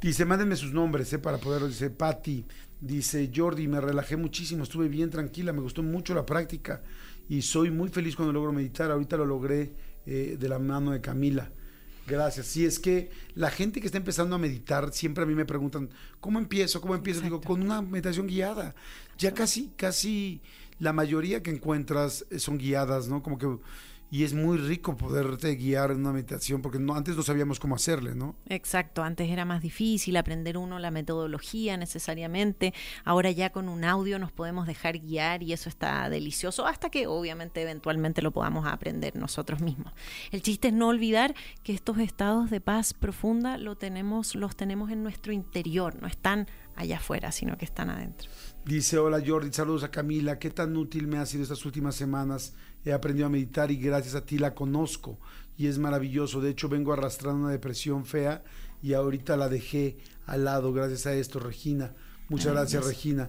[0.00, 1.18] Dice, mándenme sus nombres, ¿eh?
[1.18, 2.44] Para poder, dice Patti,
[2.78, 6.82] dice Jordi, me relajé muchísimo, estuve bien tranquila, me gustó mucho la práctica
[7.28, 8.90] y soy muy feliz cuando logro meditar.
[8.90, 11.50] Ahorita lo logré eh, de la mano de Camila.
[12.06, 12.46] Gracias.
[12.46, 15.88] Sí, es que la gente que está empezando a meditar, siempre a mí me preguntan,
[16.20, 16.80] ¿cómo empiezo?
[16.80, 17.22] ¿Cómo empiezo?
[17.22, 18.74] Digo, con una meditación guiada.
[19.18, 20.40] Ya casi, casi
[20.78, 23.22] la mayoría que encuentras eh, son guiadas, ¿no?
[23.22, 23.46] Como que...
[24.14, 27.74] Y es muy rico poderte guiar en una meditación, porque no, antes no sabíamos cómo
[27.74, 28.36] hacerle, ¿no?
[28.48, 32.72] Exacto, antes era más difícil aprender uno la metodología necesariamente,
[33.04, 37.08] ahora ya con un audio nos podemos dejar guiar y eso está delicioso, hasta que
[37.08, 39.92] obviamente eventualmente lo podamos aprender nosotros mismos.
[40.30, 41.34] El chiste es no olvidar
[41.64, 46.46] que estos estados de paz profunda lo tenemos, los tenemos en nuestro interior, no están
[46.76, 48.30] allá afuera, sino que están adentro.
[48.64, 52.54] Dice, hola Jordi, saludos a Camila, ¿qué tan útil me ha sido estas últimas semanas?
[52.82, 55.18] He aprendido a meditar y gracias a ti la conozco
[55.58, 56.40] y es maravilloso.
[56.40, 58.42] De hecho, vengo arrastrando una depresión fea
[58.82, 61.92] y ahorita la dejé al lado gracias a esto, Regina.
[62.30, 63.28] Muchas gracias, Regina.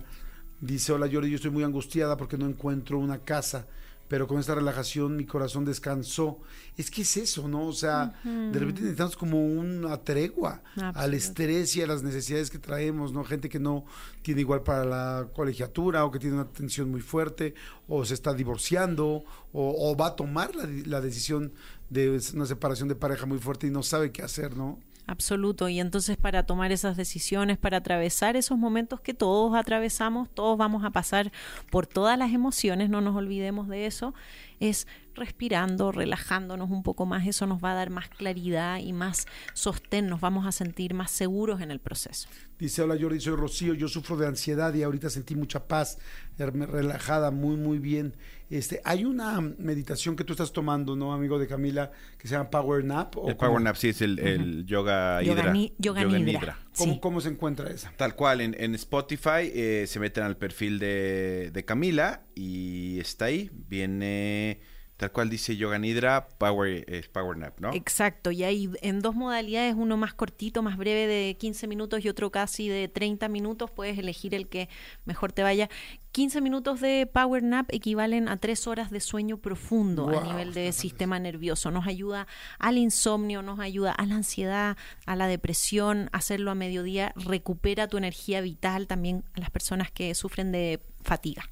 [0.62, 3.68] Dice, hola Jordi, yo estoy muy angustiada porque no encuentro una casa,
[4.08, 6.40] pero con esta relajación mi corazón descansó.
[6.78, 7.68] Es que es eso, ¿no?
[7.68, 10.62] O sea, de repente necesitamos como una tregua
[10.94, 13.24] al estrés y a las necesidades que traemos, ¿no?
[13.24, 13.86] Gente que no
[14.22, 17.56] tiene igual para la colegiatura o que tiene una tensión muy fuerte
[17.88, 19.24] o se está divorciando
[19.54, 21.54] o, o va a tomar la, la decisión
[21.90, 24.80] de una separación de pareja muy fuerte y no sabe qué hacer, ¿no?
[25.08, 25.70] Absoluto.
[25.70, 30.84] Y entonces para tomar esas decisiones, para atravesar esos momentos que todos atravesamos, todos vamos
[30.84, 31.32] a pasar
[31.72, 34.14] por todas las emociones, no nos olvidemos de eso,
[34.60, 39.28] es respirando, relajándonos un poco más, eso nos va a dar más claridad y más
[39.54, 42.28] sostén, nos vamos a sentir más seguros en el proceso.
[42.60, 45.98] Dice, hola Jordi, soy Rocío, yo sufro de ansiedad y ahorita sentí mucha paz,
[46.38, 48.16] relajada, muy, muy bien.
[48.50, 52.50] Este, hay una meditación que tú estás tomando, ¿no, amigo de Camila, que se llama
[52.50, 53.16] Power Nap?
[53.28, 55.74] el Power Nap, sí, es el, el yoga, yoga, hidra.
[55.78, 56.60] yoga, nidra.
[56.78, 57.00] ¿Cómo, Sí.
[57.00, 57.92] ¿Cómo se encuentra esa?
[57.98, 63.26] Tal cual, en, en Spotify eh, se meten al perfil de, de Camila y está
[63.26, 63.50] ahí.
[63.54, 64.60] Viene
[64.98, 67.74] tal cual dice Yoga Nidra, Power, eh, power Nap, ¿no?
[67.74, 72.10] Exacto, y hay en dos modalidades, uno más cortito, más breve de 15 minutos y
[72.10, 74.70] otro casi de 30 minutos, puedes elegir el que
[75.04, 75.70] mejor te vaya.
[76.16, 80.72] 15 minutos de Power Nap equivalen a 3 horas de sueño profundo a nivel de
[80.72, 81.72] sistema nervioso.
[81.72, 82.26] Nos ayuda
[82.58, 87.98] al insomnio, nos ayuda a la ansiedad, a la depresión, hacerlo a mediodía recupera tu
[87.98, 91.50] energía vital también a las personas que sufren de fatiga.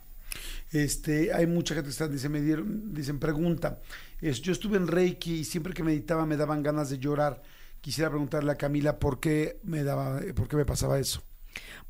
[0.72, 3.82] Este, hay mucha gente que está, dice, me dieron, dicen, pregunta,
[4.22, 7.42] es, yo estuve en Reiki y siempre que meditaba me daban ganas de llorar.
[7.82, 11.22] Quisiera preguntarle a Camila por qué me daba, por qué me pasaba eso.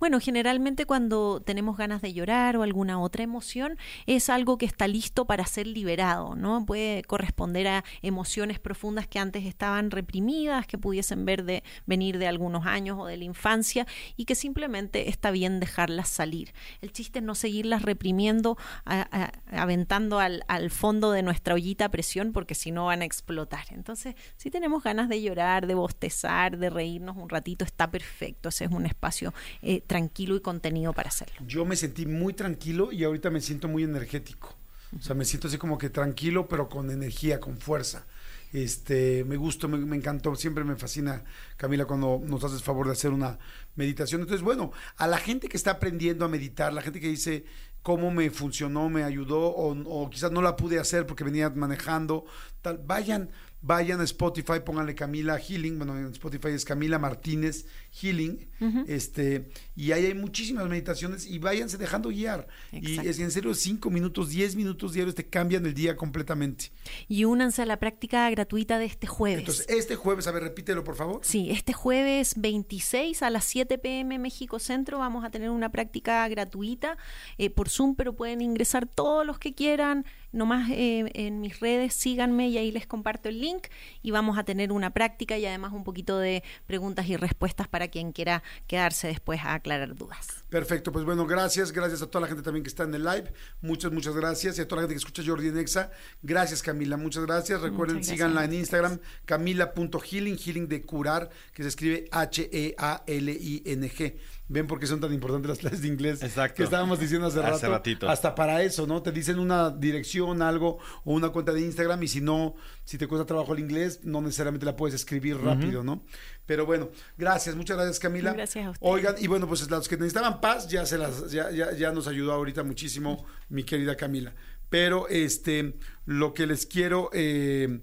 [0.03, 4.85] Bueno, generalmente cuando tenemos ganas de llorar o alguna otra emoción es algo que está
[4.85, 6.65] listo para ser liberado, ¿no?
[6.65, 12.27] Puede corresponder a emociones profundas que antes estaban reprimidas, que pudiesen ver de, venir de
[12.27, 16.51] algunos años o de la infancia y que simplemente está bien dejarlas salir.
[16.81, 22.33] El chiste es no seguirlas reprimiendo, a- aventando al, al fondo de nuestra ollita presión
[22.33, 23.67] porque si no van a explotar.
[23.69, 28.49] Entonces, si tenemos ganas de llorar, de bostezar, de reírnos un ratito, está perfecto.
[28.49, 31.35] Ese es un espacio eh, tranquilo y contenido para hacerlo.
[31.45, 34.55] Yo me sentí muy tranquilo y ahorita me siento muy energético.
[34.97, 38.07] O sea, me siento así como que tranquilo, pero con energía, con fuerza.
[38.51, 41.23] Este, me gustó, me, me encantó, siempre me fascina,
[41.57, 43.37] Camila, cuando nos haces favor de hacer una
[43.75, 44.21] meditación.
[44.21, 47.45] Entonces, bueno, a la gente que está aprendiendo a meditar, la gente que dice
[47.83, 52.25] cómo me funcionó, me ayudó, o, o quizás no la pude hacer porque venía manejando,
[52.61, 53.29] tal, vayan,
[53.63, 58.49] vayan a Spotify, pónganle Camila Healing, bueno, en Spotify es Camila Martínez Healing,
[58.87, 62.47] este, y ahí hay muchísimas meditaciones y váyanse dejando guiar.
[62.71, 63.03] Exacto.
[63.03, 66.71] Y es en serio, cinco minutos, diez minutos diarios te cambian el día completamente.
[67.07, 69.39] Y únanse a la práctica gratuita de este jueves.
[69.39, 71.21] Entonces, este jueves, a ver, repítelo, por favor.
[71.23, 76.27] Sí, este jueves 26 a las 7 pm México Centro vamos a tener una práctica
[76.27, 76.97] gratuita
[77.37, 80.05] eh, por Zoom, pero pueden ingresar todos los que quieran.
[80.31, 83.67] Nomás eh, en mis redes síganme y ahí les comparto el link
[84.01, 87.87] y vamos a tener una práctica y además un poquito de preguntas y respuestas para
[87.87, 90.27] quien quiera quedarse después a aclarar dudas.
[90.49, 93.31] Perfecto, pues bueno, gracias, gracias a toda la gente también que está en el live,
[93.61, 95.89] muchas, muchas gracias, y a toda la gente que escucha Jordi en Exa,
[96.21, 98.53] gracias Camila, muchas gracias, recuerden, Muchas gracias síganla en.
[98.53, 104.17] Instagram, camila.healing, healing de curar, que se escribe E H-E-A-L-I-N-G,
[104.49, 106.57] ven por qué son tan importantes las clases de inglés, Exacto.
[106.57, 108.09] que estábamos diciendo hace, Hace rato, ratito.
[108.09, 109.01] hasta para eso, ¿no?
[109.01, 113.07] Te dicen una dirección, algo, o una cuenta de Instagram, y si no, si te
[113.07, 116.03] cuesta trabajo el inglés, no necesariamente la puedes escribir rápido, ¿no?
[116.45, 118.33] Pero bueno, gracias, muchas gracias Camila.
[118.33, 118.93] Gracias a ustedes.
[118.93, 122.07] Oigan, y bueno, pues los que necesitaban paz ya se las, ya, ya, ya nos
[122.07, 124.33] ayudó ahorita muchísimo mi querida Camila.
[124.69, 125.75] Pero este,
[126.05, 127.81] lo que les quiero eh,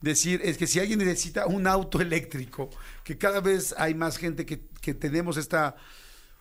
[0.00, 2.70] decir es que si alguien necesita un auto eléctrico,
[3.04, 5.76] que cada vez hay más gente que, que tenemos esta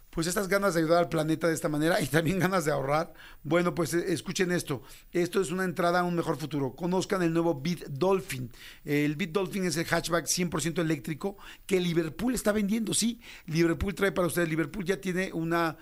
[0.10, 3.14] pues estas ganas de ayudar al planeta de esta manera y también ganas de ahorrar.
[3.44, 4.82] Bueno, pues eh, escuchen esto.
[5.12, 6.76] Esto es una entrada a un mejor futuro.
[6.76, 8.52] Conozcan el nuevo Beat Dolphin.
[8.86, 12.94] El Beat Dolphin es el hatchback 100% eléctrico que Liverpool está vendiendo.
[12.94, 14.50] Sí, Liverpool trae para ustedes.
[14.50, 15.78] Liverpool ya tiene una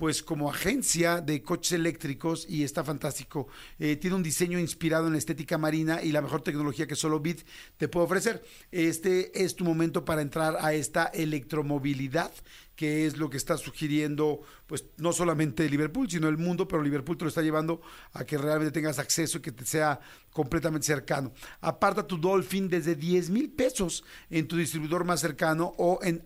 [0.00, 3.48] pues como agencia de coches eléctricos y está fantástico.
[3.78, 7.20] Eh, tiene un diseño inspirado en la estética marina y la mejor tecnología que solo
[7.20, 7.46] Bit
[7.76, 8.42] te puede ofrecer.
[8.72, 12.32] Este es tu momento para entrar a esta electromovilidad
[12.80, 17.18] que es lo que está sugiriendo, pues no solamente Liverpool, sino el mundo, pero Liverpool
[17.18, 17.82] te lo está llevando
[18.14, 20.00] a que realmente tengas acceso y que te sea
[20.32, 21.30] completamente cercano.
[21.60, 26.24] Aparta tu Dolphin desde 10 mil pesos en tu distribuidor más cercano o en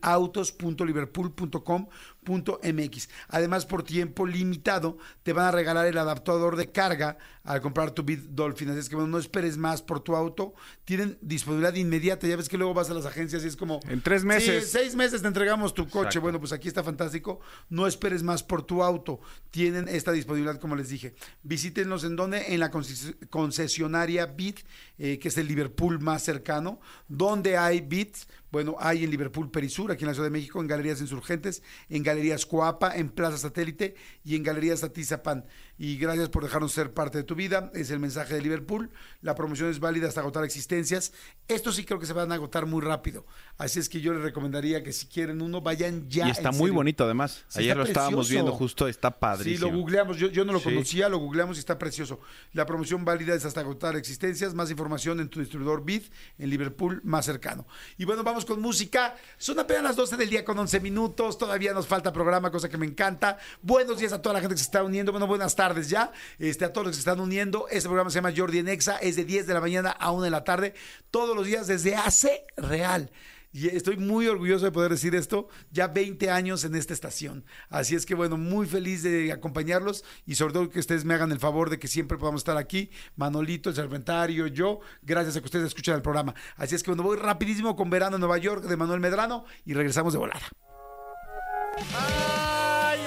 [2.25, 3.09] autos.liverpool.com.mx.
[3.29, 8.03] Además, por tiempo limitado, te van a regalar el adaptador de carga al comprar tu
[8.03, 8.71] Bit Dolphin.
[8.71, 10.55] Así es que bueno, no esperes más por tu auto.
[10.85, 12.27] Tienen disponibilidad inmediata.
[12.27, 13.81] Ya ves que luego vas a las agencias y es como...
[13.89, 14.71] En tres Sí, meses.
[14.71, 15.99] seis meses te entregamos tu coche.
[16.09, 16.21] Exacto.
[16.23, 17.41] Bueno, pues aquí está fantástico.
[17.69, 19.21] No esperes más por tu auto.
[19.51, 21.15] Tienen esta disponibilidad, como les dije.
[21.43, 22.55] Visítenlos en donde?
[22.55, 24.61] En la conces- concesionaria Bit,
[24.99, 26.81] eh, que es el Liverpool más cercano.
[27.09, 30.69] Donde hay Bits, Bueno, hay en Liverpool Perisur, aquí en la Ciudad de México, en
[30.69, 35.45] Galerías Insurgentes, en Galerías Coapa, en Plaza Satélite y en Galerías Atizapán.
[35.77, 37.71] Y gracias por dejarnos ser parte de tu vida.
[37.75, 38.91] Es el mensaje de Liverpool.
[39.23, 41.13] La promoción es válida hasta agotar existencias.
[41.49, 43.27] Estos sí creo que se van a agotar muy rápido.
[43.59, 46.29] Así es que yo les recomendaría que si quieren uno, vayan ya.
[46.29, 46.75] y está muy serio.
[46.75, 47.45] bonito además.
[47.49, 49.71] Sí, Ayer lo estábamos viendo justo, está Sí, padrísimo.
[49.73, 50.17] lo googleamos.
[50.17, 50.67] Yo, yo no lo Sí.
[50.67, 52.21] conocía, lo googleamos y está precioso.
[52.53, 54.55] La promoción válida es hasta agotar existencias.
[54.55, 56.05] Más información en tu distribuidor BID
[56.39, 57.67] en Liverpool más cercano.
[57.99, 59.17] Y bueno, vamos con música.
[59.39, 61.37] Son apenas las 12 del día con 11 minutos.
[61.37, 63.39] Todavía nos falta programa, cosa que me encanta.
[63.61, 65.11] Buenos días a toda la gente que se está uniendo.
[65.11, 66.12] Bueno, buenas tardes ya.
[66.39, 67.66] Este, a todos los que se están uniendo.
[67.70, 68.97] Este programa se llama Jordi en Exa.
[68.99, 70.74] Es de 10 de la mañana a 1 de la tarde.
[71.11, 73.11] Todos los días desde hace real.
[73.55, 77.45] Y estoy muy orgulloso de poder decir esto, ya 20 años en esta estación.
[77.69, 81.31] Así es que bueno, muy feliz de acompañarlos y sobre todo que ustedes me hagan
[81.31, 85.45] el favor de que siempre podamos estar aquí, Manolito, el Serpentario, yo, gracias a que
[85.45, 86.35] ustedes escuchan el programa.
[86.57, 89.74] Así es que bueno, voy rapidísimo con Verano en Nueva York de Manuel Medrano y
[89.74, 90.43] regresamos de volada.
[91.77, 92.44] Ay,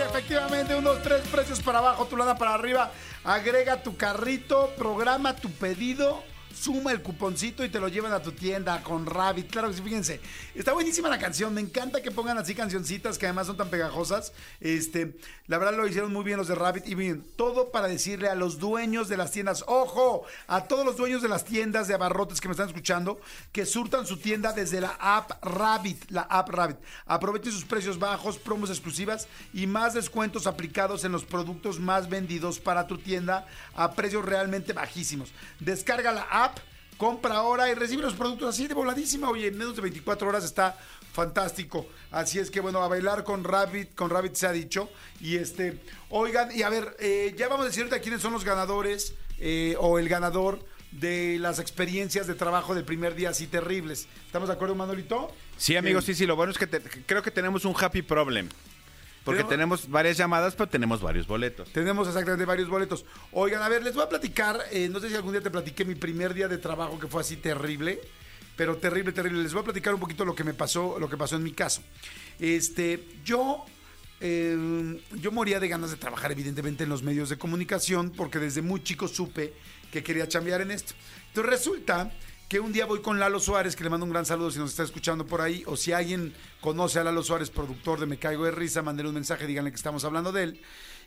[0.07, 2.91] efectivamente, unos tres precios para abajo, tu lana para arriba.
[3.23, 6.23] Agrega tu carrito, programa tu pedido,
[6.53, 9.49] suma el cuponcito y te lo llevan a tu tienda con Rabbit.
[9.49, 10.19] Claro que sí, fíjense.
[10.55, 11.53] Está buenísima la canción.
[11.53, 14.33] Me encanta que pongan así cancioncitas que además son tan pegajosas.
[14.59, 15.17] Este,
[15.47, 16.87] la verdad lo hicieron muy bien los de Rabbit.
[16.87, 20.97] Y bien, todo para decirle a los dueños de las tiendas, ojo, a todos los
[20.97, 23.19] dueños de las tiendas de abarrotes que me están escuchando,
[23.51, 26.77] que surtan su tienda desde la app Rabbit, la app Rabbit.
[27.05, 32.59] Aprovechen sus precios bajos, promos exclusivas y más descuentos aplicados en los productos más vendidos
[32.59, 35.31] para tu tienda a precios realmente bajísimos.
[35.59, 36.46] Descarga la app,
[36.97, 39.29] compra ahora y recibe los productos así de voladísima.
[39.29, 40.77] Oye, en menos de 24 horas está
[41.13, 41.87] fantástico.
[42.11, 44.89] Así es que bueno, a bailar con Rabbit, con Rabbit se ha dicho.
[45.19, 48.43] Y este, oigan, y a ver, eh, ya vamos a decir ahorita quiénes son los
[48.43, 54.07] ganadores eh, o el ganador de las experiencias de trabajo del primer día así terribles.
[54.25, 55.31] ¿Estamos de acuerdo, Manolito?
[55.57, 56.25] Sí, amigos, sí, sí.
[56.25, 58.49] Lo bueno es que te- creo que tenemos un happy problem.
[59.27, 61.69] Porque tenemos varias llamadas, pero tenemos varios boletos.
[61.73, 63.05] Tenemos exactamente varios boletos.
[63.31, 65.83] Oigan, a ver, les voy a platicar, eh, no sé si algún día te platiqué
[65.83, 67.99] mi primer día de trabajo que fue así terrible,
[68.55, 69.43] pero terrible, terrible.
[69.43, 71.51] Les voy a platicar un poquito lo que me pasó, lo que pasó en mi
[71.51, 71.81] caso.
[72.39, 73.65] Este, yo,
[74.21, 78.61] eh, yo moría de ganas de trabajar evidentemente en los medios de comunicación porque desde
[78.61, 79.53] muy chico supe
[79.91, 80.93] que quería chambear en esto.
[81.27, 82.11] Entonces resulta
[82.47, 84.69] que un día voy con Lalo Suárez, que le mando un gran saludo si nos
[84.69, 88.45] está escuchando por ahí, o si alguien conoce a Lalo Suárez, productor de Me Caigo
[88.45, 90.61] de Risa, mándenle un mensaje, díganle que estamos hablando de él.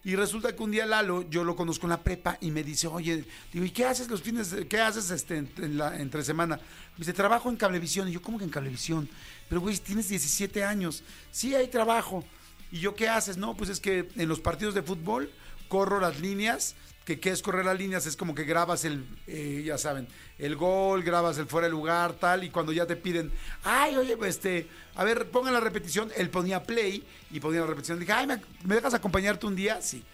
[0.04, 2.88] Y resulta que un día Lalo, yo lo conozco en la prepa y me dice,
[2.88, 6.60] oye, digo, ¿y qué haces los fines, de- qué haces este, entre semana?
[6.98, 8.08] Dice, trabajo en Cablevisión.
[8.08, 9.08] Y yo, ¿cómo que en Cablevisión?
[9.48, 11.02] Pero, güey, tienes 17 años.
[11.30, 12.24] Sí, hay trabajo.
[12.72, 13.36] ¿Y yo qué haces?
[13.38, 15.30] No, pues es que en los partidos de fútbol
[15.68, 19.62] corro las líneas, que qué es correr las líneas, es como que grabas el, eh,
[19.64, 20.06] ya saben,
[20.38, 23.32] el gol, grabas el fuera de lugar, tal, y cuando ya te piden,
[23.64, 27.66] ay, oye, pues, este, a ver, pongan la repetición, él ponía play y ponía la
[27.66, 29.80] repetición, dije, ay, ¿me, dejas acompañarte un día?
[29.80, 30.04] Sí.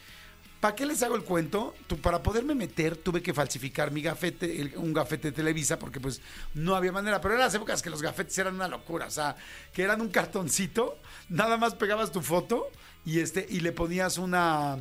[0.61, 1.75] ¿Para qué les hago el cuento?
[1.87, 6.23] Tú, para poderme meter tuve que falsificar mi gafete, un gafete de Televisa, porque pues
[6.55, 7.21] no había manera.
[7.21, 9.37] Pero eran las épocas que los gafetes eran una locura, o sea,
[9.73, 10.99] que eran un cartoncito,
[11.29, 12.69] nada más pegabas tu foto
[13.05, 14.79] y este y le ponías una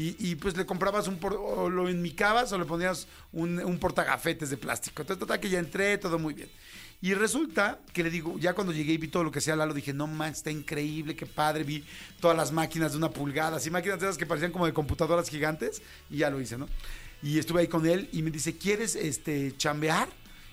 [0.00, 3.78] y, y, pues le comprabas un por- o lo enmicabas o le ponías un, un
[3.78, 5.02] portagafetes de plástico.
[5.02, 6.48] Entonces, total que ya entré, todo muy bien.
[7.02, 9.74] Y resulta que le digo, ya cuando llegué y vi todo lo que hacía Lalo,
[9.74, 11.84] dije, no man, está increíble, qué padre, vi
[12.20, 15.28] todas las máquinas de una pulgada, así máquinas de esas que parecían como de computadoras
[15.28, 16.68] gigantes, y ya lo hice, ¿no?
[17.22, 20.08] Y estuve ahí con él y me dice, ¿quieres este chambear?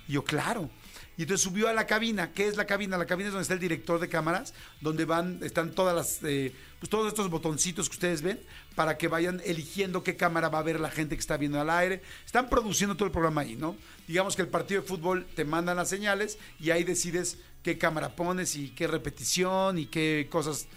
[0.07, 0.69] Y yo, claro.
[1.17, 2.31] Y entonces subió a la cabina.
[2.31, 2.97] ¿Qué es la cabina?
[2.97, 6.53] La cabina es donde está el director de cámaras, donde van, están todas las, eh,
[6.79, 8.39] pues todos estos botoncitos que ustedes ven
[8.75, 11.71] para que vayan eligiendo qué cámara va a ver la gente que está viendo al
[11.71, 12.03] aire.
[12.23, 13.75] Están produciendo todo el programa ahí, ¿no?
[14.07, 18.15] Digamos que el partido de fútbol te mandan las señales y ahí decides qué cámara
[18.15, 20.67] pones y qué repetición y qué cosas,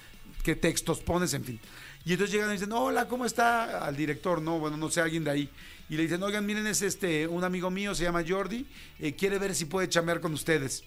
[0.42, 1.60] qué textos pones, en fin.
[2.06, 3.84] Y entonces llegan y dicen, hola, ¿cómo está?
[3.84, 5.50] Al director, no, bueno, no sé, alguien de ahí.
[5.90, 8.64] Y le dicen, oigan, miren, es este, un amigo mío, se llama Jordi,
[9.00, 10.84] eh, quiere ver si puede chamear con ustedes.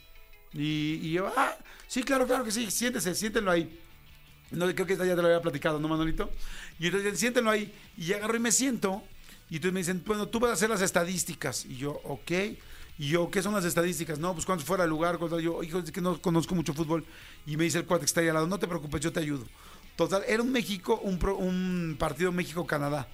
[0.53, 1.57] Y, yo, ah,
[1.87, 3.79] sí, claro, claro que sí, siéntese, siéntenlo ahí.
[4.51, 6.31] No, creo que ya te lo había platicado, ¿no, Manolito?
[6.79, 7.73] Y entonces siéntenlo ahí.
[7.97, 9.03] Y agarro y me siento.
[9.49, 11.65] Y entonces me dicen, bueno, tú vas a hacer las estadísticas.
[11.65, 12.31] Y yo, ok.
[12.97, 14.19] Y yo, ¿qué son las estadísticas?
[14.19, 15.17] No, pues cuántos fuera de lugar.
[15.17, 17.03] cuántos- Yo, hijo, es que no conozco mucho fútbol.
[17.45, 19.19] Y me dice el cuate que está ahí al lado, no te preocupes, yo te
[19.19, 19.45] ayudo.
[19.97, 23.07] Total, era un México, un partido México-Canadá.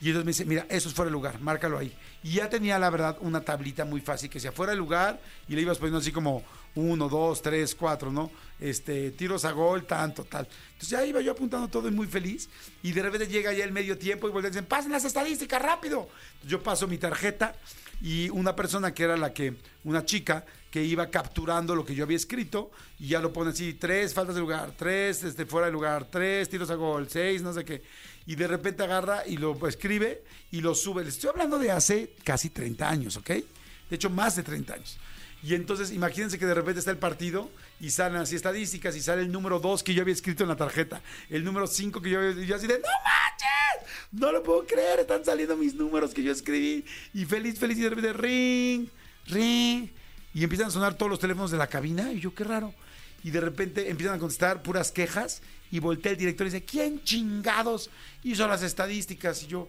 [0.00, 1.92] Y entonces me dice, mira, eso es fuera de lugar, márcalo ahí.
[2.22, 5.54] Y ya tenía, la verdad, una tablita muy fácil que sea fuera de lugar y
[5.54, 6.42] le ibas poniendo así como
[6.76, 8.30] uno, dos, tres, cuatro, ¿no?
[8.60, 10.46] Este, tiros a gol, tanto, tal.
[10.68, 12.48] Entonces ya iba yo apuntando todo y muy feliz.
[12.82, 16.08] Y de repente llega ya el medio tiempo y vuelven dicen, pasen las estadísticas rápido.
[16.46, 17.54] Yo paso mi tarjeta
[18.00, 19.54] y una persona que era la que,
[19.84, 23.74] una chica que iba capturando lo que yo había escrito y ya lo pone así,
[23.74, 27.52] tres faltas de lugar, tres este, fuera de lugar, tres tiros a gol, seis, no
[27.54, 27.82] sé qué.
[28.26, 31.04] Y de repente agarra y lo escribe y lo sube.
[31.04, 33.28] Les estoy hablando de hace casi 30 años, ¿ok?
[33.28, 34.98] De hecho, más de 30 años.
[35.46, 37.48] Y entonces, imagínense que de repente está el partido
[37.78, 40.56] y salen así estadísticas y sale el número 2 que yo había escrito en la
[40.56, 41.00] tarjeta,
[41.30, 44.10] el número 5 que yo había y yo así de, ¡no manches!
[44.10, 46.84] No lo puedo creer, están saliendo mis números que yo escribí.
[47.14, 48.88] Y feliz, feliz, y de repente, ring,
[49.26, 49.88] ring.
[50.34, 52.74] Y empiezan a sonar todos los teléfonos de la cabina y yo, qué raro.
[53.22, 57.04] Y de repente empiezan a contestar puras quejas y voltea el director y dice, ¿quién
[57.04, 57.88] chingados
[58.24, 59.44] hizo las estadísticas?
[59.44, 59.68] Y yo,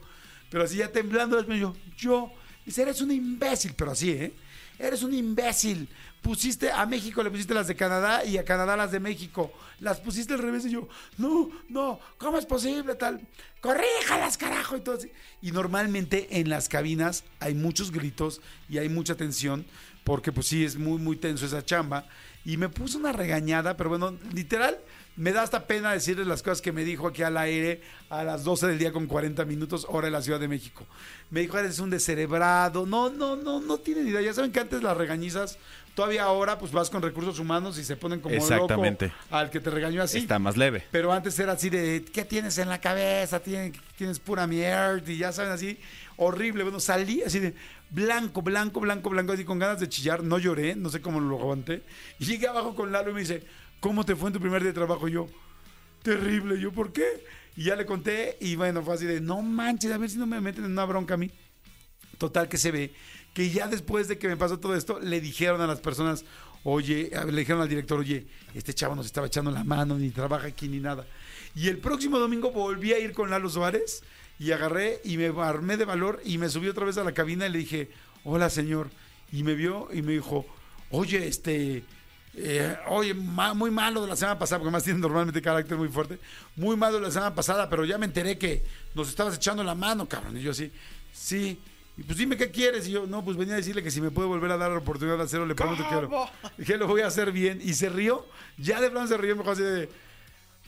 [0.49, 2.31] pero así ya temblando, yo, yo,
[2.65, 4.33] dice, eres un imbécil, pero así, ¿eh?
[4.79, 5.87] Eres un imbécil.
[6.21, 9.51] Pusiste a México, le pusiste las de Canadá y a Canadá las de México.
[9.79, 10.87] Las pusiste al revés y yo,
[11.17, 13.21] no, no, ¿cómo es posible tal?
[13.61, 14.77] Corríjalas, carajo.
[14.77, 14.97] Y, todo
[15.41, 19.65] y normalmente en las cabinas hay muchos gritos y hay mucha tensión
[20.03, 22.07] porque pues sí, es muy, muy tenso esa chamba.
[22.45, 24.77] Y me puso una regañada, pero bueno, literal,
[25.17, 28.43] me da hasta pena decirles las cosas que me dijo aquí al aire a las
[28.43, 30.85] 12 del día con 40 minutos, hora de la Ciudad de México.
[31.31, 32.85] Me dijo, eres un descerebrado.
[32.85, 34.21] No, no, no, no tienen idea.
[34.21, 35.57] Ya saben que antes las regañizas,
[35.95, 39.07] todavía ahora pues vas con recursos humanos y se ponen como Exactamente.
[39.07, 40.19] loco al que te regañó así.
[40.19, 40.83] Está más leve.
[40.91, 43.39] Pero antes era así de, ¿qué tienes en la cabeza?
[43.39, 45.79] Tienes, tienes pura mierda y ya saben así,
[46.17, 46.61] horrible.
[46.61, 47.55] Bueno, salí así de
[47.89, 50.23] blanco, blanco, blanco, blanco, así con ganas de chillar.
[50.23, 51.81] No lloré, no sé cómo lo aguanté.
[52.19, 53.43] Y llegué abajo con Lalo y me dice,
[53.79, 55.07] ¿cómo te fue en tu primer día de trabajo?
[55.07, 55.27] Yo,
[56.03, 56.59] terrible.
[56.59, 57.25] Yo, ¿por qué?
[57.55, 60.27] Y ya le conté y bueno, fue así de, no manches, a ver si no
[60.27, 61.31] me meten en una bronca a mí.
[62.17, 62.93] Total que se ve
[63.37, 66.25] que ya después de que me pasó todo esto, le dijeron a las personas,
[66.63, 68.25] oye, le dijeron al director, oye,
[68.55, 71.05] este chavo nos estaba echando la mano, ni trabaja aquí ni nada.
[71.53, 74.01] Y el próximo domingo volví a ir con Lalo Suárez
[74.39, 77.45] y agarré y me armé de valor y me subí otra vez a la cabina
[77.45, 77.91] y le dije,
[78.23, 78.89] hola señor.
[79.31, 80.47] Y me vio y me dijo,
[80.89, 81.83] oye, este,
[82.37, 85.87] eh, oye, ma- muy malo de la semana pasada, porque más tiene normalmente carácter muy
[85.89, 86.19] fuerte,
[86.55, 89.73] muy malo de la semana pasada, pero ya me enteré que nos estabas echando la
[89.75, 90.37] mano, cabrón.
[90.37, 90.71] Y yo así,
[91.11, 91.59] sí.
[91.97, 92.87] Y pues dime qué quieres.
[92.87, 94.77] Y yo, no, pues venía a decirle que si me puede volver a dar la
[94.77, 96.29] oportunidad de hacerlo, le prometo que lo,
[96.65, 97.59] que lo voy a hacer bien.
[97.63, 98.25] Y se rió,
[98.59, 99.89] ya de plano se rió, me dijo así de,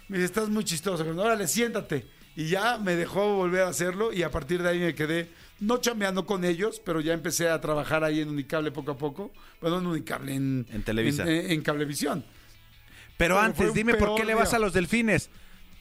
[0.07, 0.97] me dice, estás muy chistoso.
[1.03, 1.19] cabrón.
[1.19, 2.07] Órale, siéntate.
[2.35, 5.29] Y ya me dejó volver a hacerlo y a partir de ahí me quedé,
[5.59, 9.31] no chambeando con ellos, pero ya empecé a trabajar ahí en Unicable poco a poco.
[9.61, 11.23] Bueno, en Unicable, en, En Televisa.
[11.23, 12.25] En, en- en Cablevisión.
[13.17, 15.29] Pero antes, dime por qué le vas a los delfines.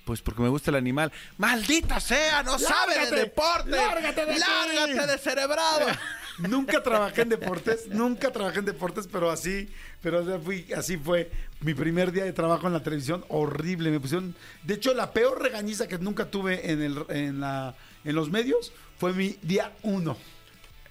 [0.05, 1.13] Pues porque me gusta el animal.
[1.37, 2.43] ¡Maldita sea!
[2.43, 3.71] ¡No sabe de deporte!
[3.73, 4.41] ¡Lárgate de aquí!
[4.41, 5.87] ¡Lárgate de cerebrado!
[6.39, 9.69] Nunca trabajé en deportes, nunca trabajé en deportes, pero así,
[10.01, 11.33] pero fui, así fue
[11.63, 15.43] mi primer día de trabajo en la televisión, horrible, me pusieron, de hecho la peor
[15.43, 17.75] regañiza que nunca tuve en el, en la,
[18.05, 20.17] en los medios fue mi día uno.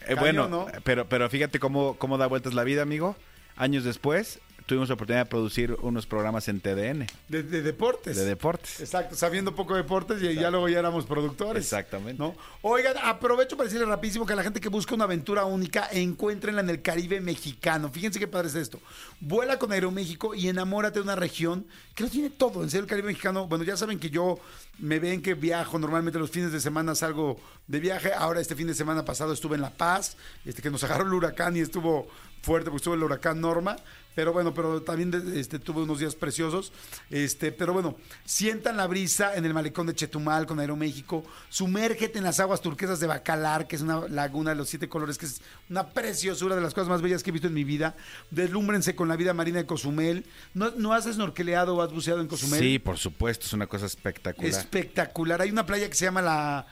[0.07, 0.67] Eh, bueno, ¿no?
[0.83, 3.15] pero, pero fíjate cómo, cómo da vueltas la vida, amigo.
[3.55, 8.15] Años después, tuvimos la oportunidad de producir unos programas en TDN De, de deportes.
[8.15, 8.79] de deportes.
[8.79, 11.63] Exacto, sabiendo poco de deportes y ya luego ya éramos productores.
[11.63, 12.19] Exactamente.
[12.21, 12.35] ¿no?
[12.61, 16.61] Oigan, aprovecho para decirle rapidísimo que a la gente que busca una aventura única, encuéntrenla
[16.61, 17.89] en el Caribe mexicano.
[17.89, 18.79] Fíjense qué padre es esto.
[19.19, 21.65] Vuela con Aeroméxico y enamórate de una región
[21.95, 22.61] que lo tiene todo.
[22.61, 24.37] En serio, el Caribe mexicano, bueno, ya saben que yo
[24.79, 28.11] me ven que viajo, normalmente los fines de semana salgo de viaje.
[28.13, 31.13] Ahora este fin de semana pasado estuve en La Paz, este que nos agarró el
[31.13, 32.07] huracán y estuvo
[32.41, 33.77] fuerte porque estuvo el huracán Norma.
[34.17, 36.73] Pero bueno, pero también este, tuve unos días preciosos.
[37.11, 41.23] Este, pero bueno, sientan la brisa en el malecón de Chetumal con Aeroméxico.
[41.49, 45.19] Sumérgete en las aguas turquesas de Bacalar, que es una laguna de los siete colores,
[45.19, 45.39] que es
[45.69, 47.95] una preciosura de las cosas más bellas que he visto en mi vida.
[48.31, 50.25] Deslúmbrense con la vida marina de Cozumel.
[50.55, 52.59] ¿No, no has snorkeleado o has buceado en Cozumel?
[52.59, 54.49] Sí, por supuesto, es una cosa espectacular.
[54.49, 55.43] Espectacular.
[55.43, 56.65] Hay una playa que se llama la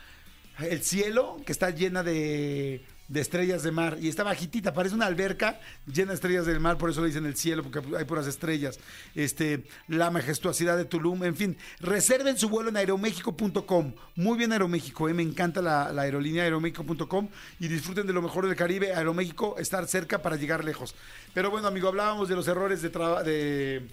[0.58, 3.98] El Cielo, que está llena de, de estrellas de mar.
[4.02, 7.26] Y está bajitita, parece una alberca llena de estrellas del mar, por eso le dicen
[7.26, 8.80] el cielo, porque hay puras estrellas.
[9.14, 11.58] Este, la majestuosidad de Tulum, en fin.
[11.80, 13.94] Reserven su vuelo en aeroméxico.com.
[14.16, 17.30] Muy bien Aeroméxico, eh, me encanta la, aerolínea aeroméxico.com
[17.60, 18.94] y disfruten de lo mejor del Caribe.
[18.94, 20.96] Aeroméxico, estar cerca para llegar lejos.
[21.34, 23.88] Pero bueno, amigo, hablábamos de los errores de de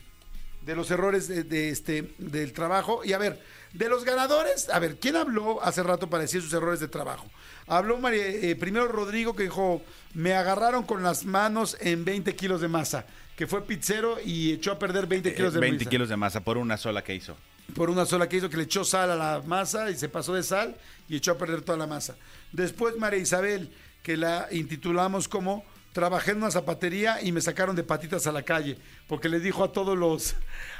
[0.64, 3.40] de los errores de, de este del trabajo y a ver
[3.72, 7.26] de los ganadores a ver quién habló hace rato para decir sus errores de trabajo
[7.66, 9.82] habló María- eh, primero Rodrigo que dijo
[10.14, 13.06] me agarraron con las manos en 20 kilos de masa
[13.36, 16.16] que fue pizzero y echó a perder 20 Eh, kilos de 20 masa kilos de
[16.16, 17.36] masa por una sola que hizo.
[17.74, 20.34] por una sola que hizo que le echó sal a la masa y se pasó
[20.34, 20.76] de sal
[21.08, 22.16] y echó a perder toda la masa.
[22.52, 23.70] Después María Isabel,
[24.02, 28.42] que la intitulamos como trabajé en una zapatería y me sacaron de patitas a la
[28.42, 28.78] calle
[29.08, 30.34] porque les dijo a todos los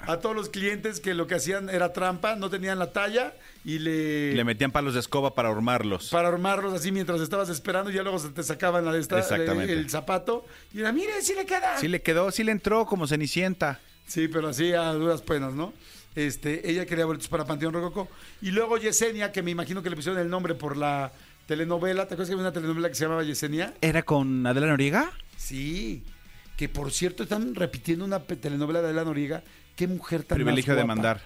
[0.06, 3.34] a todos los clientes que lo que hacían era trampa, no tenían la talla
[3.64, 6.08] y le, Le metían palos de escoba para armarlos.
[6.10, 9.18] para armarlos así mientras estabas esperando y ya luego se te sacaban la de esta,
[9.18, 9.72] Exactamente.
[9.72, 11.78] el, el zapato y era, mire, sí le queda.
[11.78, 13.80] Sí le quedó, sí le entró como cenicienta.
[14.06, 15.72] Sí, pero así a duras penas, ¿no?
[16.14, 18.08] Este, ella quería boletos para Panteón Rococó.
[18.42, 21.10] Y luego Yesenia, que me imagino que le pusieron el nombre por la
[21.52, 22.06] telenovela.
[22.08, 23.74] ¿Te acuerdas que había una telenovela que se llamaba Yesenia?
[23.80, 25.10] ¿Era con Adela Noriega?
[25.36, 26.02] Sí.
[26.56, 29.42] Que por cierto están repitiendo una telenovela de Adela Noriega.
[29.76, 31.20] Qué mujer tan Privilegio más de mandar.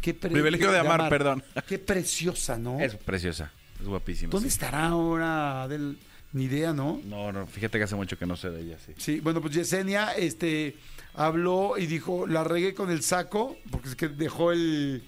[0.00, 1.42] Qué pre- Privilegio de amar, perdón.
[1.66, 2.80] Qué preciosa, ¿no?
[2.80, 4.30] Es preciosa, es guapísima.
[4.30, 4.54] ¿Dónde sí.
[4.54, 5.98] estará ahora Adel?
[6.32, 6.98] Ni idea, ¿no?
[7.04, 8.92] No, no, fíjate que hace mucho que no sé de ella, sí.
[8.96, 10.76] Sí, bueno, pues Yesenia este,
[11.12, 15.02] habló y dijo, la regué con el saco, porque es que dejó el...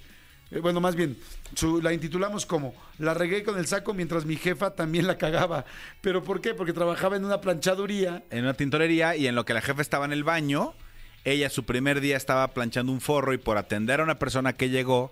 [0.50, 1.16] eh, bueno, más bien,
[1.54, 5.64] su- la intitulamos como, la regué con el saco mientras mi jefa también la cagaba.
[6.00, 6.54] ¿Pero por qué?
[6.54, 8.22] Porque trabajaba en una planchaduría.
[8.30, 10.74] En una tintorería y en lo que la jefa estaba en el baño,
[11.24, 14.68] ella su primer día estaba planchando un forro y por atender a una persona que
[14.70, 15.10] llegó,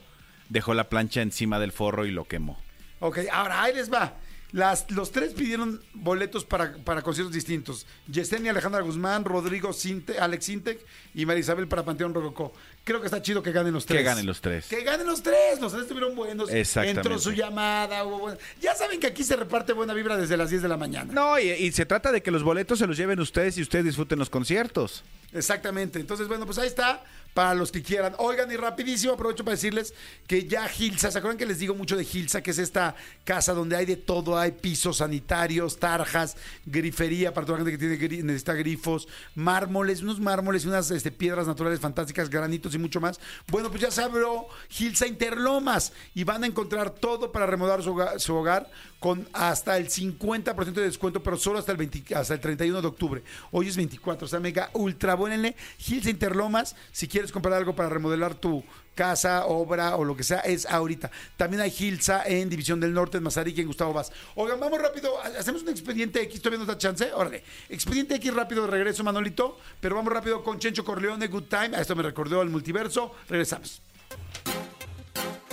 [0.49, 2.61] dejó la plancha encima del forro y lo quemó.
[3.01, 4.15] Ok, ahora ahí les va.
[4.53, 7.87] Las, los tres pidieron boletos para, para conciertos distintos.
[8.07, 10.81] Yesenia Alejandra Guzmán, Rodrigo Sinte, Alex Sintec
[11.15, 12.53] y María Isabel para Panteón Rococó.
[12.85, 13.99] Creo que está chido que ganen los tres.
[13.99, 14.67] Que ganen los tres.
[14.67, 15.59] Que ganen los tres.
[15.61, 16.51] Los tres estuvieron buenos.
[16.51, 17.01] Exactamente.
[17.01, 18.05] Entró su llamada.
[18.05, 21.13] Hubo Ya saben que aquí se reparte buena vibra desde las 10 de la mañana.
[21.13, 23.85] No, y, y se trata de que los boletos se los lleven ustedes y ustedes
[23.87, 25.05] disfruten los conciertos.
[25.33, 25.99] Exactamente.
[25.99, 27.03] Entonces, bueno, pues ahí está.
[27.35, 28.15] Para los que quieran.
[28.19, 29.95] Oigan, y rapidísimo, aprovecho para decirles
[30.27, 32.43] que ya Gilsa, ¿se acuerdan que les digo mucho de Gilsa?
[32.43, 32.95] Que es esta
[33.25, 36.37] casa donde hay de todo, hay pisos sanitarios, tarjas,
[36.67, 41.47] grifería para toda la gente que tiene necesita grifos, mármoles, unos mármoles, unas este, piedras
[41.47, 43.21] naturales fantásticas, granitos y mucho más.
[43.49, 47.83] Bueno, pues ya se abrió Gilsa Interlomas y van a encontrar todo para remodelar
[48.21, 52.41] su hogar, con hasta el 50% de descuento, pero solo hasta el, 20 hasta el
[52.41, 53.23] 31 de octubre.
[53.51, 55.57] Hoy es 24, o sea, mega ultra buenenle.
[55.79, 58.65] Gilsa Interlomas, si quieres comprar algo para remodelar tu
[58.97, 61.09] casa, obra o lo que sea, es ahorita.
[61.37, 64.11] También hay Gilsa en División del Norte, en Mazarik, en Gustavo Vaz.
[64.35, 67.45] Oigan, vamos rápido, hacemos un expediente X, todavía nos da chance, órale.
[67.69, 71.77] Expediente X rápido de regreso, Manolito, pero vamos rápido con Chencho Corleone, Good Time.
[71.77, 73.15] A esto me recordó al multiverso.
[73.29, 73.81] Regresamos.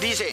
[0.02, 0.32] Dice,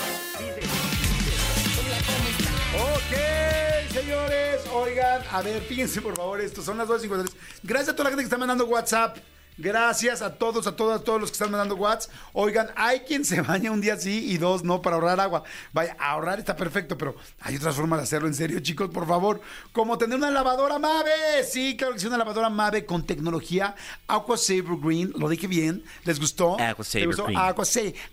[2.72, 7.30] Ok, señores, oigan, a ver, fíjense por favor esto, son las 2.53.
[7.62, 9.18] Gracias a toda la gente que está mandando WhatsApp.
[9.58, 12.12] Gracias a todos, a todos, a todos los que están mandando WhatsApp.
[12.34, 15.44] Oigan, hay quien se baña un día sí y dos no para ahorrar agua.
[15.72, 19.40] Vaya, ahorrar está perfecto, pero hay otras formas de hacerlo en serio, chicos, por favor.
[19.72, 21.44] Como tener una lavadora Mave.
[21.50, 23.74] Sí, claro que sí, una lavadora Mave con tecnología
[24.06, 25.12] Aqua Saver Green.
[25.16, 25.82] Lo dije bien.
[26.04, 26.60] ¿Les gustó?
[26.60, 27.24] Aqua ¿Les Saver gustó?
[27.24, 27.38] Green.
[27.38, 27.64] Aqua,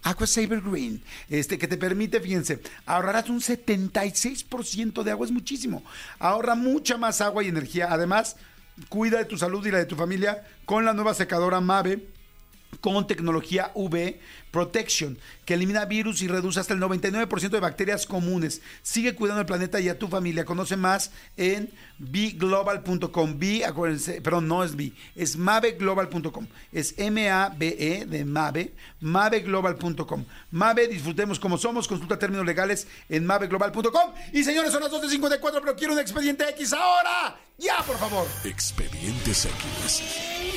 [0.03, 5.84] Aqua Saver Green, este, que te permite, fíjense, ahorrarás un 76% de agua, es muchísimo.
[6.20, 7.88] Ahorra mucha más agua y energía.
[7.91, 8.38] Además,
[8.90, 12.12] cuida de tu salud y la de tu familia con la nueva secadora Mave
[12.80, 14.16] con tecnología UV
[14.54, 18.62] Protection, que elimina virus y reduce hasta el 99% de bacterias comunes.
[18.84, 20.45] Sigue cuidando el planeta y a tu familia.
[20.45, 23.40] Conoce más en bglobal.com.
[23.40, 26.45] B, acuérdense, perdón, no es B, es maveglobal.com.
[26.72, 30.26] Es M-A-B-E de Mave, maveglobal.com.
[30.52, 31.88] Mave, disfrutemos como somos.
[31.88, 34.14] Consulta términos legales en maveglobal.com.
[34.34, 37.40] Y señores, son las 12.54, pero quiero un expediente X ahora.
[37.58, 38.28] Ya, por favor.
[38.44, 40.52] Expedientes X.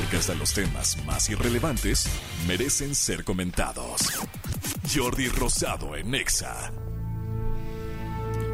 [0.00, 2.08] Porque hasta los temas más irrelevantes
[2.48, 4.00] merecen ser comentados.
[4.94, 6.72] Jordi Rosado en Exa.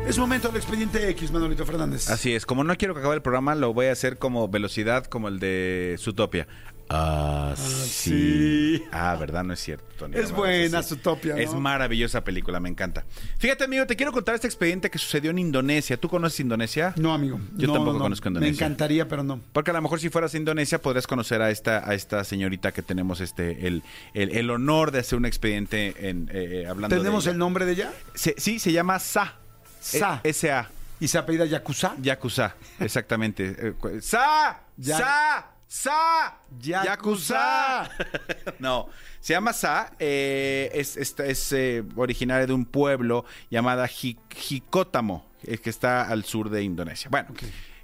[0.09, 2.11] Es momento del expediente X, Manolito Fernández.
[2.11, 5.05] Así es, como no quiero que acabe el programa, lo voy a hacer como velocidad,
[5.05, 6.49] como el de Zootopia.
[6.89, 8.85] Ah, sí.
[8.93, 9.43] Ah, ¿verdad?
[9.45, 10.17] No es cierto, Tony.
[10.17, 10.91] Es buena sí.
[10.91, 11.41] Zootopia, ¿no?
[11.41, 13.05] Es maravillosa película, me encanta.
[13.39, 15.97] Fíjate, amigo, te quiero contar este expediente que sucedió en Indonesia.
[15.97, 16.93] ¿Tú conoces Indonesia?
[16.97, 17.41] No, amigo.
[17.57, 18.05] Yo No, tampoco no, no.
[18.05, 18.67] conozco Me Indonesia.
[18.67, 19.41] encantaría, pero no.
[19.53, 22.73] Porque a lo mejor si fueras a Indonesia podrías conocer a esta, a esta señorita
[22.73, 23.83] que tenemos este el,
[24.15, 27.67] el, el honor de hacer un expediente en, eh, eh, hablando ¿Tenemos de el nombre
[27.67, 27.93] de ella?
[28.15, 29.35] Se- sí, se llama Sa.
[29.81, 30.21] Sa.
[30.23, 30.71] E- S-A.
[31.01, 31.95] ¿Y se apellida Yakuza?
[32.01, 33.55] Yakuza, exactamente.
[33.59, 34.61] Eh, ¡Sa!
[34.79, 35.51] Ya- ¡Sa!
[35.69, 36.39] ¡Sa!
[36.61, 37.91] Yakuza.
[38.59, 38.89] No,
[39.21, 39.93] se llama Sa.
[39.99, 46.25] eh, es es, es, eh, originaria de un pueblo llamada Jicótamo, eh, que está al
[46.25, 47.11] sur de Indonesia.
[47.11, 47.29] Bueno.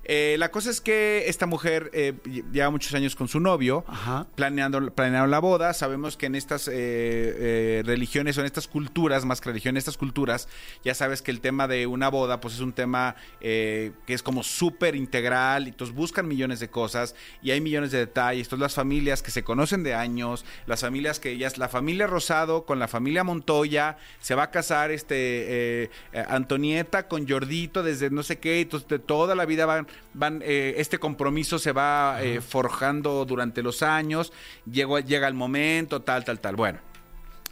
[0.05, 3.85] Eh, la cosa es que esta mujer eh, lle- lleva muchos años con su novio,
[3.87, 4.27] Ajá.
[4.35, 5.73] planeando, planearon la boda.
[5.75, 9.79] Sabemos que en estas eh, eh, religiones o en estas culturas, más que religión, en
[9.79, 10.49] estas culturas,
[10.85, 14.43] ya sabes que el tema de una boda, pues es un tema que es como
[14.43, 15.67] súper integral.
[15.67, 18.47] Y entonces buscan millones de cosas y hay millones de detalles.
[18.47, 22.07] Entonces las familias que se conocen de años, las familias que ya es la familia
[22.07, 25.91] Rosado con la familia Montoya, se va a casar este
[26.29, 28.61] Antonieta con Jordito desde no sé qué.
[28.61, 33.63] Entonces de toda la vida van van, eh, este compromiso se va eh, forjando durante
[33.63, 34.33] los años,
[34.71, 36.57] llegó, llega el momento, tal, tal, tal.
[36.57, 36.79] Bueno.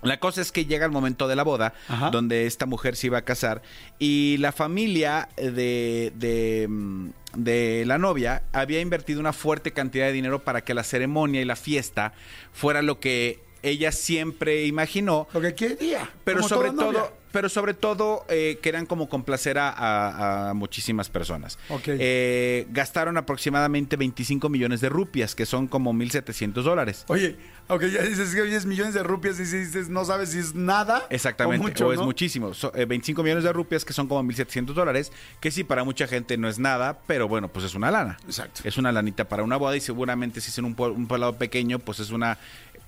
[0.03, 2.09] La cosa es que llega el momento de la boda, Ajá.
[2.09, 3.61] donde esta mujer se iba a casar,
[3.99, 10.13] y la familia de, de, mm, de la novia había invertido una fuerte cantidad de
[10.13, 12.15] dinero para que la ceremonia y la fiesta
[12.51, 16.09] fuera lo que ella siempre imaginó, Lo que quería.
[16.25, 17.11] pero sobre novia.
[17.33, 21.59] Pero sobre todo eh, querían como complacer a, a- a muchísimas personas.
[21.69, 21.83] Ok.
[21.89, 27.05] Eh, gastaron aproximadamente 25 millones de rupias, que son como 1.700 dólares.
[27.09, 27.37] Oye,
[27.69, 31.07] aunque ya dices que oyes millones de rupias y dices, no sabes si es nada.
[31.11, 32.05] Exactamente, O mucho, o es ¿no?
[32.05, 32.53] muchísimo.
[32.55, 36.07] So- eh, 25 millones de rupias, que son como 1.700 dólares, que sí, para mucha
[36.09, 38.19] gente no es nada, pero bueno, pues es una lana.
[38.27, 38.63] Exacto.
[38.65, 41.79] Es una lanita para una boda y seguramente si es en un, un poblado pequeño,
[41.79, 42.39] pues es una...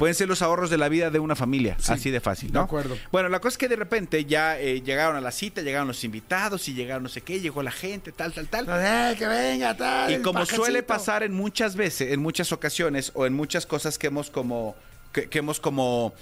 [0.03, 2.55] Pueden ser los ahorros de la vida de una familia, Sí, así de fácil, de
[2.59, 2.65] ¿no?
[2.65, 2.99] acuerdo.
[3.13, 6.03] Bueno, la cosa es que de repente ya eh, llegaron a la cita, llegaron los
[6.03, 8.67] invitados y llegaron no sé qué, llegó la gente, tal, tal, tal.
[8.69, 10.11] Eh, que venga, tal.
[10.13, 14.09] Y como suele pasar en muchas veces, en muchas ocasiones o en muchas cosas que
[14.09, 14.75] hemos como
[15.13, 16.13] que, que hemos como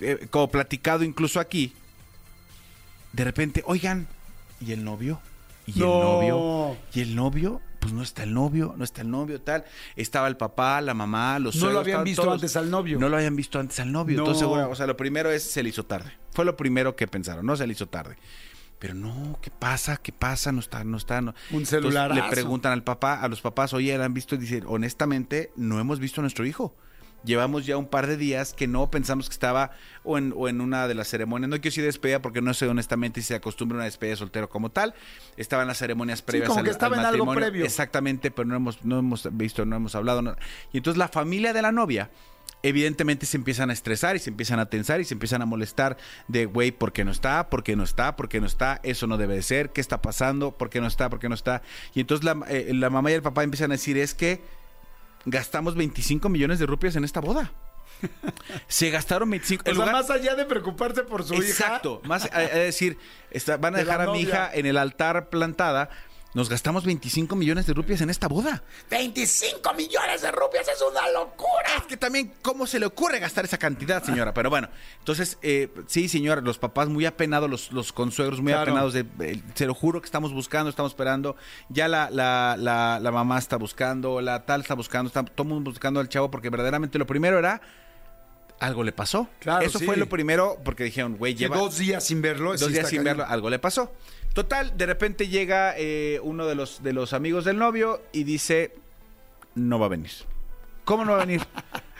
[0.00, 1.72] eh, como platicado incluso aquí,
[3.12, 4.06] de repente, oigan,
[4.64, 5.20] ¿y el novio?
[5.66, 5.86] ¿Y No.
[5.96, 6.76] el novio?
[6.94, 7.60] ¿Y el novio?
[7.80, 9.64] Pues no está el novio, no está el novio, tal.
[9.96, 12.34] Estaba el papá, la mamá, los No lo habían estaban visto todos.
[12.34, 12.98] antes al novio.
[12.98, 14.18] No lo habían visto antes al novio.
[14.18, 14.22] No.
[14.24, 16.12] Entonces, bueno, o sea, lo primero es se le hizo tarde.
[16.32, 18.16] Fue lo primero que pensaron, no se le hizo tarde.
[18.78, 19.96] Pero no, ¿qué pasa?
[19.98, 20.52] ¿Qué pasa?
[20.52, 21.20] No está, no está.
[21.20, 21.30] No.
[21.32, 22.22] Un Entonces, celularazo.
[22.22, 24.34] le preguntan al papá, a los papás, oye, ¿la han visto?
[24.34, 26.74] Y dicen, honestamente, no hemos visto a nuestro hijo.
[27.24, 29.72] Llevamos ya un par de días que no pensamos que estaba
[30.04, 31.48] o en, o en una de las ceremonias.
[31.50, 34.16] No quiero decir despedida porque no sé honestamente si se acostumbra a una despedida de
[34.16, 34.94] soltero como tal.
[35.36, 37.64] Estaba en las ceremonias previas como al, que estaba al en algo previo.
[37.64, 40.22] Exactamente, pero no hemos, no hemos visto, no hemos hablado.
[40.22, 40.34] no-
[40.72, 42.08] Y entonces la familia de la novia
[42.62, 45.96] evidentemente se empiezan a estresar y se empiezan a tensar y se empiezan a molestar
[46.28, 47.48] de, güey, ¿por qué no está?
[47.48, 48.16] ¿Por qué no está?
[48.16, 48.80] ¿Por qué no está?
[48.82, 49.70] Eso no debe de ser.
[49.70, 50.52] ¿Qué está pasando?
[50.52, 51.08] ¿Por qué no está?
[51.08, 51.62] ¿Por qué no está?
[51.94, 54.42] Y entonces la, eh, la mamá y el papá empiezan a decir, es que
[55.24, 57.52] gastamos 25 millones de rupias en esta boda.
[58.68, 59.64] Se gastaron 25...
[59.66, 61.44] O en sea, lugar- más allá de preocuparse por su hija.
[61.48, 62.00] Exacto.
[62.04, 62.96] Más a, a decir,
[63.30, 65.90] está- van a De dejar a mi hija en el altar plantada.
[66.32, 68.62] Nos gastamos 25 millones de rupias en esta boda.
[68.88, 71.50] 25 millones de rupias es una locura.
[71.78, 74.32] Es que también, ¿cómo se le ocurre gastar esa cantidad, señora?
[74.32, 74.68] Pero bueno,
[75.00, 78.70] entonces, eh, sí, señora, los papás muy apenados, los, los consuegros muy Claro.
[78.70, 81.34] apenados, de, eh, se lo juro que estamos buscando, estamos esperando.
[81.68, 85.54] Ya la, la, la, la mamá está buscando, la tal está buscando, está todo el
[85.54, 87.60] mundo buscando al chavo, porque verdaderamente lo primero era,
[88.60, 89.28] algo le pasó.
[89.40, 89.84] Claro, Eso sí.
[89.86, 92.52] fue lo primero, porque dijeron, güey, lleva dos días sin verlo.
[92.56, 93.16] dos días sin cañón.
[93.18, 93.92] verlo, algo le pasó.
[94.34, 98.72] Total, de repente llega eh, uno de los, de los amigos del novio y dice,
[99.54, 100.10] no va a venir.
[100.84, 101.42] ¿Cómo no va a venir?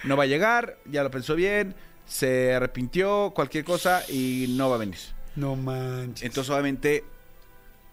[0.02, 1.74] No va a llegar, ya lo pensó bien,
[2.07, 4.97] se arrepintió, cualquier cosa y no va a venir.
[5.36, 6.24] No manches.
[6.24, 7.05] Entonces, obviamente,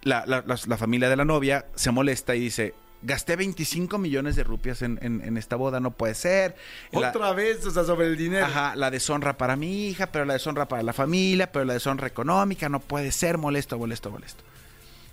[0.04, 4.36] la, la- la- la familia de la novia se molesta y dice, gasté 25 millones
[4.36, 6.56] de rupias en, en- en esta boda, no puede ser.
[6.92, 8.46] La- Otra vez, o sea, sobre el dinero.
[8.46, 12.08] Ajá, la deshonra para mi hija, pero la deshonra para la familia, pero la deshonra
[12.08, 14.44] económica, no puede ser, molesto, molesto, molesto.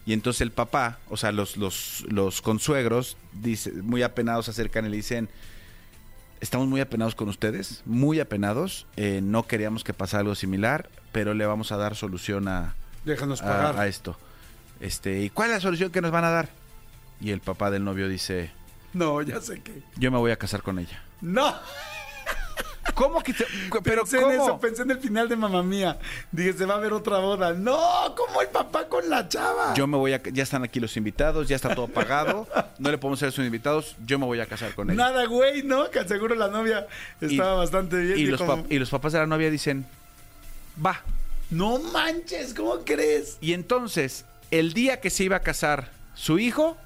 [0.06, 4.84] Y entonces el papá, o sea, los, los, los consuegros, dice, muy apenados se acercan
[4.86, 5.28] y le dicen,
[6.40, 11.32] estamos muy apenados con ustedes, muy apenados, eh, no queríamos que pasara algo similar, pero
[11.32, 12.74] le vamos a dar solución a,
[13.04, 13.78] Déjanos a- pagar.
[13.78, 14.16] a esto.
[14.80, 16.48] Este, ¿Y cuál es la solución que nos van a dar?
[17.24, 18.50] Y el papá del novio dice,
[18.92, 19.82] No, ya sé que.
[19.96, 21.02] yo me voy a casar con ella.
[21.22, 21.54] No.
[22.94, 23.46] ¿Cómo que te-
[23.82, 24.30] Pero pensé ¿cómo?
[24.30, 25.98] en eso, pensé en el final de Mamá Mía.
[26.30, 27.54] Dije, se va a ver otra boda.
[27.54, 29.72] No, como el papá con la chava.
[29.74, 30.22] Yo me voy a...
[30.22, 32.46] Ya están aquí los invitados, ya está todo pagado.
[32.78, 33.96] No le podemos hacer sus invitados.
[34.04, 34.96] Yo me voy a casar con ella.
[35.02, 35.90] Nada, güey, ¿no?
[35.90, 36.86] Que seguro la novia
[37.22, 38.18] estaba bastante bien.
[38.18, 39.86] Y los, pap- y los papás de la novia dicen,
[40.84, 41.00] va.
[41.50, 43.38] No manches, ¿cómo crees?
[43.40, 46.76] Y entonces, el día que se iba a casar su hijo,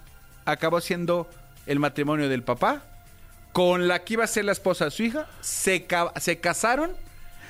[0.51, 1.29] acabó siendo
[1.67, 2.83] el matrimonio del papá,
[3.53, 6.93] con la que iba a ser la esposa de su hija, se, ca- se casaron,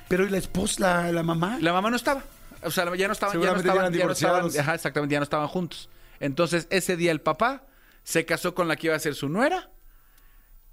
[0.08, 1.58] Pero ¿y la esposa, la, la mamá?
[1.60, 2.22] la mamá no estaba.
[2.62, 4.58] O sea, ya no estaban, ya no Seguramente ya estaban, eran ya no estaban, divorciados.
[4.58, 5.88] ajá, exactamente, ya no estaban juntos.
[6.20, 7.62] Entonces, ese día el papá
[8.02, 9.70] se casó con la que iba a ser su nuera.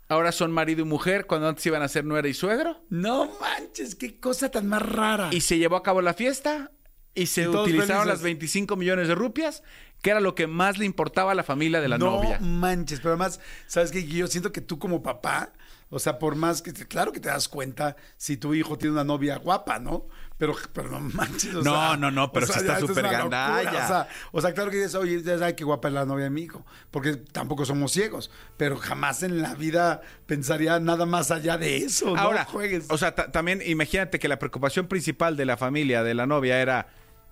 [0.08, 2.80] Ahora son marido y mujer, cuando antes iban a ser nuera y suegro.
[2.90, 5.30] No manches, qué cosa tan más rara.
[5.32, 6.72] Y se llevó a cabo la fiesta
[7.16, 8.08] y se utilizaron felices.
[8.08, 9.64] las 25 millones de rupias,
[10.02, 12.40] que era lo que más le importaba a la familia de la no novia.
[12.40, 14.06] manches, pero además, ¿sabes qué?
[14.06, 15.54] Yo siento que tú como papá,
[15.90, 19.04] o sea, por más que, claro que te das cuenta si tu hijo tiene una
[19.04, 20.08] novia guapa, ¿no?
[20.38, 22.86] Pero, pero no manches, o No, sea, no, no, pero o sea, sí está es
[22.86, 23.70] súper gandalla.
[23.72, 26.26] O sea, o sea, claro que dices, oye, ya sabes qué guapa es la novia
[26.26, 31.32] de mi hijo, porque tampoco somos ciegos, pero jamás en la vida pensaría nada más
[31.32, 32.86] allá de eso, Ahora, no juegues.
[32.90, 36.60] o sea, ta- también imagínate que la preocupación principal de la familia de la novia
[36.62, 36.88] era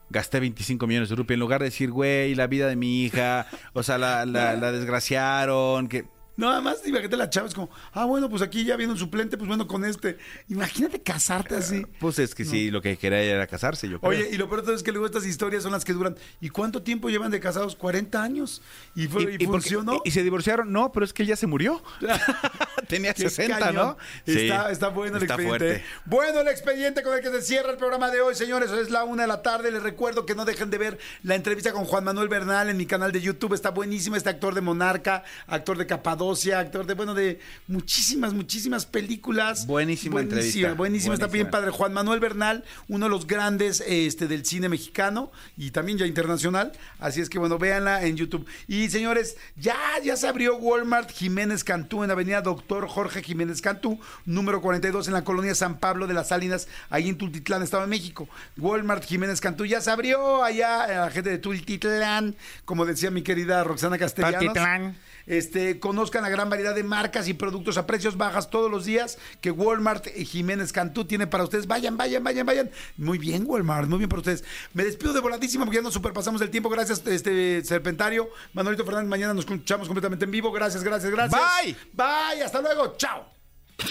[0.09, 1.35] gasté 25 millones de rupias.
[1.35, 4.71] En lugar de decir, güey, la vida de mi hija, o sea, la, la, la
[4.71, 6.05] desgraciaron, que...
[6.35, 9.37] Nada más, imagínate la chava, es como, ah, bueno, pues aquí ya viene un suplente,
[9.37, 10.17] pues bueno, con este.
[10.49, 11.85] Imagínate casarte así.
[11.99, 14.09] Pues es que sí, lo que quería era casarse, yo creo.
[14.09, 16.15] Oye, y lo peor es que luego estas historias son las que duran.
[16.41, 17.75] ¿Y cuánto tiempo llevan de casados?
[17.75, 18.61] 40 años.
[18.95, 20.01] ¿Y, fue- y porque- funcionó?
[20.03, 20.71] y se divorciaron?
[20.71, 21.83] No, pero es que él ya se murió.
[22.87, 23.75] Tenía Qué 60, cañón.
[23.75, 23.97] ¿no?
[24.25, 25.65] Está, Sí, está bueno el está expediente.
[25.67, 25.85] fuerte.
[26.05, 28.71] Bueno, el expediente con el que se cierra el programa de hoy, señores.
[28.71, 29.71] Es la una de la tarde.
[29.71, 32.85] Les recuerdo que no dejen de ver la entrevista con Juan Manuel Bernal en mi
[32.85, 33.53] canal de YouTube.
[33.53, 35.87] Está buenísimo este actor de Monarca, actor de
[36.23, 39.67] Capadocia, actor de, bueno, de muchísimas, muchísimas películas.
[39.67, 40.73] Buenísima entrevista.
[40.73, 41.51] Buenísima, está bien Buenísima.
[41.51, 41.71] padre.
[41.71, 46.71] Juan Manuel Bernal, uno de los grandes este, del cine mexicano y también ya internacional.
[46.99, 48.45] Así es que, bueno, véanla en YouTube.
[48.69, 53.99] Y señores, ya, ya se abrió Walmart Jiménez Cantú en Avenida Doctor Jorge Jiménez Cantú,
[54.25, 57.89] número 42 en la colonia San Pablo de las Salinas, ahí en Tultitlán, Estado de
[57.89, 58.29] México.
[58.57, 63.23] Walmart Jiménez Cantú ya se abrió allá, eh, la gente de Tultitlán, como decía mi
[63.23, 64.39] querida Roxana Castellanos.
[64.39, 64.95] Tultitlán.
[65.25, 69.17] Este, conozcan la gran variedad de marcas y productos a precios bajas todos los días
[69.41, 71.67] que Walmart y Jiménez Cantú tiene para ustedes.
[71.67, 72.71] Vayan, vayan, vayan, vayan.
[72.97, 74.43] Muy bien, Walmart, muy bien para ustedes.
[74.73, 76.69] Me despido de voladísima porque ya nos superpasamos el tiempo.
[76.69, 78.29] Gracias, este Serpentario.
[78.53, 80.51] Manolito Fernández, mañana nos escuchamos completamente en vivo.
[80.51, 81.41] Gracias, gracias, gracias.
[81.63, 81.75] Bye.
[81.93, 82.95] Bye, hasta luego.
[82.97, 83.25] Chao.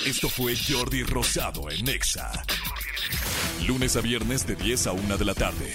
[0.06, 2.30] Esto fue Jordi Rosado en Exa.
[3.66, 5.74] Lunes a viernes de 10 a 1 de la tarde.